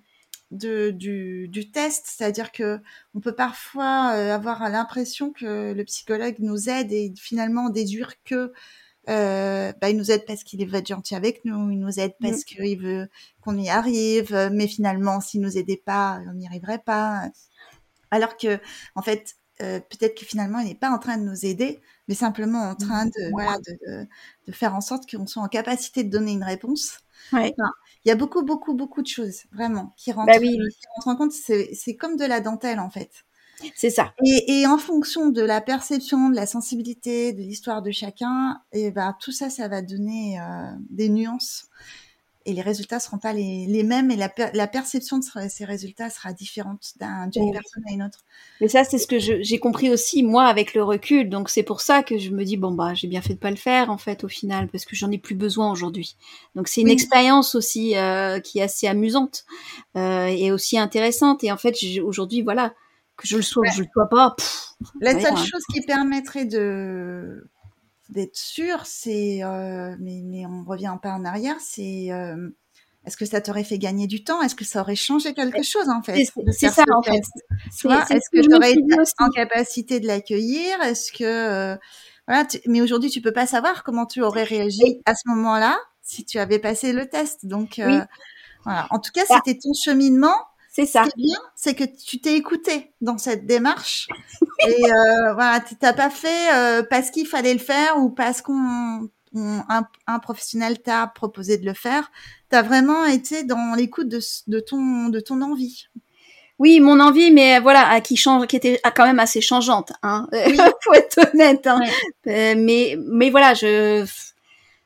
de 0.51 0.91
du, 0.91 1.49
du 1.49 1.71
test, 1.71 2.07
c'est-à-dire 2.09 2.51
que 2.51 2.81
on 3.15 3.21
peut 3.21 3.35
parfois 3.35 4.09
avoir 4.33 4.69
l'impression 4.69 5.33
que 5.33 5.73
le 5.73 5.85
psychologue 5.85 6.37
nous 6.41 6.69
aide 6.69 6.93
et 6.93 7.13
finalement 7.17 7.71
déduire 7.71 8.13
que 8.25 8.53
euh, 9.09 9.73
bah, 9.81 9.89
il 9.89 9.97
nous 9.97 10.11
aide 10.11 10.27
parce 10.27 10.43
qu'il 10.43 10.63
être 10.75 10.87
gentil 10.87 11.15
avec 11.15 11.45
nous, 11.45 11.71
il 11.71 11.79
nous 11.79 11.99
aide 12.01 12.13
parce 12.21 12.45
qu'il 12.45 12.79
veut 12.81 13.09
qu'on 13.41 13.57
y 13.57 13.71
arrive, 13.71 14.51
mais 14.53 14.67
finalement 14.67 15.21
s'il 15.21 15.41
nous 15.41 15.57
aidait 15.57 15.81
pas, 15.83 16.21
on 16.29 16.35
n'y 16.35 16.47
arriverait 16.47 16.83
pas. 16.85 17.31
Alors 18.11 18.37
que 18.37 18.59
en 18.97 19.03
fait, 19.03 19.37
euh, 19.63 19.81
peut-être 19.81 20.19
que 20.19 20.25
finalement 20.25 20.59
il 20.61 20.69
n'est 20.69 20.75
pas 20.75 20.91
en 20.91 20.99
train 20.99 21.19
de 21.19 21.25
nous 21.25 21.45
aider, 21.47 21.81
mais 22.09 22.15
simplement 22.15 22.63
en 22.71 22.75
train 22.75 23.07
de 23.07 23.31
voilà 23.33 23.59
de, 23.59 23.73
de, 23.87 24.07
de 24.47 24.53
faire 24.53 24.75
en 24.75 24.81
sorte 24.81 25.11
qu'on 25.11 25.27
soit 25.27 25.43
en 25.43 25.49
capacité 25.49 26.05
de 26.05 26.11
donner 26.11 26.33
une 26.33 26.45
réponse. 26.45 26.99
Ouais. 27.33 27.55
Enfin, 27.59 27.71
il 28.05 28.09
y 28.09 28.13
a 28.13 28.15
beaucoup 28.15 28.43
beaucoup 28.45 28.75
beaucoup 28.75 29.03
de 29.03 29.09
choses 29.09 29.43
vraiment 29.53 29.93
qui 29.97 30.13
rentrent, 30.13 30.33
Bah 30.33 30.39
oui, 30.41 30.57
oui. 30.59 30.71
qui 30.73 30.87
rentrent 30.97 31.09
en 31.09 31.17
compte. 31.17 31.33
C'est 31.33 31.97
comme 31.97 32.17
de 32.17 32.25
la 32.25 32.41
dentelle 32.41 32.81
en 32.81 32.91
fait. 32.91 33.11
C'est 33.75 33.91
ça. 33.91 34.15
Et, 34.25 34.61
et 34.61 34.67
en 34.69 34.79
fonction 34.79 35.31
de 35.31 35.43
la 35.43 35.61
perception, 35.61 36.31
de 36.31 36.37
la 36.37 36.47
sensibilité, 36.47 37.33
de 37.33 37.41
l'histoire 37.41 37.83
de 37.83 37.91
chacun, 37.91 38.63
et 38.71 38.93
ben 38.93 39.17
tout 39.21 39.33
ça, 39.33 39.51
ça 39.51 39.67
va 39.67 39.83
donner 39.83 40.41
euh, 40.41 40.71
des 40.91 41.09
nuances. 41.09 41.67
Et 42.47 42.55
les 42.55 42.63
résultats 42.63 42.99
seront 42.99 43.19
pas 43.19 43.33
les, 43.35 43.67
les 43.67 43.83
mêmes, 43.83 44.11
et 44.11 44.17
la, 44.17 44.29
per- 44.31 44.51
la 44.55 44.67
perception 44.67 45.19
de 45.19 45.25
ce- 45.25 45.49
ces 45.51 45.65
résultats 45.67 46.09
sera 46.09 46.33
différente 46.33 46.93
d'un- 46.99 47.27
d'une 47.27 47.43
Oui. 47.45 47.53
personne 47.53 47.83
à 47.89 47.93
une 47.93 48.03
autre. 48.03 48.21
Mais 48.61 48.69
ça, 48.69 48.85
c'est 48.85 48.97
ce 48.97 49.07
que 49.07 49.19
j'ai 49.19 49.59
compris 49.59 49.91
aussi, 49.91 50.23
moi, 50.23 50.45
avec 50.47 50.73
le 50.73 50.83
recul. 50.83 51.29
Donc, 51.29 51.51
c'est 51.51 51.63
pour 51.63 51.81
ça 51.83 52.03
que 52.03 52.17
je 52.17 52.31
me 52.31 52.45
dis, 52.45 52.57
bon, 52.57 52.73
bah, 52.73 52.95
j'ai 52.95 53.07
bien 53.09 53.21
fait 53.21 53.35
de 53.35 53.39
pas 53.39 53.51
le 53.51 53.57
faire, 53.57 53.91
en 53.91 53.99
fait, 53.99 54.25
au 54.25 54.29
final, 54.29 54.69
parce 54.69 54.85
que 54.87 54.97
j'en 54.97 55.11
ai 55.11 55.19
plus 55.19 55.35
besoin 55.35 55.71
aujourd'hui. 55.71 56.17
Donc, 56.55 56.69
c'est 56.69 56.81
une 56.81 56.87
Oui. 56.87 56.93
expérience 56.95 57.55
aussi 57.55 57.97
euh, 57.97 58.41
qui 58.41 58.61
est 58.61 58.63
assez 58.63 58.87
amusante 58.87 59.45
euh, 59.97 60.27
et 60.27 60.51
aussi 60.51 60.79
intéressante. 60.79 61.45
Et 61.45 61.53
en 61.53 61.59
fait, 61.59 61.75
aujourd'hui, 62.03 62.41
voilà, 62.43 62.73
que 63.17 63.27
je 63.29 63.37
le 63.37 63.43
sois 63.43 63.63
ou 63.67 63.71
que 63.71 63.75
je 63.77 63.83
le 63.83 63.89
sois 63.93 64.09
pas, 64.09 64.35
pff, 64.39 64.69
La 65.01 65.13
Ouais, 65.15 65.21
seule 65.21 65.35
ouais. 65.35 65.39
chose 65.45 65.63
qui 65.75 65.81
permettrait 65.83 66.45
de 66.47 67.47
d'être 68.09 68.37
sûr, 68.37 68.87
c'est, 68.87 69.41
euh, 69.43 69.95
mais, 70.01 70.23
mais 70.25 70.47
on 70.47 70.65
revient 70.65 70.97
pas 71.03 71.13
en 71.13 71.25
arrière, 71.25 71.57
c'est 71.61 72.09
euh, 72.11 72.51
est-ce 73.05 73.17
que 73.17 73.25
ça 73.27 73.41
t'aurait 73.41 73.65
fait 73.65 73.79
gagner 73.79 74.07
du 74.07 74.25
temps? 74.25 74.43
Est-ce 74.43 74.55
que 74.55 74.65
ça 74.65 74.81
aurait 74.81 74.97
changé 74.97 75.35
quelque 75.35 75.63
chose 75.63 75.89
en 75.89 76.03
fait 76.03 76.25
c'est 76.53 76.69
ça, 76.69 76.85
ce 76.87 76.93
en 76.93 77.03
fait. 77.03 77.13
Est-ce 77.17 78.25
ce 78.27 78.31
que 78.31 78.39
je 78.39 78.43
tu 78.43 78.49
me 78.51 78.57
aurais 78.57 78.71
suis 78.71 78.81
été 78.81 78.95
en 79.19 79.31
capacité 79.31 80.01
de 80.01 80.07
l'accueillir? 80.07 80.81
Est-ce 80.83 81.13
que 81.13 81.25
euh, 81.25 81.77
voilà 82.27 82.45
tu- 82.45 82.61
Mais 82.67 82.81
aujourd'hui, 82.81 83.11
tu 83.11 83.21
peux 83.21 83.33
pas 83.33 83.47
savoir 83.47 83.85
comment 83.85 84.07
tu 84.07 84.23
aurais 84.23 84.45
réagi 84.45 85.01
à 85.07 85.15
ce 85.15 85.29
moment-là 85.29 85.79
si 86.03 86.25
tu 86.25 86.39
avais 86.39 86.59
passé 86.59 86.93
le 86.93 87.09
test. 87.09 87.47
Donc 87.47 87.79
euh, 87.79 87.87
Oui. 87.87 87.99
voilà. 88.65 88.87
En 88.91 88.99
tout 88.99 89.13
cas, 89.13 89.23
Bah. 89.29 89.41
c'était 89.45 89.59
ton 89.59 89.73
cheminement. 89.75 90.35
C'est 90.79 90.87
ça. 90.87 91.05
Ce 91.05 91.11
qui 91.11 91.21
est 91.23 91.25
bien, 91.25 91.39
c'est 91.57 91.75
que 91.75 91.85
tu 91.85 92.21
t'es 92.21 92.37
écouté 92.37 92.93
dans 93.01 93.19
cette 93.19 93.47
démarche. 93.47 94.07
et 94.67 94.85
euh, 94.85 95.33
voilà, 95.35 95.61
tu 95.61 95.75
t'as 95.77 95.93
pas 95.93 96.11
fait 96.11 96.55
euh, 96.55 96.83
parce 96.89 97.11
qu'il 97.11 97.27
fallait 97.27 97.53
le 97.55 97.59
faire 97.59 97.99
ou 97.99 98.11
parce 98.11 98.43
qu'on 98.43 99.09
on- 99.35 99.63
un, 99.69 99.83
un 100.07 100.19
professionnel 100.21 100.81
t'a 100.81 101.07
proposé 101.09 101.59
de 101.59 101.67
le 101.67 101.75
faire. 101.75 102.11
Tu 102.51 102.57
as 102.57 102.63
vraiment 102.63 103.05
été 103.07 103.43
dans 103.45 103.75
l'écoute 103.75 104.09
de, 104.09 104.61
ton, 104.61 105.09
de 105.09 105.21
ton 105.21 105.43
envie. 105.43 105.87
Oui, 106.61 106.81
mon 106.81 106.99
envie, 107.01 107.31
mais 107.31 107.61
voilà, 107.61 108.01
qui 108.01 108.17
change, 108.17 108.47
qui 108.47 108.57
était 108.57 108.81
quand 108.97 109.05
même 109.05 109.21
assez 109.21 109.41
changeante, 109.41 109.93
hein. 110.03 110.27
Oui. 110.33 110.57
Faut 110.83 110.95
être 110.95 111.33
honnête, 111.35 111.67
hein. 111.67 111.81
Euh, 112.27 112.55
mais, 112.57 112.97
mais 113.05 113.31
voilà, 113.31 113.55
je, 113.55 114.07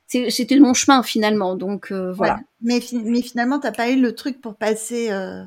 c'était 0.07 0.59
mon 0.59 0.75
chemin 0.75 1.03
finalement, 1.03 1.57
donc 1.57 1.91
euh, 1.93 2.13
voilà. 2.13 2.35
Ouais. 2.35 2.41
Mais, 2.63 2.81
mais 3.05 3.23
finalement, 3.23 3.59
t'as 3.59 3.73
pas 3.73 3.91
eu 3.91 4.01
le 4.01 4.15
truc 4.15 4.41
pour 4.41 4.57
passer, 4.57 5.11
euh, 5.11 5.43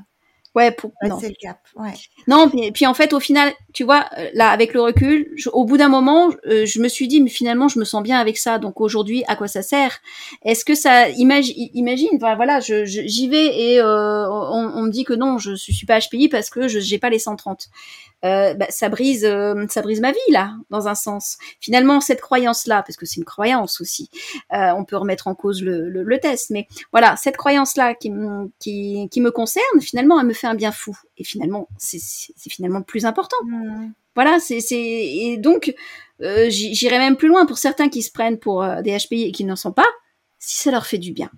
Ouais, 0.56 0.72
pour 0.72 0.91
non. 1.04 1.10
passer 1.10 1.28
le 1.28 1.36
cap. 1.39 1.60
Ouais. 1.76 1.91
Non, 2.28 2.50
puis, 2.50 2.72
puis 2.72 2.86
en 2.88 2.94
fait, 2.94 3.12
au 3.13 3.20
final, 3.20 3.52
tu 3.74 3.84
vois, 3.84 4.06
euh, 4.18 4.30
là, 4.34 4.50
avec 4.50 4.74
le 4.74 4.82
recul, 4.82 5.30
je- 5.36 5.50
au 5.50 5.65
bout 5.65 5.76
d'un 5.78 5.89
moment, 5.89 6.30
euh, 6.48 6.65
je 6.65 6.80
me 6.80 6.88
suis 6.88 7.08
dit, 7.10 7.20
mais 7.22 7.30
finalement, 7.30 7.68
je 7.68 7.78
me 7.78 7.84
sens 7.86 8.02
bien 8.02 8.18
avec 8.20 8.38
ça. 8.38 8.58
Donc 8.58 8.80
aujourd'hui, 8.80 9.24
à 9.28 9.36
quoi 9.36 9.48
ça 9.50 9.62
sert? 9.62 10.00
Est-ce 10.44 10.63
que 10.63 10.74
ça, 10.74 11.10
imagine, 11.10 11.70
imagine, 11.74 12.10
enfin, 12.15 12.36
voilà, 12.36 12.62
je- 12.62 12.86
je- 12.86 13.02
j'y 13.06 13.28
vais 13.28 13.46
et 13.74 13.80
euh, 13.82 14.30
on, 14.30 14.72
on 14.76 14.82
me 14.84 14.89
dit 14.91 15.04
que 15.04 15.13
non, 15.13 15.38
je, 15.38 15.56
je 15.56 15.72
suis 15.74 15.86
pas 15.86 16.00
HPI 16.00 16.30
parce 16.30 16.50
que 16.50 16.68
je 16.70 16.80
j'ai 16.80 17.00
pas 17.00 17.10
les 17.10 17.20
130. 17.20 17.68
Euh, 18.23 18.54
bah, 18.56 18.65
ça 18.69 18.89
brise, 18.89 19.23
euh, 19.25 19.65
ça 19.69 19.82
brise 19.82 19.99
ma 20.01 20.12
vie 20.12 20.32
là, 20.32 20.56
dans 20.69 20.88
un 20.88 20.95
sens. 20.95 21.38
Finalement, 21.60 21.99
cette 22.01 22.21
croyance-là, 22.21 22.82
parce 22.82 22.95
que 22.97 23.06
c'est 23.06 23.17
une 23.17 23.25
croyance 23.25 23.82
aussi, 23.82 24.10
euh, 24.54 24.71
on 24.75 24.84
peut 24.86 24.97
remettre 24.97 25.28
en 25.28 25.36
cause 25.36 25.62
le, 25.62 25.89
le, 25.89 26.01
le 26.04 26.19
test, 26.19 26.49
mais 26.49 26.67
voilà, 26.91 27.15
cette 27.17 27.38
croyance-là 27.38 27.93
qui, 27.93 28.10
me- 28.10 28.49
qui, 28.60 29.10
qui 29.12 29.21
me 29.21 29.30
concerne, 29.32 29.82
finalement, 29.82 30.19
elle 30.19 30.25
me 30.28 30.34
fait 30.34 30.47
un 30.47 30.56
bien 30.56 30.71
fou. 30.71 30.97
Et 31.17 31.23
finalement, 31.23 31.67
c'est 31.78 31.99
finalement 32.49 32.80
le 32.80 32.86
plus 32.86 33.06
important. 33.06 33.38
Hmm. 33.43 33.91
Voilà, 34.15 34.39
c'est 34.39 34.60
et 34.71 35.38
donc 35.38 35.73
euh, 36.21 36.49
j'irai 36.49 36.97
même 36.99 37.17
plus 37.17 37.28
loin 37.28 37.45
pour 37.45 37.58
certains 37.58 37.89
qui 37.89 38.01
se 38.01 38.12
prennent 38.12 38.39
pour 38.39 38.63
euh, 38.63 38.82
des 38.82 38.97
HPI 38.97 39.23
et 39.25 39.32
qui 39.34 39.43
n'en 39.43 39.58
sont 39.58 39.73
pas, 39.73 39.86
si 40.39 40.58
ça 40.62 40.71
leur 40.71 40.86
fait 40.88 40.97
du 40.97 41.12
bien. 41.12 41.30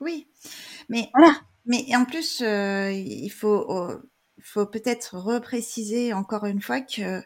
Oui. 0.00 0.26
Mais, 0.90 1.08
Voilà. 1.14 1.34
mais 1.64 1.84
en 1.96 2.04
plus, 2.04 2.42
euh, 2.42 2.92
il 2.92 3.30
faut, 3.30 3.66
euh, 3.72 3.98
faut 4.46 4.66
peut-être 4.66 5.16
repréciser 5.18 6.12
encore 6.12 6.46
une 6.46 6.60
fois 6.62 6.80
que 6.80 7.22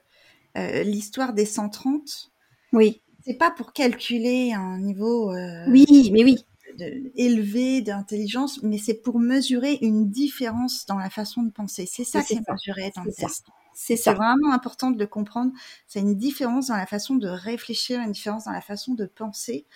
euh, 0.57 0.83
l'histoire 0.83 1.33
des 1.33 1.47
130, 1.47 2.33
Oui, 2.73 3.03
c'est 3.25 3.35
pas 3.39 3.51
pour 3.51 3.73
calculer 3.73 4.53
un 4.53 4.79
niveau 4.79 5.33
euh, 5.33 5.67
oui, 5.71 6.11
mais 6.13 6.25
oui, 6.25 6.45
de- 6.79 7.13
élevé 7.17 7.83
d'intelligence, 7.83 8.63
mais 8.63 8.79
c'est 8.79 8.95
pour 9.03 9.19
mesurer 9.19 9.79
une 9.83 10.11
différence 10.11 10.87
dans 10.87 10.99
la 10.99 11.11
façon 11.11 11.43
de 11.43 11.51
penser. 11.51 11.87
C'est 11.87 12.05
ça 12.05 12.23
qui 12.23 12.35
est 12.35 12.49
mesuré 12.51 12.93
dans 12.97 13.05
le 13.05 13.13
test. 13.13 13.45
c'est 13.75 13.97
vraiment 14.15 14.53
important 14.53 14.91
de 14.91 14.99
le 14.99 15.07
comprendre. 15.07 15.53
C'est 15.87 16.01
une 16.01 16.17
différence 16.17 16.69
dans 16.69 16.77
la 16.77 16.87
façon 16.87 17.17
de 17.17 17.29
réfléchir, 17.29 18.01
une 18.01 18.13
différence 18.13 18.45
dans 18.45 18.53
la 18.53 18.61
façon 18.61 18.95
de 18.95 19.05
penser 19.07 19.67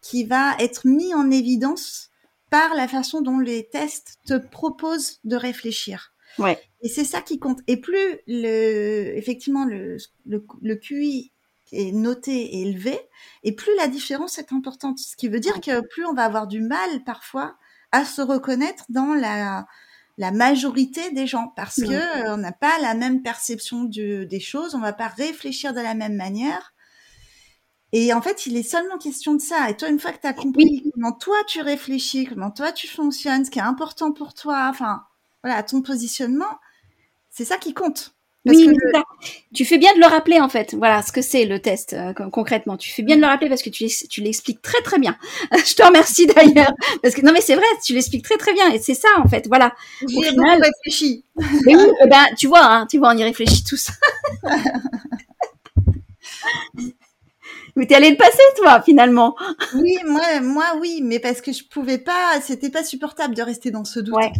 qui 0.00 0.24
va 0.24 0.56
être 0.58 0.86
mis 0.86 1.14
en 1.14 1.30
évidence 1.30 2.10
par 2.50 2.74
la 2.74 2.88
façon 2.88 3.20
dont 3.22 3.38
les 3.38 3.68
tests 3.68 4.18
te 4.26 4.34
proposent 4.38 5.20
de 5.24 5.36
réfléchir. 5.36 6.12
Ouais. 6.38 6.60
Et 6.82 6.88
c'est 6.88 7.04
ça 7.04 7.20
qui 7.20 7.38
compte. 7.38 7.60
Et 7.66 7.76
plus 7.78 8.18
le, 8.26 9.16
effectivement, 9.16 9.64
le, 9.64 9.96
le, 10.26 10.46
le 10.62 10.76
QI 10.76 11.32
est 11.72 11.92
noté 11.92 12.32
et 12.32 12.62
élevé, 12.62 12.98
et 13.44 13.52
plus 13.52 13.74
la 13.76 13.86
différence 13.88 14.38
est 14.38 14.52
importante. 14.52 14.98
Ce 14.98 15.16
qui 15.16 15.28
veut 15.28 15.40
dire 15.40 15.60
que 15.60 15.80
plus 15.86 16.04
on 16.06 16.14
va 16.14 16.24
avoir 16.24 16.46
du 16.46 16.60
mal 16.60 17.04
parfois 17.04 17.56
à 17.92 18.04
se 18.04 18.22
reconnaître 18.22 18.84
dans 18.88 19.14
la, 19.14 19.66
la 20.18 20.32
majorité 20.32 21.10
des 21.12 21.26
gens 21.26 21.52
parce 21.56 21.78
Ouais. 21.78 21.86
que 21.88 21.92
euh, 22.28 22.34
on 22.34 22.38
n'a 22.38 22.52
pas 22.52 22.78
la 22.80 22.94
même 22.94 23.22
perception 23.22 23.84
du- 23.84 24.26
des 24.26 24.40
choses, 24.40 24.74
on 24.74 24.80
va 24.80 24.92
pas 24.92 25.08
réfléchir 25.08 25.72
de 25.74 25.80
la 25.80 25.94
même 25.94 26.16
manière. 26.16 26.72
Et 27.92 28.12
en 28.14 28.22
fait, 28.22 28.46
il 28.46 28.56
est 28.56 28.62
seulement 28.62 28.98
question 28.98 29.34
de 29.34 29.40
ça. 29.40 29.68
Et 29.68 29.76
toi, 29.76 29.88
une 29.88 29.98
fois 29.98 30.12
que 30.12 30.20
tu 30.20 30.26
as 30.28 30.32
compris 30.32 30.90
comment 30.94 31.12
toi 31.12 31.36
tu 31.48 31.60
réfléchis, 31.60 32.24
comment 32.26 32.50
toi 32.52 32.70
tu 32.72 32.86
fonctionnes, 32.86 33.44
ce 33.44 33.50
qui 33.50 33.58
est 33.58 33.62
important 33.62 34.12
pour 34.12 34.32
toi, 34.34 34.68
enfin, 34.70 35.02
voilà, 35.42 35.62
ton 35.62 35.82
positionnement, 35.82 36.58
c'est 37.30 37.44
ça 37.44 37.56
qui 37.56 37.74
compte. 37.74 38.14
Parce 38.46 38.56
oui, 38.56 38.64
que 38.64 38.70
mais 38.70 38.76
le- 38.76 38.90
c'est 38.94 38.98
ça. 38.98 39.04
tu 39.54 39.64
fais 39.66 39.76
bien 39.76 39.92
de 39.94 40.00
le 40.00 40.06
rappeler 40.06 40.40
en 40.40 40.48
fait. 40.48 40.74
Voilà 40.74 41.02
ce 41.02 41.12
que 41.12 41.20
c'est 41.20 41.44
le 41.44 41.60
test 41.60 41.92
euh, 41.92 42.14
con- 42.14 42.30
concrètement. 42.30 42.78
Tu 42.78 42.90
fais 42.90 43.02
bien 43.02 43.16
de 43.16 43.20
le 43.20 43.26
rappeler 43.26 43.50
parce 43.50 43.62
que 43.62 43.68
tu, 43.68 43.82
l'ex- 43.82 44.08
tu 44.08 44.22
l'expliques 44.22 44.62
très 44.62 44.80
très 44.80 44.98
bien. 44.98 45.14
Je 45.52 45.74
te 45.74 45.82
remercie 45.82 46.26
d'ailleurs 46.26 46.72
parce 47.02 47.14
que 47.14 47.20
non 47.20 47.32
mais 47.34 47.42
c'est 47.42 47.54
vrai, 47.54 47.66
tu 47.84 47.92
l'expliques 47.92 48.24
très 48.24 48.38
très 48.38 48.54
bien 48.54 48.70
et 48.72 48.78
c'est 48.78 48.94
ça 48.94 49.08
en 49.18 49.28
fait. 49.28 49.46
Voilà. 49.48 49.74
J'y 50.08 50.20
ai 50.20 50.30
final- 50.30 50.62
réfléchi. 50.62 51.26
Mais 51.66 51.76
oui, 51.76 51.84
eh 52.02 52.06
ben 52.08 52.24
tu 52.38 52.46
vois, 52.46 52.64
hein, 52.64 52.86
tu 52.90 52.96
vois, 52.96 53.10
on 53.12 53.18
y 53.18 53.24
réfléchit 53.24 53.62
tous. 53.62 53.90
mais 57.76 57.86
t'es 57.86 57.94
allé 57.94 58.10
le 58.10 58.16
passer 58.16 58.42
toi 58.56 58.80
finalement. 58.82 59.36
Oui, 59.74 59.96
moi, 60.06 60.40
moi, 60.40 60.64
oui, 60.80 61.00
mais 61.02 61.18
parce 61.18 61.40
que 61.40 61.52
je 61.52 61.64
pouvais 61.64 61.98
pas, 61.98 62.40
c'était 62.42 62.70
pas 62.70 62.84
supportable 62.84 63.34
de 63.34 63.42
rester 63.42 63.70
dans 63.70 63.84
ce 63.84 64.00
doute. 64.00 64.14
Ouais. 64.16 64.32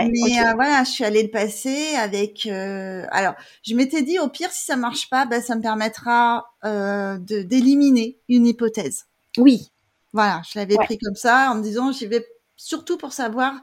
Mais 0.00 0.40
euh, 0.40 0.54
voilà, 0.54 0.84
je 0.84 0.90
suis 0.90 1.04
allée 1.04 1.22
le 1.22 1.30
passer 1.30 1.94
avec. 1.96 2.46
euh, 2.46 3.06
alors, 3.10 3.34
je 3.62 3.74
m'étais 3.74 4.02
dit 4.02 4.18
au 4.18 4.28
pire, 4.28 4.50
si 4.52 4.64
ça 4.64 4.76
marche 4.76 5.08
pas, 5.10 5.26
bah, 5.26 5.40
ça 5.40 5.56
me 5.56 5.62
permettra 5.62 6.46
euh, 6.64 7.18
de 7.18 7.42
d'éliminer 7.42 8.18
une 8.28 8.46
hypothèse. 8.46 9.04
Oui, 9.36 9.70
Voilà, 10.12 10.42
je 10.50 10.58
l'avais 10.58 10.78
Ouais. 10.78 10.86
pris 10.86 10.98
comme 10.98 11.14
ça 11.16 11.50
en 11.50 11.56
me 11.56 11.62
disant, 11.62 11.92
j'y 11.92 12.06
vais 12.06 12.24
surtout 12.56 12.96
pour 12.96 13.12
savoir, 13.12 13.54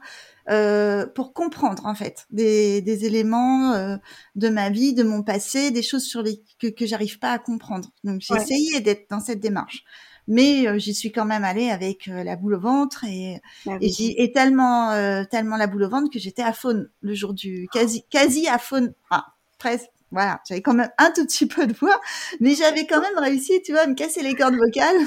euh, 0.49 1.05
pour 1.07 1.33
comprendre 1.33 1.85
en 1.85 1.95
fait 1.95 2.25
des, 2.29 2.81
des 2.81 3.05
éléments 3.05 3.73
euh, 3.73 3.95
de 4.35 4.49
ma 4.49 4.69
vie, 4.69 4.93
de 4.93 5.03
mon 5.03 5.23
passé, 5.23 5.71
des 5.71 5.83
choses 5.83 6.03
sur 6.05 6.21
les 6.21 6.43
que, 6.59 6.67
que 6.67 6.85
j'arrive 6.85 7.19
pas 7.19 7.31
à 7.31 7.39
comprendre. 7.39 7.89
Donc 8.03 8.19
j'ai 8.21 8.33
Ouais. 8.33 8.35
essayé 8.35 8.81
d'être 8.81 9.09
dans 9.09 9.21
cette 9.21 9.39
démarche, 9.39 9.83
mais 10.27 10.67
euh, 10.67 10.77
j'y 10.77 10.93
suis 10.93 11.11
quand 11.11 11.25
même 11.25 11.43
allée 11.43 11.69
avec 11.69 12.07
euh, 12.07 12.23
la 12.23 12.35
boule 12.35 12.55
au 12.55 12.59
ventre 12.59 13.03
et 13.05 13.41
et, 13.81 13.91
oui. 13.99 14.31
tellement 14.33 14.91
euh, 14.91 15.23
tellement 15.25 15.57
la 15.57 15.67
boule 15.67 15.83
au 15.83 15.89
ventre 15.89 16.09
que 16.11 16.19
j'étais 16.19 16.43
à 16.43 16.53
faune 16.53 16.89
le 17.01 17.13
jour 17.13 17.33
du 17.33 17.67
quasi 17.71 18.03
quasi 18.09 18.47
à 18.47 18.57
faune. 18.57 18.93
Ah, 19.09 19.27
presque. 19.57 19.89
Voilà, 20.11 20.41
j'avais 20.45 20.61
quand 20.61 20.73
même 20.73 20.91
un 20.97 21.11
tout 21.11 21.25
petit 21.25 21.45
peu 21.45 21.65
de 21.65 21.73
voix, 21.73 21.99
mais 22.41 22.53
j'avais 22.53 22.85
quand 22.85 22.99
même 22.99 23.17
réussi, 23.17 23.61
tu 23.63 23.71
vois, 23.71 23.81
à 23.81 23.87
me 23.87 23.95
casser 23.95 24.21
les 24.21 24.35
cordes 24.35 24.55
vocales. 24.55 24.97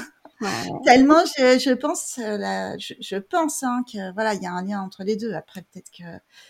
Ouais. 0.41 0.49
Tellement 0.83 1.23
je, 1.37 1.59
je 1.59 1.71
pense, 1.71 2.15
je, 2.17 2.93
je 2.99 3.15
pense 3.15 3.63
hein, 3.63 3.83
que 3.91 4.13
voilà, 4.13 4.33
il 4.33 4.41
y 4.41 4.47
a 4.47 4.51
un 4.51 4.63
lien 4.63 4.81
entre 4.81 5.03
les 5.03 5.15
deux. 5.15 5.33
Après, 5.33 5.61
peut-être 5.61 5.91
que 5.91 6.03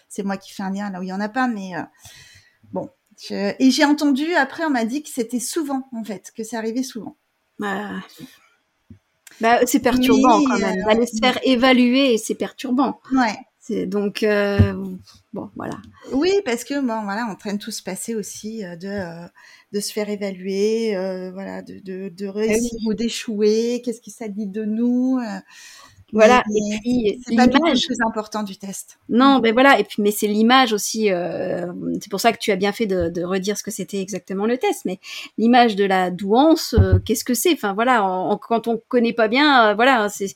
c'est 0.09 0.24
moi 0.24 0.38
qui 0.38 0.53
fais 0.53 0.63
un 0.63 0.72
lien 0.72 0.89
là 0.89 0.99
où 0.99 1.03
il 1.03 1.09
y 1.09 1.13
en 1.13 1.20
a 1.20 1.30
pas, 1.30 1.47
mais 1.47 1.76
euh, 1.76 1.82
bon. 2.72 2.89
Je- 3.18 3.53
et 3.59 3.72
j'ai 3.72 3.86
entendu 3.86 4.34
après, 4.36 4.66
on 4.66 4.70
m'a 4.70 4.86
dit 4.86 5.03
que 5.03 5.09
c'était 5.09 5.39
souvent 5.39 5.88
en 5.93 6.03
fait, 6.03 6.32
que 6.36 6.43
ça 6.43 6.57
arrivait 6.57 6.84
souvent. 6.84 7.18
Bah, 7.59 7.91
bah, 9.41 9.59
c'est 9.65 9.79
perturbant 9.79 10.39
Oui, 10.39 10.45
quand 10.49 10.59
même. 10.59 10.79
euh, 10.79 10.86
D'aller 10.88 11.05
se 11.05 11.17
faire 11.17 11.39
évaluer, 11.43 12.17
c'est 12.17 12.36
perturbant. 12.36 12.99
Ouais. 13.13 13.36
C'est 13.59 13.88
donc 13.88 14.21
euh, 14.21 14.73
bon, 15.33 15.49
voilà. 15.55 15.73
Oui, 16.13 16.31
parce 16.45 16.63
que 16.63 16.75
bon, 16.79 17.03
voilà, 17.03 17.27
on 17.31 17.36
traîne 17.36 17.57
tout 17.57 17.71
se 17.71 17.81
passer 17.81 18.13
aussi 18.13 18.63
euh, 18.63 18.75
de 18.75 18.88
euh, 18.88 19.25
de 19.71 19.79
se 19.79 19.91
faire 19.91 20.07
évaluer, 20.07 20.91
voilà, 21.33 21.63
de 21.63 21.79
de, 21.79 22.09
de 22.09 22.27
réussir 22.27 22.77
ou 22.86 22.93
d'échouer. 22.93 23.81
Qu'est-ce 23.83 24.01
que 24.01 24.11
ça 24.11 24.27
dit 24.27 24.45
de 24.47 24.63
nous 24.65 25.19
Voilà. 26.16 26.43
mais- 26.49 26.76
Et 26.76 26.80
puis 26.82 27.22
C'est 27.28 27.36
pas 27.36 27.45
du 27.47 27.53
tout 27.53 27.59
le 27.63 27.66
l'image. 27.72 27.86
plus 27.86 27.97
important 28.05 28.43
du 28.43 28.57
test. 28.57 28.97
Non, 29.09 29.39
ben 29.39 29.53
voilà. 29.53 29.80
Et 29.80 29.84
puis, 29.84 30.01
mais 30.01 30.11
c'est 30.11 30.28
l'image 30.28 30.74
aussi. 30.74 31.11
euh, 31.11 31.66
c'est 32.01 32.09
pour 32.09 32.20
ça 32.20 32.32
que 32.34 32.38
tu 32.39 32.51
as 32.51 32.55
bien 32.55 32.72
fait 32.72 32.86
de, 32.86 33.09
de 33.09 33.24
redire 33.24 33.57
ce 33.57 33.63
que 33.63 33.72
c'était 33.72 34.01
exactement 34.01 34.45
le 34.45 34.57
test. 34.57 34.86
Mais 34.86 34.99
l'image 35.38 35.76
de 35.76 35.84
la 35.86 36.11
douance, 36.11 36.74
euh, 36.80 36.99
qu'est-ce 37.05 37.24
que 37.26 37.34
c'est? 37.34 37.53
Enfin 37.53 37.74
voilà, 37.74 38.05
on- 38.05 38.32
on- 38.32 38.38
quand 38.38 38.68
on 38.68 38.82
connaît 38.88 39.13
pas 39.13 39.28
bien, 39.28 39.68
euh, 39.70 39.74
voilà, 39.76 40.09
c'est. 40.09 40.34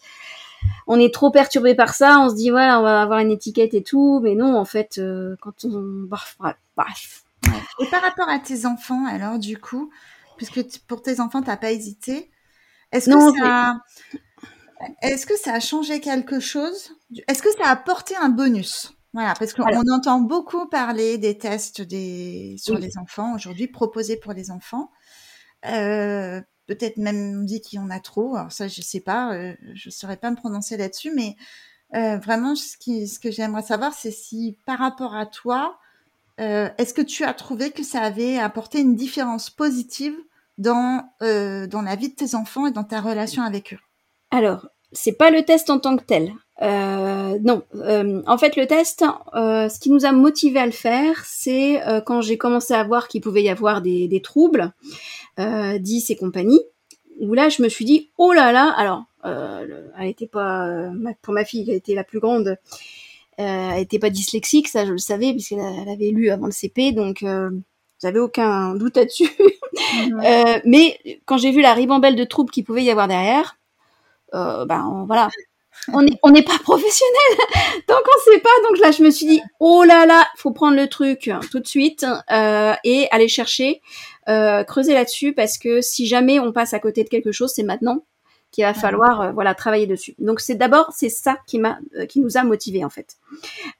On 0.88 1.00
est 1.00 1.14
trop 1.14 1.32
perturbé 1.32 1.74
par 1.76 1.94
ça. 1.94 2.20
On 2.20 2.30
se 2.30 2.36
dit 2.36 2.50
voilà, 2.50 2.80
on 2.80 2.84
va 2.84 3.02
avoir 3.02 3.20
une 3.20 3.32
étiquette 3.32 3.74
et 3.74 3.82
tout. 3.84 4.20
Mais 4.22 4.36
non, 4.36 4.58
en 4.58 4.66
fait, 4.66 4.98
euh, 4.98 5.36
quand 5.42 5.64
on, 5.64 5.82
bref, 6.08 6.36
bref, 6.40 6.56
bref. 6.76 7.24
Et 7.80 7.86
par 7.86 8.02
rapport 8.02 8.28
à 8.28 8.40
tes 8.40 8.66
enfants, 8.66 9.06
alors 9.08 9.40
du 9.40 9.58
coup, 9.58 9.90
puisque 10.36 10.62
pour 10.88 11.02
tes 11.02 11.22
enfants, 11.22 11.42
t'as 11.42 11.56
pas 11.56 11.72
hésité, 11.72 12.30
est-ce 12.92 13.10
Non, 13.10 13.32
que 13.32 13.40
ça, 13.40 13.78
est-ce 15.02 15.26
que 15.26 15.38
ça 15.38 15.54
a 15.54 15.60
changé 15.60 16.00
quelque 16.00 16.40
chose? 16.40 16.96
Est-ce 17.28 17.42
que 17.42 17.52
ça 17.52 17.68
a 17.68 17.72
apporté 17.72 18.16
un 18.16 18.30
bonus? 18.30 18.94
Voilà, 19.14 19.34
parce 19.38 19.54
qu'on 19.54 19.90
entend 19.90 20.22
beaucoup 20.22 20.68
parler 20.68 21.18
des 21.18 21.38
tests 21.38 21.82
des 21.82 22.56
sur 22.60 22.76
Oui. 22.76 22.82
les 22.82 22.98
enfants 22.98 23.34
aujourd'hui 23.34 23.68
proposés 23.68 24.18
pour 24.18 24.34
les 24.34 24.52
enfants. 24.52 24.92
Euh, 25.66 26.42
Peut-être 26.68 26.98
même 26.98 27.40
on 27.42 27.44
dit 27.44 27.62
qu'il 27.62 27.80
y 27.80 27.82
en 27.82 27.90
a 27.90 28.00
trop. 28.00 28.36
Alors 28.36 28.52
ça, 28.52 28.68
je 28.68 28.82
sais 28.84 29.00
pas, 29.00 29.34
euh, 29.34 29.56
je 29.74 29.90
saurais 29.90 30.18
pas 30.18 30.30
me 30.30 30.36
prononcer 30.36 30.78
là-dessus, 30.78 31.12
mais 31.16 31.36
euh, 31.96 32.18
vraiment, 32.20 32.56
ce, 32.56 32.78
qui, 32.78 33.08
ce 33.08 33.20
que 33.20 33.32
j'aimerais 33.32 33.64
savoir, 33.64 33.96
c'est 33.96 34.12
si 34.12 34.56
par 34.68 34.78
rapport 34.78 35.16
à 35.16 35.26
toi, 35.26 35.80
est-ce 36.38 36.94
que 36.94 37.02
tu 37.02 37.26
as 37.26 37.34
trouvé 37.34 37.72
que 37.72 37.84
ça 37.84 38.02
avait 38.02 38.38
apporté 38.38 38.80
une 38.80 38.96
différence 38.96 39.50
positive 39.50 40.16
dans, 40.58 41.10
dans 41.20 41.82
la 41.82 41.96
vie 41.96 42.10
de 42.10 42.16
tes 42.16 42.36
enfants 42.36 42.68
et 42.68 42.72
dans 42.72 42.86
ta 42.86 43.02
relation 43.02 43.42
avec 43.44 43.74
eux? 43.74 43.80
Alors, 44.32 44.68
c'est 44.92 45.14
pas 45.18 45.32
le 45.32 45.44
test 45.44 45.70
en 45.70 45.80
tant 45.80 45.98
que 45.98 46.04
tel. 46.04 46.34
Euh, 46.62 47.38
non, 47.42 47.64
Euh, 47.76 48.22
en 48.28 48.38
fait, 48.38 48.56
le 48.56 48.68
test, 48.68 49.04
euh, 49.34 49.70
ce 49.70 49.80
qui 49.80 49.90
nous 49.90 50.06
a 50.06 50.12
motivé 50.12 50.60
à 50.60 50.66
le 50.66 50.72
faire, 50.72 51.24
c'est 51.26 51.82
euh, 51.88 52.02
quand 52.02 52.22
j'ai 52.22 52.38
commencé 52.38 52.74
à 52.74 52.84
voir 52.84 53.08
qu'il 53.08 53.22
pouvait 53.22 53.44
y 53.44 53.50
avoir 53.50 53.82
des, 53.82 54.08
des 54.08 54.22
troubles, 54.22 54.74
euh, 55.40 55.78
10 55.80 56.10
et 56.10 56.16
compagnie, 56.18 56.62
où 57.20 57.34
là, 57.34 57.50
je 57.50 57.62
me 57.64 57.70
suis 57.70 57.86
dit, 57.86 58.12
oh 58.18 58.34
là 58.34 58.52
là, 58.52 58.74
alors, 58.78 59.04
euh, 59.26 59.66
le- 59.66 59.92
elle 60.00 60.10
était 60.10 60.28
pas, 60.28 60.68
euh, 60.68 60.92
pour 61.22 61.34
ma 61.34 61.46
fille, 61.46 61.66
qui 61.66 61.72
était 61.72 61.96
la 61.96 62.04
plus 62.04 62.20
grande, 62.20 62.48
euh, 63.40 63.72
elle 63.74 63.82
était 63.82 64.00
pas 64.00 64.10
dyslexique, 64.10 64.68
ça 64.68 64.86
je 64.86 64.92
le 64.92 64.98
savais, 64.98 65.32
puisqu'elle 65.34 65.60
elle 65.60 65.90
avait 65.90 66.12
lu 66.12 66.30
avant 66.30 66.46
le 66.48 66.52
CP, 66.52 66.92
donc 66.92 67.24
euh, 67.24 67.50
j'avais 68.02 68.20
aucun 68.20 68.76
doute 68.76 68.98
là-dessus. 68.98 69.30
Euh, 70.26 70.60
mais 70.66 71.00
quand 71.26 71.38
j'ai 71.38 71.52
vu 71.52 71.62
la 71.62 71.74
ribambelle 71.74 72.16
de 72.16 72.24
troubles 72.24 72.52
qu'il 72.52 72.64
pouvait 72.66 72.84
y 72.84 72.90
avoir 72.92 73.08
derrière, 73.08 73.58
euh, 74.34 74.66
ben 74.66 74.84
on- 74.94 75.06
voilà, 75.06 75.30
on 75.94 76.02
n'est 76.02 76.18
on 76.24 76.30
n'est 76.32 76.44
pas 76.44 76.58
professionnel, 76.64 77.38
donc 77.88 78.02
on 78.06 78.32
sait 78.32 78.40
pas. 78.40 78.50
Donc 78.70 78.80
là, 78.80 78.92
je 78.92 79.04
me 79.04 79.10
suis 79.12 79.26
dit, 79.28 79.42
oh 79.60 79.84
là 79.84 80.06
là, 80.06 80.28
faut 80.38 80.52
prendre 80.52 80.76
le 80.78 80.88
truc 80.88 81.30
tout 81.52 81.60
de 81.60 81.68
suite 81.68 82.06
euh, 82.32 82.74
et 82.84 83.08
aller 83.12 83.28
chercher, 83.28 83.82
euh, 84.30 84.64
creuser 84.64 84.94
là-dessus, 84.94 85.34
parce 85.34 85.58
que 85.58 85.82
si 85.82 86.06
jamais 86.08 86.40
on 86.40 86.52
passe 86.52 86.74
à 86.74 86.80
côté 86.80 87.04
de 87.04 87.10
quelque 87.10 87.32
chose, 87.32 87.52
c'est 87.56 87.64
maintenant 87.64 88.04
qu'il 88.52 88.64
va 88.64 88.74
falloir 88.74 89.22
euh, 89.22 89.32
voilà 89.32 89.54
travailler 89.54 89.88
dessus. 89.88 90.16
Donc 90.20 90.40
c'est 90.40 90.56
d'abord 90.56 90.92
c'est 90.96 91.10
ça 91.10 91.38
qui 91.46 91.60
m'a 91.60 91.80
euh, 91.98 92.06
qui 92.06 92.20
nous 92.20 92.38
a 92.38 92.44
motivés 92.44 92.84
en 92.84 92.90
fait. 92.90 93.18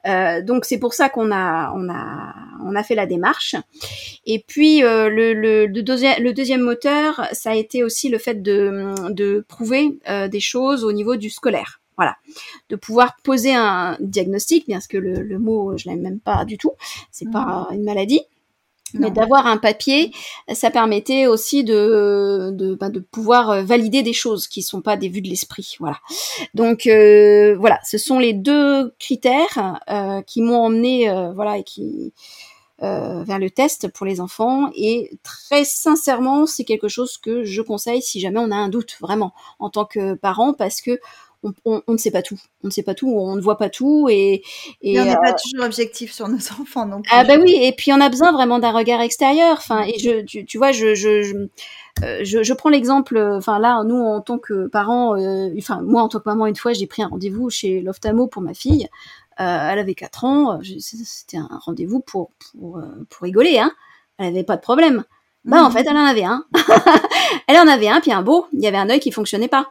Euh, 0.08 0.42
donc 0.42 0.66
c'est 0.66 0.78
pour 0.78 0.94
ça 0.94 1.10
qu'on 1.10 1.32
a 1.32 1.72
on 1.76 1.90
a 1.90 2.36
on 2.64 2.76
a 2.76 2.84
fait 2.84 2.96
la 2.96 3.06
démarche. 3.06 3.56
Et 4.26 4.44
puis 4.46 4.84
euh, 4.84 5.10
le, 5.10 5.34
le, 5.34 5.66
le, 5.66 5.82
deuxième, 5.84 6.22
le 6.22 6.34
deuxième 6.34 6.62
moteur, 6.62 7.28
ça 7.32 7.52
a 7.52 7.56
été 7.56 7.84
aussi 7.84 8.10
le 8.10 8.18
fait 8.18 8.42
de, 8.42 8.94
de 9.12 9.46
prouver 9.48 9.98
euh, 10.10 10.28
des 10.28 10.40
choses 10.40 10.84
au 10.84 10.92
niveau 10.92 11.16
du 11.16 11.30
scolaire. 11.30 11.82
Voilà, 11.98 12.16
de 12.70 12.78
pouvoir 12.78 13.18
poser 13.24 13.54
un 13.54 13.98
diagnostic, 14.00 14.66
bien 14.68 14.80
que 14.88 14.98
le, 14.98 15.22
le 15.22 15.38
mot 15.38 15.78
je 15.78 15.90
l'aime 15.90 16.00
même 16.02 16.20
pas 16.22 16.46
du 16.46 16.58
tout, 16.58 16.72
c'est 17.12 17.30
pas 17.30 17.68
une 17.74 17.84
maladie, 17.84 18.22
mais 18.94 19.12
d'avoir 19.12 19.48
un 19.48 19.58
papier, 19.58 20.12
ça 20.54 20.72
permettait 20.72 21.28
aussi 21.28 21.64
de 21.64 22.52
de, 22.52 22.76
ben, 22.76 22.90
de 22.90 23.00
pouvoir 23.00 23.50
euh, 23.50 23.64
valider 23.64 24.04
des 24.04 24.14
choses 24.14 24.48
qui 24.48 24.62
sont 24.62 24.82
pas 24.82 24.98
des 24.98 25.10
vues 25.10 25.22
de 25.22 25.30
l'esprit. 25.30 25.76
Voilà. 25.80 25.98
Donc 26.54 26.88
euh, 26.88 27.56
voilà, 27.60 27.80
ce 27.84 27.98
sont 27.98 28.20
les 28.20 28.34
deux 28.34 28.94
critères 29.00 29.80
euh, 29.90 30.22
qui 30.22 30.42
m'ont 30.42 30.66
emmené 30.66 31.10
euh, 31.10 31.32
voilà 31.34 31.58
et 31.58 31.64
qui 31.64 32.14
euh, 32.82 33.24
vers 33.24 33.40
le 33.40 33.50
test 33.50 33.90
pour 33.90 34.06
les 34.06 34.22
enfants 34.22 34.70
et 34.74 35.12
très 35.22 35.66
sincèrement 35.66 36.46
c'est 36.46 36.64
quelque 36.64 36.88
chose 36.88 37.18
que 37.18 37.44
je 37.44 37.62
conseille 37.62 38.02
si 38.02 38.22
jamais 38.22 38.40
on 38.40 38.52
a 38.52 38.56
un 38.56 38.70
doute 38.70 38.96
vraiment 39.02 39.34
en 39.60 39.70
tant 39.70 39.84
que 39.84 40.14
parent 40.14 40.54
parce 40.54 40.80
que 40.80 40.98
on, 41.44 41.54
on- 41.66 41.82
on 41.88 41.94
ne 41.94 41.98
sait 41.98 42.12
pas 42.12 42.22
tout, 42.22 42.40
on 42.64 42.68
ne 42.68 42.72
sait 42.72 42.84
pas 42.84 42.94
tout, 42.96 43.10
on 43.10 43.36
ne 43.36 43.42
voit 43.42 43.58
pas 43.58 43.70
tout 43.70 44.08
et, 44.10 44.44
et 44.82 44.94
Et 44.94 45.00
on 45.00 45.06
n'est 45.06 45.12
euh, 45.12 45.22
pas 45.22 45.34
toujours 45.34 45.66
objectif 45.66 46.12
sur 46.12 46.28
nos 46.28 46.38
enfants 46.62 46.86
non 46.86 47.02
plus. 47.02 47.12
ah 47.14 47.24
bah 47.24 47.36
oui, 47.40 47.58
et 47.62 47.72
puis 47.74 47.92
on 47.94 48.02
a 48.02 48.10
besoin 48.10 48.32
vraiment 48.32 48.60
d'un 48.60 48.72
regard 48.72 49.02
extérieur. 49.02 49.56
Enfin, 49.58 49.84
et 49.84 49.98
je, 50.00 50.22
tu, 50.22 50.46
tu 50.46 50.58
vois, 50.58 50.72
je, 50.72 50.96
je, 50.96 51.22
je- 51.22 51.36
euh, 52.04 52.20
je, 52.24 52.44
je, 52.44 52.54
prends 52.54 52.70
l'exemple, 52.70 53.18
enfin 53.38 53.60
là, 53.60 53.84
nous 53.84 53.96
en 53.98 54.22
tant 54.22 54.38
que 54.38 54.68
parents, 54.68 55.18
euh, 55.18 55.50
enfin 55.58 55.82
moi 55.82 56.02
en 56.02 56.08
tant 56.10 56.20
que 56.20 56.30
maman, 56.30 56.46
une 56.48 56.56
fois, 56.56 56.74
j'ai 56.74 56.88
pris 56.88 57.04
un 57.04 57.08
rendez-vous 57.08 57.50
chez 57.50 57.82
l'ophtalmo 57.82 58.28
pour 58.28 58.42
ma 58.42 58.54
fille. 58.54 58.88
Euh, 59.42 59.70
elle 59.72 59.80
avait 59.80 59.96
4 59.96 60.26
ans, 60.26 60.60
c'était 60.80 61.38
un 61.38 61.48
rendez-vous 61.66 62.00
pour, 62.02 62.32
pour, 62.52 62.82
pour 63.10 63.24
rigoler, 63.24 63.58
hein. 63.60 63.72
Elle 64.18 64.28
avait 64.28 64.44
pas 64.44 64.58
de 64.58 64.62
problème. 64.62 65.06
Bah 65.46 65.64
en 65.64 65.70
mmh. 65.70 65.72
fait, 65.72 65.88
elle 65.90 65.96
en 65.98 66.06
avait 66.06 66.26
un. 66.26 66.44
elle 67.48 67.58
en 67.58 67.68
avait 67.68 67.88
un, 67.88 68.02
puis 68.02 68.12
un 68.12 68.22
beau. 68.22 68.48
Il 68.52 68.60
y 68.60 68.68
avait 68.68 68.78
un 68.78 68.90
œil 68.90 69.00
qui 69.00 69.12
fonctionnait 69.12 69.48
pas. 69.48 69.70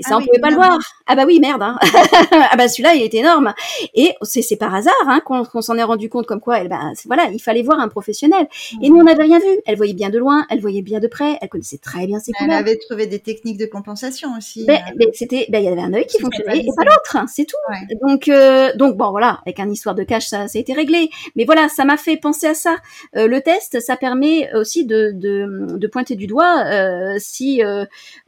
Et 0.00 0.02
ça, 0.02 0.14
ah 0.14 0.18
on 0.18 0.24
pouvait 0.24 0.40
pas 0.40 0.48
le 0.48 0.56
voir. 0.56 0.78
Ah 1.06 1.14
bah 1.14 1.24
oui, 1.26 1.40
merde. 1.40 1.62
Hein. 1.62 1.78
ah 2.50 2.56
bah 2.56 2.68
celui-là, 2.68 2.94
il 2.94 3.02
est 3.02 3.12
énorme. 3.12 3.52
Et 3.94 4.14
c'est 4.22 4.56
par 4.56 4.74
hasard 4.74 4.94
hein, 5.06 5.20
qu'on 5.20 5.60
s'en 5.60 5.76
est 5.76 5.82
rendu 5.82 6.08
compte 6.08 6.26
comme 6.26 6.40
quoi, 6.40 6.58
elle, 6.58 6.68
bah, 6.68 6.80
voilà, 7.04 7.28
il 7.30 7.38
fallait 7.38 7.62
voir 7.62 7.78
un 7.80 7.88
professionnel. 7.88 8.48
Et 8.80 8.88
nous, 8.88 8.96
on 8.96 9.04
n'avait 9.04 9.24
rien 9.24 9.38
vu. 9.38 9.60
Elle 9.66 9.76
voyait 9.76 9.92
bien 9.92 10.08
de 10.08 10.18
loin, 10.18 10.46
elle 10.48 10.60
voyait 10.60 10.80
bien 10.80 11.00
de 11.00 11.06
près, 11.06 11.38
elle 11.42 11.50
connaissait 11.50 11.76
très 11.76 12.06
bien 12.06 12.18
ses 12.18 12.32
couleurs. 12.32 12.54
Elle 12.54 12.58
avait 12.58 12.78
trouvé 12.78 13.06
des 13.06 13.18
techniques 13.18 13.58
de 13.58 13.66
compensation 13.66 14.30
aussi. 14.38 14.64
Mais, 14.66 14.80
euh. 15.00 15.10
c'était, 15.12 15.46
ben, 15.50 15.58
il 15.58 15.66
y 15.66 15.68
avait 15.68 15.82
un 15.82 15.92
œil 15.92 16.06
qui 16.06 16.18
fonctionnait 16.18 16.60
et 16.60 16.70
pas 16.74 16.84
l'autre, 16.84 17.16
hein, 17.16 17.26
c'est 17.28 17.44
tout. 17.44 17.56
Donc, 18.00 18.28
euh, 18.28 18.72
donc 18.76 18.96
bon, 18.96 19.10
voilà, 19.10 19.40
avec 19.44 19.60
un 19.60 19.68
histoire 19.68 19.94
de 19.94 20.02
cache, 20.02 20.28
ça, 20.28 20.48
ça 20.48 20.58
a 20.58 20.60
été 20.60 20.72
réglé. 20.72 21.10
Mais 21.36 21.44
voilà, 21.44 21.68
ça 21.68 21.84
m'a 21.84 21.98
fait 21.98 22.16
penser 22.16 22.46
à 22.46 22.54
ça. 22.54 22.76
Euh, 23.16 23.26
le 23.26 23.42
test, 23.42 23.80
ça 23.80 23.96
permet 23.96 24.50
aussi 24.54 24.86
de, 24.86 25.10
de, 25.12 25.76
de 25.76 25.86
pointer 25.86 26.16
du 26.16 26.26
doigt 26.26 26.64
euh, 26.66 27.16
si, 27.18 27.60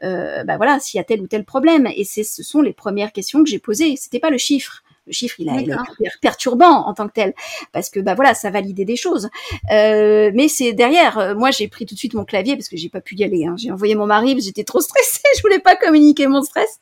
bah 0.02 0.56
voilà, 0.56 0.78
s'il 0.80 0.98
y 0.98 1.00
a 1.00 1.04
tel 1.04 1.22
ou 1.22 1.26
tel 1.26 1.44
problème 1.44 1.61
et 1.68 2.04
c'est, 2.04 2.24
ce 2.24 2.42
sont 2.42 2.60
les 2.60 2.72
premières 2.72 3.12
questions 3.12 3.42
que 3.42 3.50
j'ai 3.50 3.58
posées. 3.58 3.96
C'était 3.96 4.20
pas 4.20 4.30
le 4.30 4.38
chiffre. 4.38 4.82
Le 5.08 5.12
chiffre, 5.12 5.34
il, 5.40 5.50
a, 5.50 5.58
est 5.58 6.20
perturbant 6.20 6.86
en 6.86 6.94
tant 6.94 7.08
que 7.08 7.12
tel, 7.12 7.34
parce 7.72 7.90
que 7.90 7.98
bah 7.98 8.14
voilà, 8.14 8.34
ça 8.34 8.50
validait 8.50 8.84
des 8.84 8.94
choses. 8.94 9.30
Euh, 9.72 10.30
mais 10.32 10.46
c'est 10.46 10.74
derrière. 10.74 11.18
Euh, 11.18 11.34
moi, 11.34 11.50
j'ai 11.50 11.66
pris 11.66 11.86
tout 11.86 11.94
de 11.94 11.98
suite 11.98 12.14
mon 12.14 12.24
clavier 12.24 12.54
parce 12.54 12.68
que 12.68 12.76
j'ai 12.76 12.88
pas 12.88 13.00
pu 13.00 13.16
y 13.16 13.24
aller. 13.24 13.44
Hein. 13.44 13.56
J'ai 13.58 13.72
envoyé 13.72 13.96
mon 13.96 14.06
mari, 14.06 14.40
j'étais 14.40 14.62
trop 14.62 14.80
stressée, 14.80 15.18
je 15.36 15.42
voulais 15.42 15.58
pas 15.58 15.74
communiquer 15.74 16.28
mon 16.28 16.42
stress. 16.42 16.78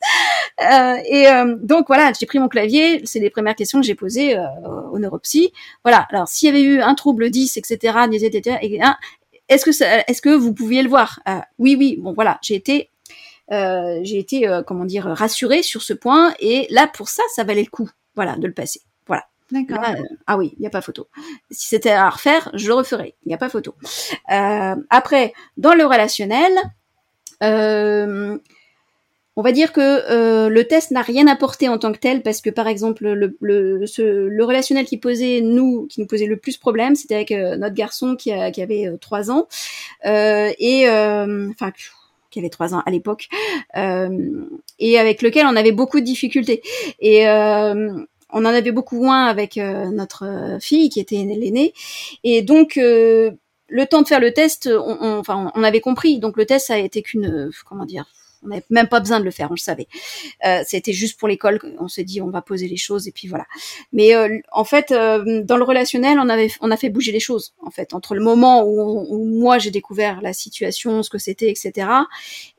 Euh, 0.61 0.97
et 1.09 1.25
donc 1.63 1.87
voilà, 1.87 2.11
j'ai 2.17 2.27
pris 2.27 2.37
mon 2.37 2.47
clavier. 2.47 3.01
C'est 3.05 3.19
les 3.19 3.31
premières 3.31 3.55
questions 3.55 3.81
que 3.81 3.87
j'ai 3.87 3.95
posées 3.95 4.37
au 4.91 4.99
neuropsy. 4.99 5.51
Voilà. 5.83 6.07
Alors 6.11 6.27
s'il 6.27 6.47
y 6.47 6.51
avait 6.51 6.61
eu 6.61 6.79
un 6.79 6.93
trouble 6.93 7.31
10, 7.31 7.57
etc., 7.57 7.97
etc., 8.11 8.91
est-ce 9.49 9.65
que 9.65 9.71
est-ce 10.09 10.21
que 10.21 10.29
vous 10.29 10.53
pouviez 10.53 10.83
le 10.83 10.89
voir? 10.89 11.19
Oui, 11.57 11.75
oui. 11.77 11.97
Bon 11.99 12.13
voilà, 12.13 12.37
j'ai 12.43 12.55
été 12.55 12.91
euh, 13.51 13.99
j'ai 14.03 14.17
été, 14.17 14.47
euh, 14.47 14.63
comment 14.63 14.85
dire, 14.85 15.05
rassurée 15.05 15.63
sur 15.63 15.81
ce 15.81 15.93
point. 15.93 16.33
Et 16.39 16.67
là, 16.69 16.87
pour 16.87 17.09
ça, 17.09 17.23
ça 17.35 17.43
valait 17.43 17.63
le 17.63 17.69
coup, 17.69 17.89
voilà, 18.15 18.37
de 18.37 18.47
le 18.47 18.53
passer. 18.53 18.81
Voilà. 19.07 19.25
D'accord. 19.51 19.83
Euh, 19.89 20.01
ah 20.27 20.37
oui, 20.37 20.53
il 20.57 20.61
n'y 20.61 20.67
a 20.67 20.69
pas 20.69 20.81
photo. 20.81 21.07
Si 21.49 21.67
c'était 21.67 21.91
à 21.91 22.09
refaire, 22.09 22.49
je 22.53 22.67
le 22.67 22.73
referais. 22.73 23.15
Il 23.25 23.29
n'y 23.29 23.33
a 23.33 23.37
pas 23.37 23.49
photo. 23.49 23.75
après, 24.27 25.33
dans 25.57 25.73
le 25.73 25.85
relationnel, 25.85 26.53
on 29.37 29.41
va 29.43 29.51
dire 29.53 29.73
que 29.73 30.47
le 30.47 30.63
test 30.63 30.91
n'a 30.91 31.01
rien 31.01 31.27
apporté 31.27 31.67
en 31.67 31.77
tant 31.77 31.91
que 31.91 31.97
tel 31.97 32.21
parce 32.21 32.41
que 32.41 32.49
par 32.49 32.67
exemple 32.67 33.03
le, 33.03 33.35
le, 33.41 33.85
le 34.29 34.45
relationnel 34.45 34.85
qui 34.85 34.97
posait 34.97 35.41
nous 35.41 35.87
qui 35.87 35.99
nous 36.01 36.05
posait 36.05 36.27
le 36.27 36.37
plus 36.37 36.57
problème 36.57 36.95
c'était 36.95 37.15
avec 37.15 37.31
notre 37.31 37.73
garçon 37.73 38.15
qui, 38.15 38.31
a, 38.31 38.51
qui 38.51 38.61
avait 38.61 38.91
trois 38.99 39.31
ans 39.31 39.47
et 40.03 40.85
enfin 40.87 41.71
qui 42.31 42.39
avait 42.39 42.49
trois 42.49 42.73
ans 42.73 42.81
à 42.85 42.91
l'époque, 42.91 43.27
euh, 43.77 44.47
et 44.79 44.97
avec 44.97 45.21
lequel 45.21 45.45
on 45.45 45.55
avait 45.55 45.71
beaucoup 45.71 45.99
de 45.99 46.05
difficultés. 46.05 46.61
Et 46.99 47.27
euh, 47.27 47.93
on 48.33 48.45
en 48.45 48.45
avait 48.45 48.71
beaucoup 48.71 49.03
moins 49.03 49.25
avec 49.25 49.57
euh, 49.57 49.91
notre 49.91 50.57
fille 50.59 50.89
qui 50.89 50.99
était 50.99 51.23
l'aînée. 51.23 51.73
Et 52.23 52.41
donc 52.41 52.75
le 52.77 53.85
temps 53.85 54.01
de 54.01 54.07
faire 54.07 54.19
le 54.19 54.33
test, 54.33 54.67
on, 54.67 55.19
enfin, 55.19 55.51
on 55.53 55.63
avait 55.63 55.81
compris. 55.81 56.19
Donc 56.19 56.37
le 56.37 56.45
test 56.45 56.67
ça 56.67 56.75
a 56.75 56.77
été 56.77 57.01
qu'une, 57.01 57.51
comment 57.65 57.85
dire, 57.85 58.05
on 58.43 58.47
n'avait 58.47 58.63
même 58.69 58.87
pas 58.87 58.99
besoin 58.99 59.19
de 59.19 59.25
le 59.25 59.31
faire, 59.31 59.47
on 59.49 59.55
le 59.55 59.59
savait. 59.59 59.87
Euh, 60.45 60.61
C'était 60.65 60.93
juste 60.93 61.19
pour 61.19 61.27
l'école. 61.27 61.59
On 61.79 61.87
s'est 61.87 62.03
dit, 62.03 62.21
on 62.21 62.29
va 62.29 62.41
poser 62.41 62.67
les 62.67 62.77
choses 62.77 63.07
et 63.07 63.11
puis 63.11 63.27
voilà. 63.27 63.45
Mais 63.93 64.15
euh, 64.15 64.39
en 64.51 64.63
fait, 64.63 64.91
euh, 64.91 65.43
dans 65.43 65.57
le 65.57 65.63
relationnel, 65.63 66.19
on 66.19 66.29
avait, 66.29 66.49
on 66.61 66.71
a 66.71 66.77
fait 66.77 66.89
bouger 66.89 67.11
les 67.11 67.19
choses. 67.19 67.53
En 67.65 67.71
fait, 67.71 67.93
entre 67.93 68.15
le 68.15 68.21
moment 68.21 68.63
où, 68.63 69.05
où 69.09 69.25
moi 69.25 69.57
j'ai 69.57 69.71
découvert 69.71 70.21
la 70.21 70.33
situation, 70.33 71.03
ce 71.03 71.09
que 71.09 71.17
c'était, 71.17 71.49
etc., 71.49 71.87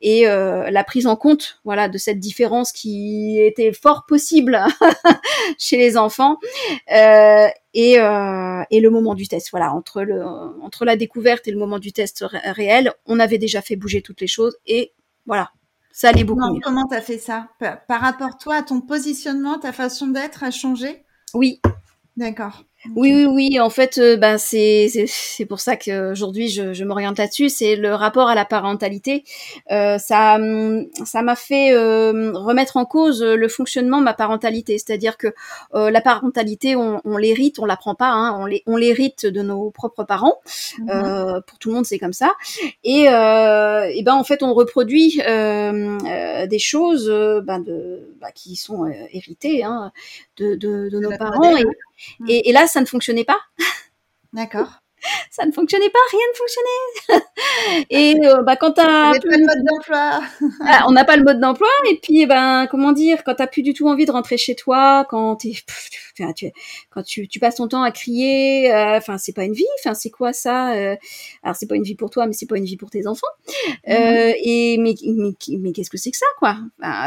et 0.00 0.26
euh, 0.26 0.70
la 0.70 0.84
prise 0.84 1.06
en 1.06 1.16
compte, 1.16 1.60
voilà, 1.64 1.88
de 1.88 1.98
cette 1.98 2.18
différence 2.18 2.72
qui 2.72 3.40
était 3.40 3.72
fort 3.72 4.04
possible 4.06 4.58
chez 5.58 5.76
les 5.76 5.96
enfants. 5.96 6.38
Euh, 6.92 7.46
et, 7.74 7.98
euh, 7.98 8.62
et, 8.70 8.80
le 8.80 8.90
moment 8.90 9.14
du 9.14 9.26
test. 9.28 9.48
Voilà, 9.50 9.72
entre, 9.72 10.02
le, 10.02 10.22
entre 10.62 10.84
la 10.84 10.96
découverte 10.96 11.48
et 11.48 11.50
le 11.50 11.58
moment 11.58 11.78
du 11.78 11.92
test 11.92 12.24
réel, 12.44 12.92
on 13.06 13.18
avait 13.18 13.38
déjà 13.38 13.62
fait 13.62 13.76
bouger 13.76 14.02
toutes 14.02 14.20
les 14.20 14.26
choses 14.26 14.56
et 14.66 14.92
voilà, 15.24 15.50
ça 15.92 16.08
allait 16.08 16.24
beaucoup 16.24 16.52
mieux. 16.52 16.60
Comment 16.62 16.86
tu 16.88 16.94
as 16.94 17.00
fait 17.00 17.18
ça? 17.18 17.48
Par 17.86 18.00
rapport 18.00 18.38
toi 18.38 18.56
à 18.56 18.62
ton 18.62 18.80
positionnement, 18.80 19.58
ta 19.58 19.72
façon 19.72 20.08
d'être 20.08 20.42
a 20.42 20.50
changé? 20.50 21.04
Oui. 21.34 21.60
D'accord. 22.16 22.64
Oui, 22.96 23.12
oui, 23.14 23.26
oui. 23.26 23.60
En 23.60 23.70
fait, 23.70 23.98
euh, 23.98 24.16
ben 24.16 24.38
c'est 24.38 24.88
c'est 25.06 25.46
pour 25.46 25.60
ça 25.60 25.76
qu'aujourd'hui 25.76 26.48
je, 26.48 26.72
je 26.72 26.84
m'oriente 26.84 27.16
là-dessus. 27.18 27.48
C'est 27.48 27.76
le 27.76 27.94
rapport 27.94 28.28
à 28.28 28.34
la 28.34 28.44
parentalité. 28.44 29.22
Euh, 29.70 29.98
ça 29.98 30.38
ça 31.04 31.22
m'a 31.22 31.36
fait 31.36 31.72
euh, 31.72 32.32
remettre 32.34 32.76
en 32.76 32.84
cause 32.84 33.22
le 33.22 33.48
fonctionnement 33.48 33.98
de 33.98 34.04
ma 34.04 34.14
parentalité. 34.14 34.78
C'est-à-dire 34.78 35.16
que 35.16 35.28
euh, 35.74 35.90
la 35.90 36.00
parentalité, 36.00 36.74
on, 36.74 37.00
on 37.04 37.16
l'hérite, 37.16 37.60
on 37.60 37.66
l'apprend 37.66 37.94
pas. 37.94 38.10
Hein, 38.10 38.36
on 38.40 38.48
on 38.66 38.76
l'hérite 38.76 39.26
de 39.26 39.42
nos 39.42 39.70
propres 39.70 40.02
parents. 40.04 40.40
Mm-hmm. 40.78 41.42
pour 41.42 41.58
tout 41.58 41.68
le 41.68 41.76
monde, 41.76 41.86
c'est 41.86 41.98
comme 41.98 42.12
ça. 42.12 42.32
Et, 42.82 43.02
et 43.04 44.02
ben 44.02 44.14
en 44.14 44.24
fait, 44.24 44.42
on 44.42 44.54
reproduit 44.54 45.18
des 45.18 46.58
choses 46.58 47.08
ben 47.44 47.60
de 47.60 48.16
ben, 48.20 48.30
qui 48.34 48.56
sont 48.56 48.86
héritées 49.12 49.62
hein, 49.62 49.92
de, 50.36 50.56
de, 50.56 50.88
de 50.88 50.98
nos 50.98 51.16
parents. 51.16 51.56
Et, 51.56 51.64
Mm. 52.20 52.26
Et, 52.28 52.48
et 52.48 52.52
là, 52.52 52.66
ça 52.66 52.80
ne 52.80 52.86
fonctionnait 52.86 53.24
pas. 53.24 53.38
D'accord 54.32 54.81
ça 55.30 55.44
ne 55.46 55.52
fonctionnait 55.52 55.90
pas, 55.90 55.98
rien 56.10 56.26
ne 56.32 56.36
fonctionnait. 56.36 57.86
et 57.90 58.26
euh, 58.26 58.42
bah, 58.42 58.56
quand 58.56 58.72
t'as 58.72 59.12
plus... 59.12 59.28
pas 59.28 59.36
le 59.36 59.46
mode 59.46 59.64
d'emploi, 59.64 60.20
ah, 60.66 60.84
on 60.88 60.92
n'a 60.92 61.04
pas 61.04 61.16
le 61.16 61.24
mode 61.24 61.40
d'emploi. 61.40 61.68
Et 61.90 61.98
puis, 62.02 62.26
ben, 62.26 62.66
comment 62.70 62.92
dire, 62.92 63.24
quand 63.24 63.34
t'as 63.34 63.46
plus 63.46 63.62
du 63.62 63.74
tout 63.74 63.88
envie 63.88 64.06
de 64.06 64.12
rentrer 64.12 64.36
chez 64.36 64.54
toi, 64.54 65.06
quand 65.08 65.36
t'es, 65.36 65.54
tu, 66.34 66.50
quand 66.90 67.02
tu, 67.02 67.28
tu, 67.28 67.38
passes 67.38 67.56
ton 67.56 67.68
temps 67.68 67.82
à 67.82 67.90
crier, 67.90 68.72
euh, 68.72 68.96
enfin 68.96 69.18
c'est 69.18 69.32
pas 69.32 69.44
une 69.44 69.52
vie, 69.52 69.66
enfin 69.80 69.94
c'est 69.94 70.10
quoi 70.10 70.32
ça 70.32 70.74
euh, 70.74 70.96
Alors 71.42 71.56
c'est 71.56 71.66
pas 71.66 71.76
une 71.76 71.82
vie 71.82 71.94
pour 71.94 72.10
toi, 72.10 72.26
mais 72.26 72.32
c'est 72.32 72.46
pas 72.46 72.58
une 72.58 72.64
vie 72.64 72.76
pour 72.76 72.90
tes 72.90 73.06
enfants. 73.06 73.26
Euh, 73.88 74.28
mhm. 74.28 74.34
et 74.44 74.78
mais 74.78 74.94
mais, 75.04 75.34
mais 75.58 75.72
qu'est-ce 75.72 75.90
que 75.90 75.98
c'est 75.98 76.10
que 76.10 76.16
ça 76.16 76.26
quoi? 76.38 76.56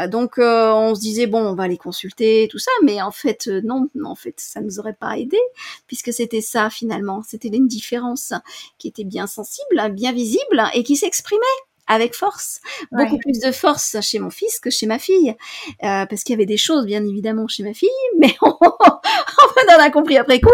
Donc 0.08 0.34
on 0.38 0.94
se 0.94 1.00
disait 1.00 1.26
bon 1.26 1.40
on 1.40 1.54
va 1.54 1.68
les 1.68 1.78
consulter 1.78 2.48
tout 2.50 2.58
ça, 2.58 2.70
mais 2.82 3.00
en 3.00 3.12
fait 3.12 3.46
non, 3.46 3.88
en 4.04 4.14
fait 4.14 4.34
ça 4.38 4.60
nous 4.60 4.78
aurait 4.78 4.96
pas 4.98 5.18
aidé 5.18 5.38
puisque 5.86 6.12
c'était 6.12 6.40
ça 6.40 6.70
finalement, 6.70 7.22
c'était 7.22 7.48
une 7.48 7.68
différence 7.68 7.85
qui 8.78 8.88
était 8.88 9.04
bien 9.04 9.26
sensible, 9.26 9.90
bien 9.92 10.12
visible 10.12 10.62
et 10.74 10.82
qui 10.82 10.96
s'exprimait 10.96 11.44
avec 11.86 12.14
force, 12.14 12.60
beaucoup 12.90 13.18
plus 13.18 13.40
de 13.40 13.52
force 13.52 13.96
chez 14.00 14.18
mon 14.18 14.30
fils 14.30 14.58
que 14.58 14.70
chez 14.70 14.86
ma 14.86 14.98
fille, 14.98 15.30
euh, 15.84 16.06
parce 16.06 16.24
qu'il 16.24 16.32
y 16.32 16.36
avait 16.36 16.46
des 16.46 16.56
choses 16.56 16.84
bien 16.84 17.04
évidemment 17.04 17.46
chez 17.46 17.62
ma 17.62 17.74
fille, 17.74 17.88
mais 18.18 18.34
on, 18.42 18.48
on 18.60 19.74
en 19.74 19.80
a 19.80 19.90
compris 19.90 20.18
après 20.18 20.40
coup, 20.40 20.50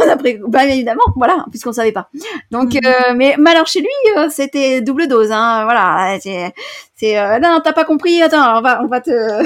on 0.00 0.08
a 0.08 0.16
pris, 0.16 0.38
bien 0.48 0.62
évidemment, 0.68 1.04
voilà, 1.16 1.44
puisqu'on 1.50 1.72
savait 1.72 1.92
pas. 1.92 2.08
Donc, 2.50 2.74
mhm. 2.74 2.80
euh, 2.84 3.14
mais, 3.14 3.36
mais 3.38 3.50
alors 3.50 3.66
chez 3.66 3.80
lui, 3.80 3.88
euh, 4.16 4.28
c'était 4.30 4.80
double 4.80 5.06
dose, 5.06 5.30
hein, 5.30 5.64
voilà, 5.64 6.18
c'est, 6.20 6.52
c'est, 6.96 7.38
non, 7.38 7.60
t'as 7.62 7.72
pas 7.72 7.84
compris, 7.84 8.20
attends, 8.22 8.58
on 8.58 8.62
va, 8.62 8.82
on 8.82 8.88
va 8.88 9.00
te, 9.00 9.10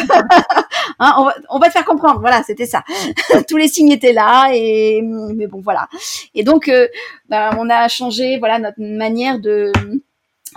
hein, 0.98 1.14
on, 1.18 1.24
va, 1.24 1.34
on 1.50 1.58
va 1.58 1.66
te 1.66 1.72
faire 1.72 1.84
comprendre, 1.84 2.20
voilà, 2.20 2.42
c'était 2.42 2.66
ça. 2.66 2.82
Tous 3.48 3.56
les 3.56 3.68
signes 3.68 3.90
étaient 3.90 4.12
là, 4.12 4.50
et 4.52 5.02
mais 5.02 5.46
bon, 5.46 5.60
voilà. 5.60 5.88
Et 6.34 6.42
donc, 6.42 6.68
euh, 6.68 6.88
bah, 7.28 7.50
on 7.58 7.68
a 7.70 7.88
changé, 7.88 8.38
voilà, 8.38 8.58
notre 8.58 8.80
manière 8.80 9.38
de 9.38 9.72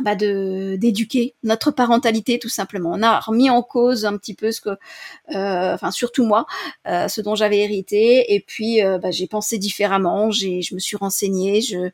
bah 0.01 0.15
de 0.15 0.77
d'éduquer 0.77 1.35
notre 1.43 1.71
parentalité 1.71 2.39
tout 2.39 2.49
simplement. 2.49 2.91
On 2.93 3.03
a 3.03 3.19
remis 3.19 3.49
en 3.49 3.61
cause 3.61 4.05
un 4.05 4.17
petit 4.17 4.33
peu 4.33 4.51
ce 4.51 4.61
que, 4.61 4.69
euh, 4.69 5.73
enfin 5.73 5.91
surtout 5.91 6.25
moi, 6.25 6.45
euh, 6.87 7.07
ce 7.07 7.21
dont 7.21 7.35
j'avais 7.35 7.59
hérité. 7.59 8.33
Et 8.33 8.39
puis 8.39 8.83
euh, 8.83 8.97
bah, 8.97 9.11
j'ai 9.11 9.27
pensé 9.27 9.57
différemment. 9.57 10.31
J'ai, 10.31 10.61
je 10.61 10.75
me 10.75 10.79
suis 10.79 10.97
renseignée, 10.97 11.61
je, 11.61 11.89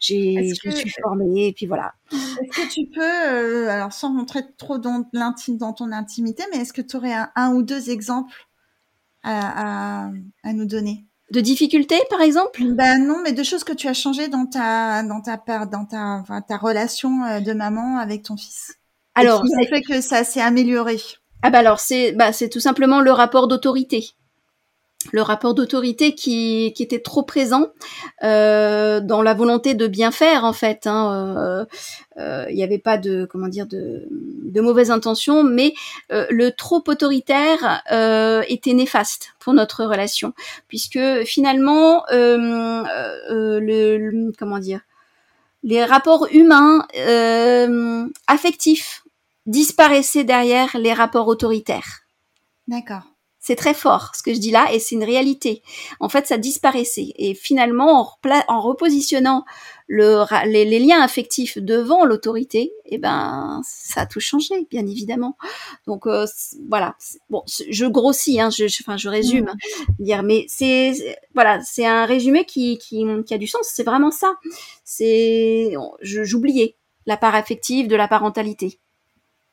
j'ai, 0.00 0.54
je 0.54 0.68
me 0.68 0.74
suis 0.74 0.90
formée. 1.02 1.48
Et 1.48 1.52
puis 1.52 1.66
voilà. 1.66 1.94
Est-ce 2.12 2.62
que 2.62 2.72
tu 2.72 2.86
peux, 2.86 3.00
euh, 3.02 3.68
alors 3.68 3.92
sans 3.92 4.16
rentrer 4.16 4.42
trop 4.58 4.78
dans 4.78 5.04
l'intime, 5.12 5.58
dans 5.58 5.72
ton 5.72 5.92
intimité, 5.92 6.44
mais 6.52 6.58
est-ce 6.58 6.72
que 6.72 6.82
tu 6.82 6.96
aurais 6.96 7.12
un, 7.12 7.30
un, 7.34 7.52
ou 7.52 7.62
deux 7.62 7.90
exemples 7.90 8.46
à, 9.22 10.06
à, 10.06 10.10
à 10.44 10.52
nous 10.52 10.66
donner? 10.66 11.04
De 11.32 11.40
difficultés, 11.40 12.00
par 12.10 12.20
exemple? 12.20 12.62
Ben 12.72 12.98
non, 12.98 13.18
mais 13.22 13.32
de 13.32 13.42
choses 13.42 13.64
que 13.64 13.72
tu 13.72 13.88
as 13.88 13.94
changées 13.94 14.28
dans 14.28 14.46
ta 14.46 15.02
dans 15.02 15.20
ta 15.20 15.36
dans 15.66 15.84
ta 15.84 16.18
enfin, 16.20 16.40
ta 16.40 16.56
relation 16.56 17.24
euh, 17.24 17.40
de 17.40 17.52
maman 17.52 17.98
avec 17.98 18.22
ton 18.22 18.36
fils. 18.36 18.74
Alors, 19.14 19.42
ça 19.46 19.66
fait 19.66 19.82
que 19.82 20.00
ça 20.00 20.24
s'est 20.24 20.42
amélioré. 20.42 20.98
Ah 21.42 21.50
bah 21.50 21.58
alors 21.58 21.80
c'est 21.80 22.12
bah 22.12 22.32
c'est 22.32 22.48
tout 22.48 22.60
simplement 22.60 23.00
le 23.00 23.12
rapport 23.12 23.48
d'autorité. 23.48 24.10
Le 25.12 25.22
rapport 25.22 25.54
d'autorité 25.54 26.14
qui, 26.14 26.66
était 26.78 27.00
trop 27.00 27.22
présent 27.22 27.68
euh, 28.22 29.00
dans 29.00 29.22
la 29.22 29.34
volonté 29.34 29.74
de 29.74 29.86
bien 29.86 30.10
faire 30.10 30.44
en 30.44 30.52
fait. 30.52 30.86
Hein, 30.86 31.66
euh, 32.18 32.46
il 32.48 32.56
n'y 32.56 32.62
avait 32.62 32.78
pas 32.78 32.96
de 32.96 33.26
comment 33.30 33.48
dire 33.48 33.66
de, 33.66 34.08
mauvaises 34.60 34.90
intentions, 34.90 35.42
mais 35.42 35.74
euh, 36.12 36.26
le 36.30 36.50
trop 36.50 36.82
autoritaire 36.86 37.82
euh, 37.92 38.42
était 38.48 38.72
néfaste 38.72 39.34
pour 39.38 39.52
notre 39.52 39.84
relation, 39.84 40.32
puisque 40.66 40.98
finalement 41.24 42.04
le, 42.10 43.58
le, 43.60 44.32
comment 44.38 44.58
dire 44.58 44.80
les 45.62 45.84
rapports 45.84 46.28
humains 46.30 46.86
affectifs 48.26 49.04
disparaissaient 49.46 50.24
derrière 50.24 50.76
les 50.78 50.92
rapports 50.92 51.28
autoritaires. 51.28 52.02
D'accord. 52.68 53.15
C'est 53.46 53.54
très 53.54 53.74
fort 53.74 54.10
ce 54.16 54.24
que 54.24 54.34
je 54.34 54.40
dis 54.40 54.50
là 54.50 54.66
et 54.72 54.80
c'est 54.80 54.96
une 54.96 55.04
réalité. 55.04 55.62
En 56.00 56.08
fait, 56.08 56.26
ça 56.26 56.36
disparaissait. 56.36 57.12
Et 57.14 57.32
finalement, 57.32 58.00
en, 58.00 58.42
en 58.48 58.60
repositionnant 58.60 59.44
le, 59.86 60.24
les, 60.48 60.64
les, 60.64 60.80
liens 60.80 61.00
affectifs 61.00 61.56
devant 61.56 62.04
l'autorité, 62.04 62.72
eh 62.86 62.98
ben, 62.98 63.60
ça 63.62 64.00
a 64.00 64.06
tout 64.06 64.18
changé, 64.18 64.66
bien 64.68 64.84
évidemment. 64.84 65.38
Donc 65.86 66.08
euh, 66.08 66.26
voilà. 66.68 66.96
Bon, 67.30 67.44
je 67.46 67.86
grossis, 67.86 68.40
hein, 68.40 68.50
je, 68.50 68.66
je, 68.66 68.82
enfin, 68.82 68.96
je 68.96 69.08
résume, 69.08 69.44
mmh. 69.44 70.02
dire, 70.02 70.22
mais 70.24 70.44
c'est 70.48 71.16
voilà, 71.32 71.60
c'est 71.62 71.86
un 71.86 72.04
résumé 72.04 72.46
qui, 72.46 72.78
qui, 72.78 73.04
qui 73.24 73.32
a 73.32 73.38
du 73.38 73.46
sens. 73.46 73.70
C'est 73.72 73.84
vraiment 73.84 74.10
ça. 74.10 74.34
C'est, 74.82 75.72
j'oubliais 76.02 76.74
la 77.06 77.16
part 77.16 77.36
affective 77.36 77.86
de 77.86 77.94
la 77.94 78.08
parentalité. 78.08 78.80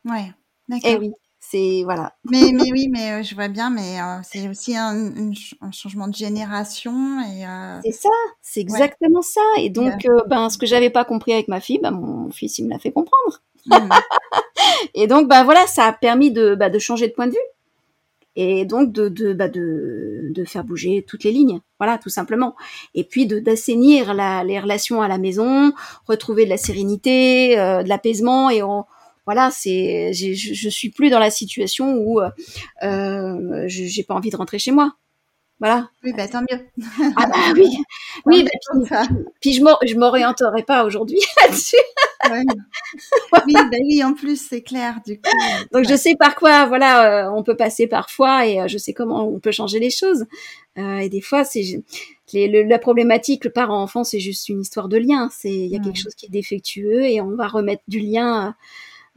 Ouais. 0.04 0.32
Eh 0.68 0.72
d'accord. 0.72 0.90
Et 0.90 0.96
oui 0.96 1.14
c'est 1.54 1.84
voilà. 1.84 2.14
Mais 2.30 2.52
mais 2.52 2.72
oui, 2.72 2.88
mais 2.90 3.12
euh, 3.12 3.24
je 3.24 3.36
vois 3.36 3.48
bien, 3.48 3.70
mais 3.70 4.00
euh, 4.00 4.20
c'est 4.24 4.50
aussi 4.50 4.76
un, 4.76 5.12
un, 5.62 5.72
changement 5.72 6.08
de 6.08 6.16
génération 6.16 7.20
et. 7.22 7.46
Euh... 7.46 7.80
C'est 7.84 7.92
ça, 7.92 8.10
c'est 8.42 8.60
exactement 8.60 9.20
ouais. 9.20 9.26
ça. 9.26 9.42
Et 9.60 9.70
donc, 9.70 10.08
ben 10.28 10.50
ce 10.50 10.58
que 10.58 10.66
j'avais 10.66 10.90
pas 10.90 11.06
compris 11.06 11.32
avec 11.34 11.48
ma 11.48 11.60
fille, 11.60 11.80
ben 11.80 11.92
mon 11.92 12.32
fils 12.32 12.58
il 12.58 12.66
me 12.66 12.72
l'a 12.72 12.80
fait 12.80 12.92
comprendre. 12.92 13.42
Mmh. 13.68 13.76
et 14.96 15.08
donc 15.08 15.28
ben 15.28 15.44
voilà, 15.44 15.66
ça 15.68 15.86
a 15.86 15.94
permis 15.94 16.32
de 16.32 16.56
bah, 16.56 16.70
de 16.70 16.80
changer 16.80 17.08
de 17.08 17.14
point 17.14 17.28
de 17.28 17.34
vue 17.34 17.38
et 18.36 18.66
donc 18.66 18.92
de 18.92 19.10
de, 19.10 19.34
bah, 19.34 19.48
de 19.48 20.32
de 20.34 20.46
faire 20.46 20.64
bouger 20.64 21.06
toutes 21.08 21.24
les 21.24 21.32
lignes, 21.32 21.60
voilà 21.80 22.00
tout 22.00 22.10
simplement. 22.10 22.56
Et 22.96 23.04
puis 23.04 23.28
de 23.28 23.38
d'assainir 23.38 24.16
les 24.16 24.60
relations 24.60 25.04
à 25.04 25.08
la 25.08 25.20
maison, 25.20 25.72
retrouver 26.08 26.46
de 26.46 26.50
la 26.50 26.58
sérénité, 26.58 27.60
euh, 27.60 27.84
de 27.84 27.90
l'apaisement 27.90 28.50
et 28.50 28.64
on 28.64 28.86
voilà, 29.26 29.52
c'est, 29.52 30.14
je, 30.14 30.34
je 30.34 30.70
suis 30.70 30.90
plus 30.90 31.10
dans 31.10 31.20
la 31.20 31.32
situation 31.32 31.96
où 31.96 32.20
euh, 32.22 32.30
euh 32.84 33.64
j'ai 33.68 34.04
pas 34.04 34.14
envie 34.14 34.30
de 34.30 34.38
rentrer 34.38 34.60
chez 34.60 34.72
moi. 34.72 34.96
Voilà. 35.64 35.90
Oui, 36.04 36.12
bah 36.12 36.28
tant 36.28 36.42
mieux. 36.42 36.60
Ah 37.16 37.26
bah 37.26 37.36
oui, 37.56 37.78
oui. 38.26 38.44
Bah, 38.44 39.04
puis, 39.40 39.64
puis, 39.80 39.88
je 39.88 39.98
m'orienterai 39.98 40.64
pas 40.64 40.84
aujourd'hui 40.84 41.20
là-dessus. 41.42 41.78
ouais. 42.30 42.42
Oui, 43.48 43.54
bah 43.54 43.78
oui, 43.82 44.04
en 44.04 44.14
plus 44.14 44.46
c'est 44.46 44.62
clair 44.62 45.00
du 45.06 45.22
coup. 45.22 45.30
Donc 45.72 45.88
je 45.88 45.96
sais 45.96 46.16
par 46.18 46.36
quoi, 46.36 46.66
voilà, 46.66 47.28
euh, 47.28 47.32
on 47.34 47.44
peut 47.44 47.56
passer 47.56 47.88
parfois 47.88 48.46
et 48.46 48.60
euh, 48.60 48.68
je 48.68 48.78
sais 48.78 48.92
comment 48.92 49.26
on 49.26 49.40
peut 49.40 49.54
changer 49.54 49.80
les 49.80 49.90
choses. 49.90 50.26
Euh, 50.78 50.98
et 50.98 51.08
des 51.08 51.22
fois, 51.22 51.46
c'est 51.46 51.82
le, 52.34 52.64
la 52.64 52.80
problématique, 52.80 53.46
le 53.46 53.52
parent-enfant, 53.52 54.04
c'est 54.04 54.20
juste 54.20 54.50
une 54.50 54.60
histoire 54.60 54.90
de 54.90 54.98
lien. 54.98 55.30
C'est 55.32 55.50
il 55.50 55.68
y 55.68 55.78
a 55.78 55.80
quelque 55.80 56.00
chose 56.00 56.16
qui 56.16 56.26
est 56.26 56.30
défectueux 56.30 57.06
et 57.06 57.22
on 57.22 57.38
va 57.38 57.48
remettre 57.48 57.84
du 57.88 58.00
lien 58.00 58.54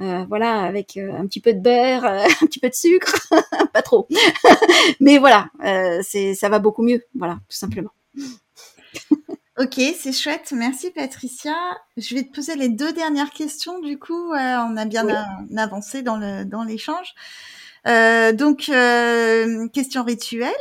euh, 0.01 0.24
voilà, 0.28 0.61
avec 0.61 0.97
euh, 0.97 1.12
un 1.16 1.26
petit 1.26 1.40
peu 1.40 1.53
de 1.53 1.61
beurre, 1.61 2.05
euh, 2.05 2.24
un 2.42 2.47
petit 2.47 2.61
peu 2.61 2.68
de 2.68 2.74
sucre, 2.74 3.14
pas 3.72 3.82
trop. 3.82 4.09
Mais 5.01 5.18
voilà, 5.18 5.49
c'est 6.03 6.34
ça 6.34 6.49
va 6.49 6.59
beaucoup 6.59 6.82
mieux, 6.82 7.05
voilà, 7.14 7.34
tout 7.49 7.57
simplement. 7.57 7.92
Ok, 9.59 9.80
c'est 9.99 10.12
chouette. 10.12 10.53
Merci 10.55 10.90
Patricia. 10.90 11.55
Je 11.97 12.14
vais 12.14 12.24
te 12.24 12.32
poser 12.34 12.57
les 12.57 12.68
deux 12.68 12.92
dernières 12.92 13.30
questions. 13.30 13.80
Du 13.80 13.99
coup, 13.99 14.32
on 14.32 14.76
a 14.76 14.84
bien 14.84 15.07
oui. 15.07 15.59
avancé 15.59 16.03
dans 16.03 16.18
le 16.18 16.44
dans 16.44 16.62
l'échange. 16.62 17.14
Euh, 17.86 18.32
donc, 18.32 18.68
euh, 18.68 19.68
question 19.68 20.03
rituelle 20.03 20.53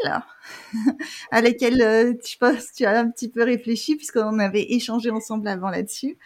à 1.32 1.42
laquelle 1.42 1.82
euh, 1.82 2.14
tu 2.24 2.38
penses 2.38 2.72
tu 2.76 2.86
as 2.86 3.00
un 3.00 3.10
petit 3.10 3.30
peu 3.30 3.44
réfléchi 3.44 3.96
puisqu'on 3.96 4.38
avait 4.38 4.74
échangé 4.74 5.10
ensemble 5.10 5.48
avant 5.48 5.70
là-dessus. 5.70 6.18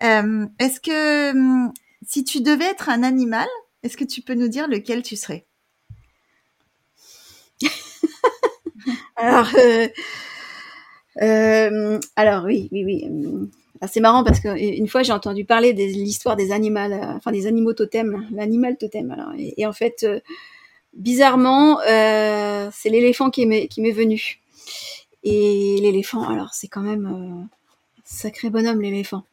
Est-ce 0.00 0.80
que 0.80 1.30
hum, 1.30 1.72
si 2.08 2.24
tu 2.24 2.40
devais 2.40 2.64
être 2.64 2.88
un 2.88 3.02
animal, 3.02 3.46
est-ce 3.82 3.98
que 3.98 4.04
tu 4.04 4.22
peux 4.22 4.32
nous 4.32 4.48
dire 4.48 4.66
lequel 4.66 5.02
tu 5.02 5.14
serais? 5.14 5.46
Alors, 9.16 9.48
euh, 9.58 9.88
euh, 11.20 12.00
alors 12.16 12.44
oui, 12.44 12.68
oui, 12.72 12.84
oui. 12.84 13.04
C'est 13.86 14.00
marrant 14.00 14.24
parce 14.24 14.40
qu'une 14.40 14.88
fois 14.88 15.02
j'ai 15.02 15.12
entendu 15.12 15.44
parler 15.44 15.74
de 15.74 15.82
l'histoire 15.82 16.34
des 16.36 16.50
animaux, 16.50 16.78
euh, 16.78 17.12
enfin 17.16 17.30
des 17.30 17.46
animaux 17.46 17.74
totems, 17.74 18.26
l'animal 18.32 18.78
totem. 18.78 19.14
Et, 19.36 19.66
en 19.66 19.72
fait, 19.72 20.04
euh, 20.04 20.20
bizarrement, 20.94 21.78
euh, 21.82 22.70
c'est 22.72 22.88
l'éléphant 22.88 23.30
qui 23.30 23.44
m'est 23.44 23.68
qui 23.68 23.82
m'est 23.82 23.92
venu. 23.92 24.40
Et 25.24 25.78
l'éléphant, 25.82 26.22
alors 26.22 26.54
c'est 26.54 26.68
quand 26.68 26.80
même 26.80 27.48
sacré 28.04 28.48
bonhomme 28.48 28.80
l'éléphant. 28.80 29.24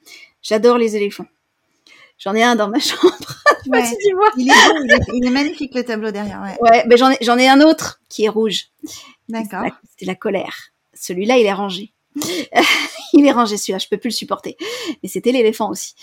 J'adore 0.41 0.77
les 0.77 0.97
éléphants. 0.97 1.27
J'en 2.17 2.33
ai 2.35 2.43
un 2.43 2.55
dans 2.55 2.69
ma 2.69 2.79
chambre. 2.79 3.13
Ouais. 3.67 3.83
tu 3.83 4.13
vois. 4.13 4.31
Il 4.37 4.49
est 4.49 4.53
beau, 4.53 4.73
il 4.85 4.91
est, 4.91 4.99
il 5.13 5.25
est, 5.25 5.31
magnifique 5.31 5.73
le 5.75 5.83
tableau 5.83 6.11
derrière. 6.11 6.41
Ouais, 6.41 6.57
ouais 6.61 6.83
mais 6.87 6.97
j'en 6.97 7.11
ai, 7.11 7.17
j'en 7.21 7.37
ai 7.37 7.47
un 7.47 7.61
autre 7.61 7.99
qui 8.09 8.25
est 8.25 8.29
rouge. 8.29 8.69
D'accord. 9.29 9.63
C'est 9.97 10.05
la, 10.05 10.13
la, 10.13 10.15
colère. 10.15 10.55
Celui-là, 10.93 11.37
il 11.37 11.45
est 11.45 11.53
rangé. 11.53 11.93
il 13.13 13.25
est 13.25 13.31
rangé 13.31 13.57
celui-là, 13.57 13.79
je 13.79 13.87
peux 13.87 13.97
plus 13.97 14.09
le 14.09 14.13
supporter. 14.13 14.57
Mais 15.01 15.09
c'était 15.09 15.31
l'éléphant 15.31 15.69
aussi. 15.69 15.95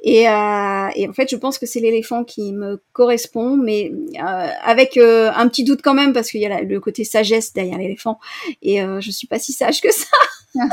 Et, 0.00 0.28
euh, 0.28 0.88
et, 0.94 1.08
en 1.08 1.12
fait, 1.12 1.30
je 1.30 1.36
pense 1.36 1.58
que 1.58 1.66
c'est 1.66 1.80
l'éléphant 1.80 2.24
qui 2.24 2.52
me 2.52 2.82
correspond, 2.92 3.56
mais 3.56 3.92
euh, 4.16 4.48
avec 4.62 4.96
euh, 4.96 5.30
un 5.34 5.48
petit 5.48 5.64
doute 5.64 5.80
quand 5.82 5.94
même 5.94 6.12
parce 6.12 6.30
qu'il 6.30 6.40
y 6.40 6.46
a 6.46 6.48
la, 6.48 6.62
le 6.62 6.80
côté 6.80 7.04
sagesse 7.04 7.52
derrière 7.52 7.78
l'éléphant. 7.78 8.18
Et 8.62 8.82
euh, 8.82 9.00
je 9.00 9.10
suis 9.10 9.26
pas 9.26 9.38
si 9.38 9.52
sage 9.52 9.80
que 9.80 9.92
ça. 9.92 10.06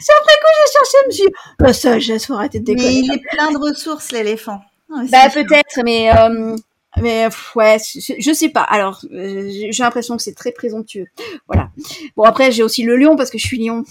C'est 0.00 0.12
après 0.12 0.34
coup 0.40 0.50
j'ai 0.56 0.72
cherché, 0.72 0.96
je 1.02 1.06
me 1.06 1.12
suis 1.12 1.32
la 1.58 1.72
sagesse, 1.72 2.26
faut 2.26 2.34
arrêter 2.34 2.60
de 2.60 2.64
déconner. 2.64 2.88
Mais 2.88 2.94
il 2.94 3.12
est 3.12 3.22
plein 3.30 3.50
de 3.52 3.58
ressources, 3.58 4.12
l'éléphant. 4.12 4.60
bah 4.88 5.28
peut-être, 5.32 5.82
mais 5.84 6.10
euh, 6.16 6.56
mais 7.00 7.28
ouais, 7.54 7.78
je 7.78 8.32
sais 8.32 8.48
pas. 8.48 8.62
Alors 8.62 9.00
euh, 9.12 9.48
j'ai 9.48 9.82
l'impression 9.82 10.16
que 10.16 10.22
c'est 10.22 10.34
très 10.34 10.52
présomptueux. 10.52 11.06
Voilà. 11.46 11.70
Bon 12.16 12.24
après 12.24 12.50
j'ai 12.50 12.62
aussi 12.62 12.82
le 12.82 12.96
lion 12.96 13.16
parce 13.16 13.30
que 13.30 13.38
je 13.38 13.46
suis 13.46 13.64
lion. 13.64 13.84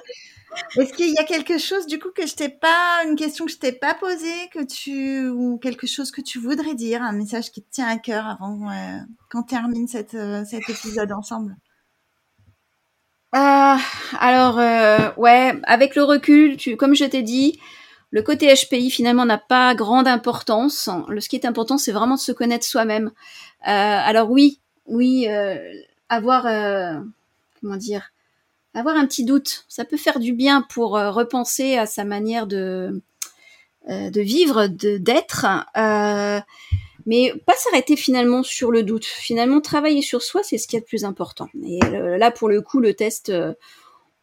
Est-ce 0.78 0.94
qu'il 0.94 1.14
y 1.14 1.18
a 1.18 1.24
quelque 1.24 1.58
chose 1.58 1.88
du 1.88 2.00
coup 2.00 2.10
que 2.16 2.28
je 2.28 2.36
t'ai 2.36 2.50
pas, 2.50 3.04
une 3.08 3.16
question 3.16 3.46
que 3.46 3.52
je 3.52 3.58
t'ai 3.58 3.72
pas 3.72 3.94
posée, 3.94 4.50
que 4.54 4.64
tu 4.64 5.28
ou 5.28 5.58
quelque 5.58 5.88
chose 5.88 6.12
que 6.12 6.22
tu 6.22 6.40
voudrais 6.40 6.76
dire, 6.76 7.02
un 7.02 7.12
message 7.12 7.52
qui 7.52 7.62
te 7.62 7.72
tient 7.72 7.88
à 7.88 7.98
cœur 7.98 8.26
avant 8.26 8.70
euh, 8.70 8.98
qu'on 9.32 9.44
termine 9.44 9.88
cette, 9.88 10.16
euh, 10.16 10.44
cet 10.46 10.70
épisode 10.70 11.12
ensemble? 11.12 11.56
Euh, 13.36 13.76
Alors 14.20 14.60
euh, 14.60 15.12
ouais, 15.18 15.54
avec 15.64 15.96
le 15.96 16.04
recul, 16.04 16.58
tu, 16.58 16.78
comme 16.78 16.96
je 16.96 17.06
t'ai 17.06 17.22
dit, 17.22 17.60
le 18.12 18.22
côté 18.22 18.54
HPI 18.54 18.90
finalement 18.92 19.26
n'a 19.26 19.38
pas 19.38 19.76
grande 19.76 20.08
importance. 20.08 20.90
Le 21.10 21.20
ce 21.20 21.28
qui 21.28 21.36
est 21.36 21.46
important, 21.46 21.78
c'est 21.78 21.92
vraiment 21.92 22.16
de 22.16 22.20
se 22.20 22.32
connaître 22.32 22.66
soi-même. 22.66 23.12
alors 23.62 24.32
oui, 24.32 24.62
oui, 24.86 25.28
avoir 26.08 26.44
comment 27.60 27.76
dire 27.76 28.12
avoir 28.76 28.98
un 28.98 29.06
petit 29.08 29.26
doute, 29.26 29.66
ça 29.68 29.86
peut 29.86 29.98
faire 29.98 30.20
du 30.20 30.34
bien 30.34 30.62
pour 30.62 30.98
euh, 30.98 31.10
repenser 31.10 31.78
à 31.78 31.86
sa 31.86 32.04
manière 32.04 32.46
de, 32.46 33.02
euh, 33.90 34.10
de 34.10 34.22
vivre, 34.22 34.68
de 34.68 34.98
d'être, 34.98 35.46
euh, 35.78 36.40
mais 37.06 37.34
pas 37.46 37.56
s'arrêter 37.56 37.96
finalement 37.96 38.44
sur 38.44 38.72
le 38.72 38.84
doute. 38.84 39.06
Finalement, 39.06 39.62
travailler 39.62 40.02
sur 40.02 40.22
soi, 40.22 40.42
c'est 40.44 40.58
ce 40.58 40.68
qui 40.68 40.76
est 40.76 40.80
le 40.80 40.86
plus 40.86 41.06
important. 41.06 41.48
Et 41.66 41.80
là, 41.80 42.32
pour 42.32 42.50
le 42.50 42.62
coup, 42.62 42.80
le 42.80 42.94
test, 42.96 43.32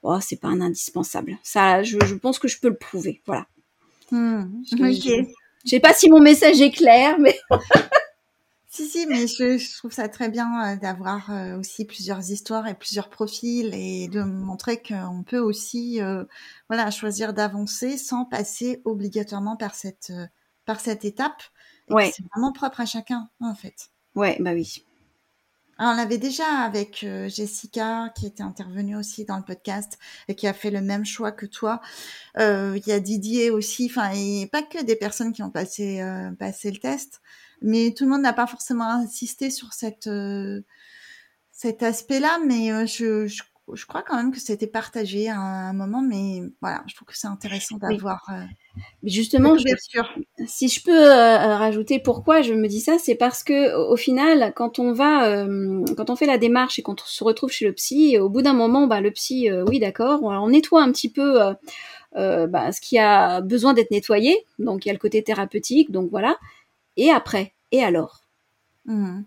oh, 0.02 0.18
c'est 0.20 0.40
pas 0.40 0.48
un 0.48 0.60
indispensable. 0.60 1.38
Ça, 1.44 1.82
je, 1.84 1.96
je, 2.04 2.14
pense 2.16 2.40
que 2.40 2.48
je 2.48 2.58
peux 2.58 2.68
le 2.68 2.76
prouver. 2.76 3.22
Voilà. 3.24 3.46
Mmh, 4.10 4.42
ok. 4.72 4.78
Je, 4.80 5.24
je 5.64 5.70
sais 5.70 5.80
pas 5.80 5.94
si 5.94 6.10
mon 6.10 6.20
message 6.20 6.60
est 6.60 6.72
clair, 6.72 7.18
mais 7.20 7.38
Si, 8.74 8.86
si, 8.86 9.04
mais 9.04 9.26
je, 9.26 9.58
je, 9.58 9.76
trouve 9.76 9.92
ça 9.92 10.08
très 10.08 10.30
bien 10.30 10.72
euh, 10.72 10.76
d'avoir 10.76 11.30
euh, 11.30 11.58
aussi 11.58 11.84
plusieurs 11.84 12.30
histoires 12.30 12.66
et 12.66 12.72
plusieurs 12.72 13.10
profils 13.10 13.70
et 13.74 14.08
de 14.08 14.22
montrer 14.22 14.80
qu'on 14.80 15.24
peut 15.24 15.40
aussi 15.40 16.00
euh, 16.00 16.24
voilà, 16.70 16.90
choisir 16.90 17.34
d'avancer 17.34 17.98
sans 17.98 18.24
passer 18.24 18.80
obligatoirement 18.86 19.58
par 19.58 19.74
cette, 19.74 20.10
par 20.64 20.80
cette 20.80 21.04
étape. 21.04 21.42
Ouais. 21.90 22.12
C'est 22.16 22.24
vraiment 22.32 22.50
propre 22.50 22.80
à 22.80 22.86
chacun, 22.86 23.28
en 23.40 23.54
fait. 23.54 23.90
Ouais, 24.14 24.38
bah 24.40 24.54
oui. 24.54 24.86
Alors, 25.76 25.92
on 25.92 25.96
l'avait 25.96 26.16
déjà 26.16 26.46
avec 26.46 27.04
euh, 27.04 27.28
Jessica 27.28 28.10
qui 28.16 28.24
était 28.24 28.42
intervenue 28.42 28.96
aussi 28.96 29.26
dans 29.26 29.36
le 29.36 29.44
podcast 29.44 29.98
et 30.28 30.34
qui 30.34 30.46
a 30.46 30.54
fait 30.54 30.70
le 30.70 30.80
même 30.80 31.04
choix 31.04 31.30
que 31.30 31.44
toi. 31.44 31.82
Il 32.38 32.82
y 32.86 32.92
a 32.92 33.00
Didier 33.00 33.50
aussi, 33.50 33.90
enfin, 33.90 34.12
et 34.14 34.48
pas 34.50 34.62
que 34.62 34.82
des 34.82 34.96
personnes 34.96 35.34
qui 35.34 35.42
ont 35.42 35.50
passé, 35.50 36.02
passé 36.38 36.70
le 36.70 36.78
test. 36.78 37.20
Mais 37.62 37.92
tout 37.96 38.04
le 38.04 38.10
monde 38.10 38.22
n'a 38.22 38.32
pas 38.32 38.46
forcément 38.46 38.88
insisté 38.88 39.50
sur 39.50 39.72
cette 39.72 40.08
cet 41.52 41.82
aspect-là, 41.82 42.38
mais 42.44 42.86
je, 42.86 43.26
je 43.26 43.42
je 43.74 43.86
crois 43.86 44.02
quand 44.02 44.16
même 44.16 44.32
que 44.32 44.40
c'était 44.40 44.66
partagé 44.66 45.28
à 45.28 45.38
un 45.38 45.72
moment, 45.72 46.02
mais 46.02 46.42
voilà, 46.60 46.82
je 46.86 46.94
trouve 46.94 47.06
que 47.08 47.16
c'est 47.16 47.28
intéressant 47.28 47.76
d'avoir. 47.76 48.24
Euh, 48.30 48.42
justement, 49.04 49.56
je, 49.56 49.64
si 50.46 50.68
je 50.68 50.82
peux 50.82 51.10
euh, 51.10 51.56
rajouter 51.56 51.98
pourquoi 51.98 52.42
je 52.42 52.54
me 52.54 52.66
dis 52.66 52.80
ça, 52.80 52.98
c'est 52.98 53.14
parce 53.14 53.44
que 53.44 53.74
au 53.74 53.96
final, 53.96 54.52
quand 54.54 54.78
on 54.78 54.92
va, 54.92 55.28
euh, 55.28 55.84
quand 55.96 56.10
on 56.10 56.16
fait 56.16 56.26
la 56.26 56.38
démarche 56.38 56.78
et 56.78 56.82
qu'on 56.82 56.96
se 56.96 57.24
retrouve 57.24 57.50
chez 57.50 57.66
le 57.66 57.72
psy, 57.72 58.18
au 58.18 58.28
bout 58.28 58.42
d'un 58.42 58.54
moment, 58.54 58.86
bah, 58.86 59.00
le 59.00 59.10
psy, 59.10 59.48
oui, 59.68 59.78
d'accord, 59.78 60.22
on, 60.22 60.48
nettoie 60.48 60.82
un 60.82 60.92
petit 60.92 61.10
peu. 61.10 61.38
Bah, 62.14 62.72
ce 62.72 62.80
qui 62.80 62.98
a 62.98 63.40
besoin 63.40 63.72
d'être 63.72 63.90
nettoyé, 63.90 64.44
donc 64.58 64.84
il 64.84 64.88
y 64.88 64.90
a 64.90 64.92
le 64.92 64.98
côté 64.98 65.22
thérapeutique, 65.22 65.90
donc 65.90 66.10
voilà. 66.10 66.36
Et 66.96 67.10
après, 67.10 67.54
et 67.70 67.82
alors? 67.82 68.20
Mmh. 68.86 69.20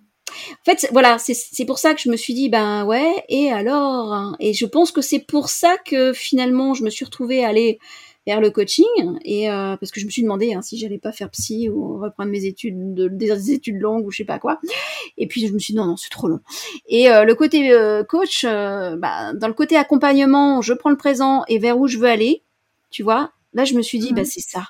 En 0.51 0.65
fait, 0.65 0.87
voilà, 0.91 1.17
c'est 1.17 1.65
pour 1.65 1.79
ça 1.79 1.93
que 1.93 2.01
je 2.01 2.09
me 2.09 2.17
suis 2.17 2.33
dit, 2.33 2.49
ben 2.49 2.83
ouais, 2.85 3.23
et 3.29 3.51
alors 3.51 4.13
hein. 4.13 4.35
Et 4.39 4.53
je 4.53 4.65
pense 4.65 4.91
que 4.91 5.01
c'est 5.01 5.19
pour 5.19 5.49
ça 5.49 5.77
que 5.77 6.13
finalement, 6.13 6.73
je 6.73 6.83
me 6.83 6.89
suis 6.89 7.05
retrouvée 7.05 7.45
à 7.45 7.49
aller 7.49 7.79
vers 8.27 8.41
le 8.41 8.49
coaching, 8.49 8.85
et 9.23 9.51
euh, 9.51 9.77
parce 9.77 9.91
que 9.91 9.99
je 9.99 10.05
me 10.05 10.09
suis 10.09 10.23
demandé 10.23 10.53
hein, 10.53 10.61
si 10.63 10.79
j'allais 10.79 10.97
pas 10.97 11.11
faire 11.11 11.29
psy 11.29 11.69
ou 11.69 11.99
reprendre 11.99 12.31
mes 12.31 12.45
études, 12.45 12.95
de, 12.95 13.07
des 13.07 13.51
études 13.51 13.79
longues 13.79 14.05
ou 14.07 14.11
je 14.11 14.17
sais 14.17 14.25
pas 14.25 14.39
quoi. 14.39 14.59
Et 15.17 15.27
puis 15.27 15.47
je 15.47 15.53
me 15.53 15.59
suis 15.59 15.73
dit 15.73 15.77
non, 15.77 15.85
non, 15.85 15.95
c'est 15.95 16.09
trop 16.09 16.27
long. 16.27 16.39
Et 16.87 17.09
euh, 17.11 17.23
le 17.23 17.35
côté 17.35 17.71
euh, 17.71 18.03
coach, 18.03 18.43
bah, 18.43 19.33
dans 19.33 19.47
le 19.47 19.53
côté 19.53 19.77
accompagnement, 19.77 20.61
je 20.61 20.73
prends 20.73 20.89
le 20.89 20.97
présent 20.97 21.43
et 21.47 21.59
vers 21.59 21.77
où 21.77 21.87
je 21.87 21.99
veux 21.99 22.07
aller, 22.07 22.43
tu 22.89 23.03
vois. 23.03 23.31
Là, 23.53 23.63
je 23.63 23.75
me 23.75 23.81
suis 23.81 23.99
dit, 23.99 24.11
bah 24.11 24.25
c'est 24.25 24.41
ça 24.41 24.63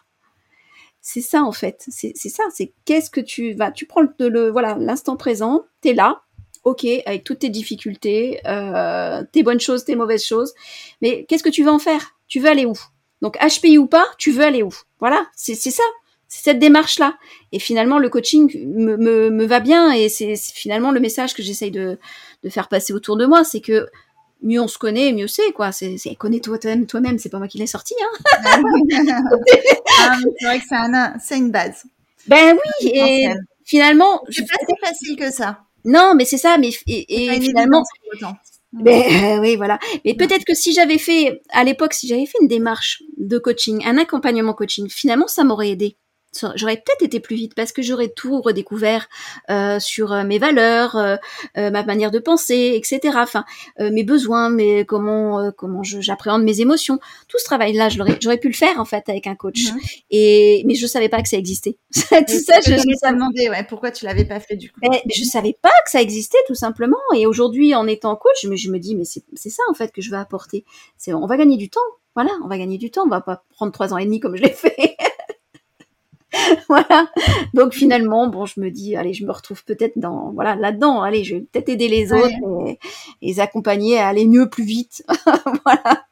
c'est 1.07 1.21
ça 1.21 1.43
en 1.43 1.51
fait. 1.51 1.85
C'est 1.87 2.15
ça. 2.15 2.43
C'est 2.51 2.73
qu'est-ce 2.83 3.11
que 3.11 3.21
tu 3.21 3.53
vas. 3.53 3.71
Tu 3.71 3.85
prends 3.85 4.01
le, 4.01 4.49
voilà 4.49 4.75
l'instant 4.79 5.15
présent. 5.15 5.65
T'es 5.81 5.93
là. 5.93 6.23
Ok, 6.63 6.83
avec 7.05 7.23
toutes 7.23 7.39
tes 7.39 7.49
difficultés, 7.49 8.39
euh, 8.47 9.23
tes 9.31 9.43
bonnes 9.43 9.59
choses, 9.59 9.85
tes 9.85 9.95
mauvaises 9.95 10.25
choses. 10.25 10.55
Mais 11.03 11.25
qu'est-ce 11.25 11.43
que 11.43 11.49
tu 11.49 11.63
veux 11.63 11.69
en 11.69 11.77
faire? 11.77 12.15
Tu 12.27 12.39
veux 12.39 12.49
aller 12.49 12.65
où? 12.65 12.73
Donc 13.21 13.37
HPI 13.37 13.77
ou 13.77 13.85
pas, 13.85 14.07
tu 14.17 14.31
veux 14.31 14.43
aller 14.43 14.63
où? 14.63 14.71
Voilà, 14.99 15.27
c'est 15.35 15.53
ça. 15.53 15.83
C'est 16.27 16.43
cette 16.43 16.57
démarche-là. 16.57 17.19
Et 17.51 17.59
finalement, 17.59 17.99
le 17.99 18.09
coaching 18.09 18.51
me, 18.65 18.97
me, 18.97 19.29
me 19.29 19.45
va 19.45 19.59
bien 19.59 19.91
et 19.91 20.09
c'est 20.09 20.35
finalement 20.35 20.89
le 20.89 20.99
message 20.99 21.35
que 21.35 21.43
j'essaye 21.43 21.69
de, 21.69 21.99
de 22.41 22.49
faire 22.49 22.67
passer 22.67 22.93
autour 22.93 23.15
de 23.15 23.27
moi, 23.27 23.43
c'est 23.43 23.61
que 23.61 23.87
mieux 24.41 24.61
on 24.61 24.67
se 24.67 24.77
connaît, 24.77 25.11
mieux 25.13 25.27
c'est 25.27 25.51
quoi. 25.51 25.71
C'est 25.71 25.97
connais-toi 26.17 26.59
toi-même, 26.59 26.85
toi-même. 26.85 27.17
C'est 27.19 27.29
pas 27.29 27.37
moi 27.37 27.47
qui 27.47 27.57
l'ai 27.57 27.67
sorti. 27.67 27.93
Hein. 28.01 28.61
Ah, 29.97 30.17
c'est 30.39 30.45
vrai 30.45 30.59
que 30.59 30.65
c'est 31.23 31.37
une 31.37 31.51
base. 31.51 31.85
Ben 32.27 32.57
oui. 32.81 32.91
Et 32.93 33.27
finalement, 33.63 34.21
c'est 34.29 34.45
pas 34.45 34.57
si 34.67 34.75
facile 34.85 35.15
que 35.15 35.31
ça. 35.31 35.59
Non, 35.85 36.13
mais 36.15 36.25
c'est 36.25 36.37
ça. 36.37 36.57
Mais 36.57 36.71
et, 36.87 37.39
finalement. 37.41 37.83
Ben, 38.73 39.39
oui, 39.39 39.55
voilà. 39.55 39.79
Mais 40.03 40.15
peut-être 40.15 40.43
que 40.43 40.53
si 40.53 40.73
j'avais 40.73 40.97
fait, 40.97 41.41
à 41.51 41.63
l'époque, 41.63 41.93
si 41.93 42.09
j'avais 42.09 42.25
fait 42.25 42.37
une 42.41 42.49
démarche 42.49 43.03
de 43.15 43.37
coaching, 43.37 43.81
un 43.85 43.97
accompagnement 43.97 44.53
coaching, 44.53 44.89
finalement, 44.89 45.27
ça 45.27 45.45
m'aurait 45.45 45.69
aidé 45.69 45.95
j'aurais 46.55 46.77
peut-être 46.77 47.03
été 47.03 47.19
plus 47.19 47.35
vite 47.35 47.55
parce 47.55 47.71
que 47.71 47.81
j'aurais 47.81 48.09
tout 48.09 48.41
redécouvert 48.41 49.07
euh, 49.49 49.79
sur 49.79 50.13
euh, 50.13 50.23
mes 50.23 50.39
valeurs, 50.39 50.95
euh, 50.95 51.17
ma 51.55 51.83
manière 51.83 52.11
de 52.11 52.19
penser, 52.19 52.73
etc. 52.75 53.17
Enfin, 53.17 53.45
mes 53.79 54.03
besoins, 54.03 54.49
mais 54.49 54.85
comment 54.85 55.51
comment 55.51 55.83
j'appréhende 55.83 56.43
mes 56.43 56.61
émotions. 56.61 56.99
Tout 57.27 57.37
ce 57.37 57.45
travail-là, 57.45 57.89
j'aurais 57.89 58.37
pu 58.37 58.47
le 58.47 58.53
faire 58.53 58.79
en 58.79 58.85
fait 58.85 59.07
avec 59.09 59.27
un 59.27 59.35
coach. 59.35 59.71
Mhm. 59.71 59.79
Et 60.11 60.63
mais 60.65 60.75
je 60.75 60.87
savais 60.87 61.09
pas 61.09 61.21
que 61.21 61.29
ça 61.29 61.37
existait. 61.37 61.77
tout 61.91 61.99
ça, 61.99 62.59
je, 62.65 62.71
me 62.71 63.13
demandé 63.13 63.49
ouais, 63.49 63.65
pourquoi 63.67 63.91
tu 63.91 64.05
l'avais 64.05 64.25
pas 64.25 64.39
fait 64.39 64.55
du 64.55 64.71
coup. 64.71 64.79
Mais, 64.81 65.01
je 65.13 65.23
savais 65.23 65.57
pas 65.61 65.69
que 65.85 65.91
ça 65.91 66.01
existait 66.01 66.37
tout 66.47 66.55
simplement. 66.55 66.97
Et 67.15 67.25
aujourd'hui, 67.25 67.75
en 67.75 67.87
étant 67.87 68.15
coach, 68.15 68.37
je 68.43 68.49
me, 68.49 68.55
je 68.55 68.69
me 68.69 68.79
dis 68.79 68.95
mais 68.95 69.05
c'est 69.05 69.49
ça 69.49 69.63
en 69.69 69.73
fait 69.73 69.91
que 69.91 70.01
je 70.01 70.11
veux 70.11 70.17
apporter. 70.17 70.65
C'est 70.97 71.13
on 71.13 71.25
va 71.27 71.37
gagner 71.37 71.57
du 71.57 71.69
temps. 71.69 71.81
Voilà, 72.15 72.31
on 72.43 72.47
va 72.47 72.57
gagner 72.57 72.77
du 72.77 72.91
temps. 72.91 73.03
On 73.05 73.09
va 73.09 73.21
pas 73.21 73.43
prendre 73.51 73.73
trois 73.73 73.93
ans 73.93 73.97
et 73.97 74.05
demi 74.05 74.19
comme 74.19 74.37
je 74.37 74.43
l'ai 74.43 74.49
fait. 74.49 74.94
voilà. 76.69 77.09
Donc 77.53 77.73
finalement, 77.73 78.27
bon, 78.27 78.45
je 78.45 78.59
me 78.59 78.69
dis, 78.69 78.95
allez, 78.95 79.13
je 79.13 79.25
me 79.25 79.31
retrouve 79.31 79.63
peut-être 79.63 79.97
dans, 79.97 80.31
voilà, 80.33 80.55
là-dedans. 80.55 81.01
Allez, 81.01 81.23
je 81.23 81.35
vais 81.35 81.41
peut-être 81.41 81.69
aider 81.69 81.87
les 81.87 82.11
autres 82.11 82.35
et, 82.67 82.79
les 83.21 83.39
accompagner 83.39 83.97
à 83.99 84.07
aller 84.07 84.27
mieux, 84.27 84.49
plus 84.49 84.65
vite. 84.65 85.03
voilà. 85.65 86.05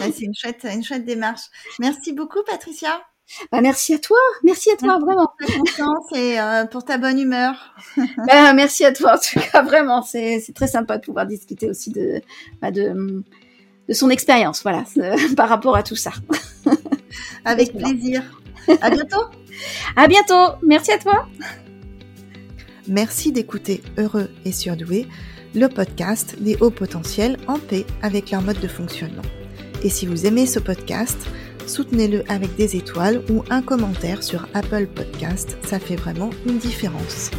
c'est 0.00 0.20
une 0.20 0.34
chouette, 0.34 0.66
une 0.72 0.84
chouette 0.84 1.04
démarche. 1.04 1.42
Merci 1.78 2.12
beaucoup, 2.12 2.42
Patricia. 2.46 3.02
Bah, 3.50 3.60
merci 3.62 3.94
à 3.94 3.98
toi, 3.98 4.18
merci 4.42 4.70
à 4.70 4.76
toi, 4.76 4.98
vraiment. 4.98 5.30
Pour 5.38 5.46
ta 5.46 5.58
confiance 5.58 6.12
et 6.14 6.38
euh, 6.38 6.66
pour 6.66 6.84
ta 6.84 6.98
bonne 6.98 7.18
humeur. 7.18 7.74
bah, 8.26 8.52
merci 8.52 8.84
à 8.84 8.92
toi, 8.92 9.14
en 9.14 9.18
tout 9.18 9.40
cas, 9.40 9.62
vraiment. 9.62 10.02
C'est 10.02 10.44
très 10.54 10.66
sympa 10.66 10.98
de 10.98 11.04
pouvoir 11.04 11.26
discuter 11.26 11.70
aussi 11.70 11.90
de, 11.90 12.20
bah, 12.60 12.70
de, 12.70 13.24
de 13.88 13.94
son 13.94 14.10
expérience, 14.10 14.62
voilà, 14.62 14.84
par 15.36 15.48
rapport 15.48 15.76
à 15.76 15.82
tout 15.82 15.96
ça. 15.96 16.12
Avec 17.44 17.72
plaisir. 17.72 18.22
À 18.80 18.90
bientôt. 18.90 19.24
À 19.96 20.08
bientôt. 20.08 20.56
Merci 20.62 20.92
à 20.92 20.98
toi. 20.98 21.26
Merci 22.88 23.32
d'écouter 23.32 23.82
Heureux 23.96 24.28
et 24.44 24.52
Surdoué, 24.52 25.06
le 25.54 25.68
podcast 25.68 26.36
des 26.40 26.56
hauts 26.60 26.70
potentiels 26.70 27.36
en 27.46 27.58
paix 27.58 27.86
avec 28.02 28.30
leur 28.30 28.42
mode 28.42 28.60
de 28.60 28.68
fonctionnement. 28.68 29.22
Et 29.84 29.88
si 29.88 30.06
vous 30.06 30.26
aimez 30.26 30.46
ce 30.46 30.58
podcast, 30.58 31.28
soutenez-le 31.66 32.24
avec 32.30 32.54
des 32.56 32.76
étoiles 32.76 33.22
ou 33.30 33.44
un 33.50 33.62
commentaire 33.62 34.22
sur 34.22 34.46
Apple 34.54 34.86
Podcast, 34.86 35.56
ça 35.64 35.78
fait 35.78 35.96
vraiment 35.96 36.30
une 36.46 36.58
différence. 36.58 37.30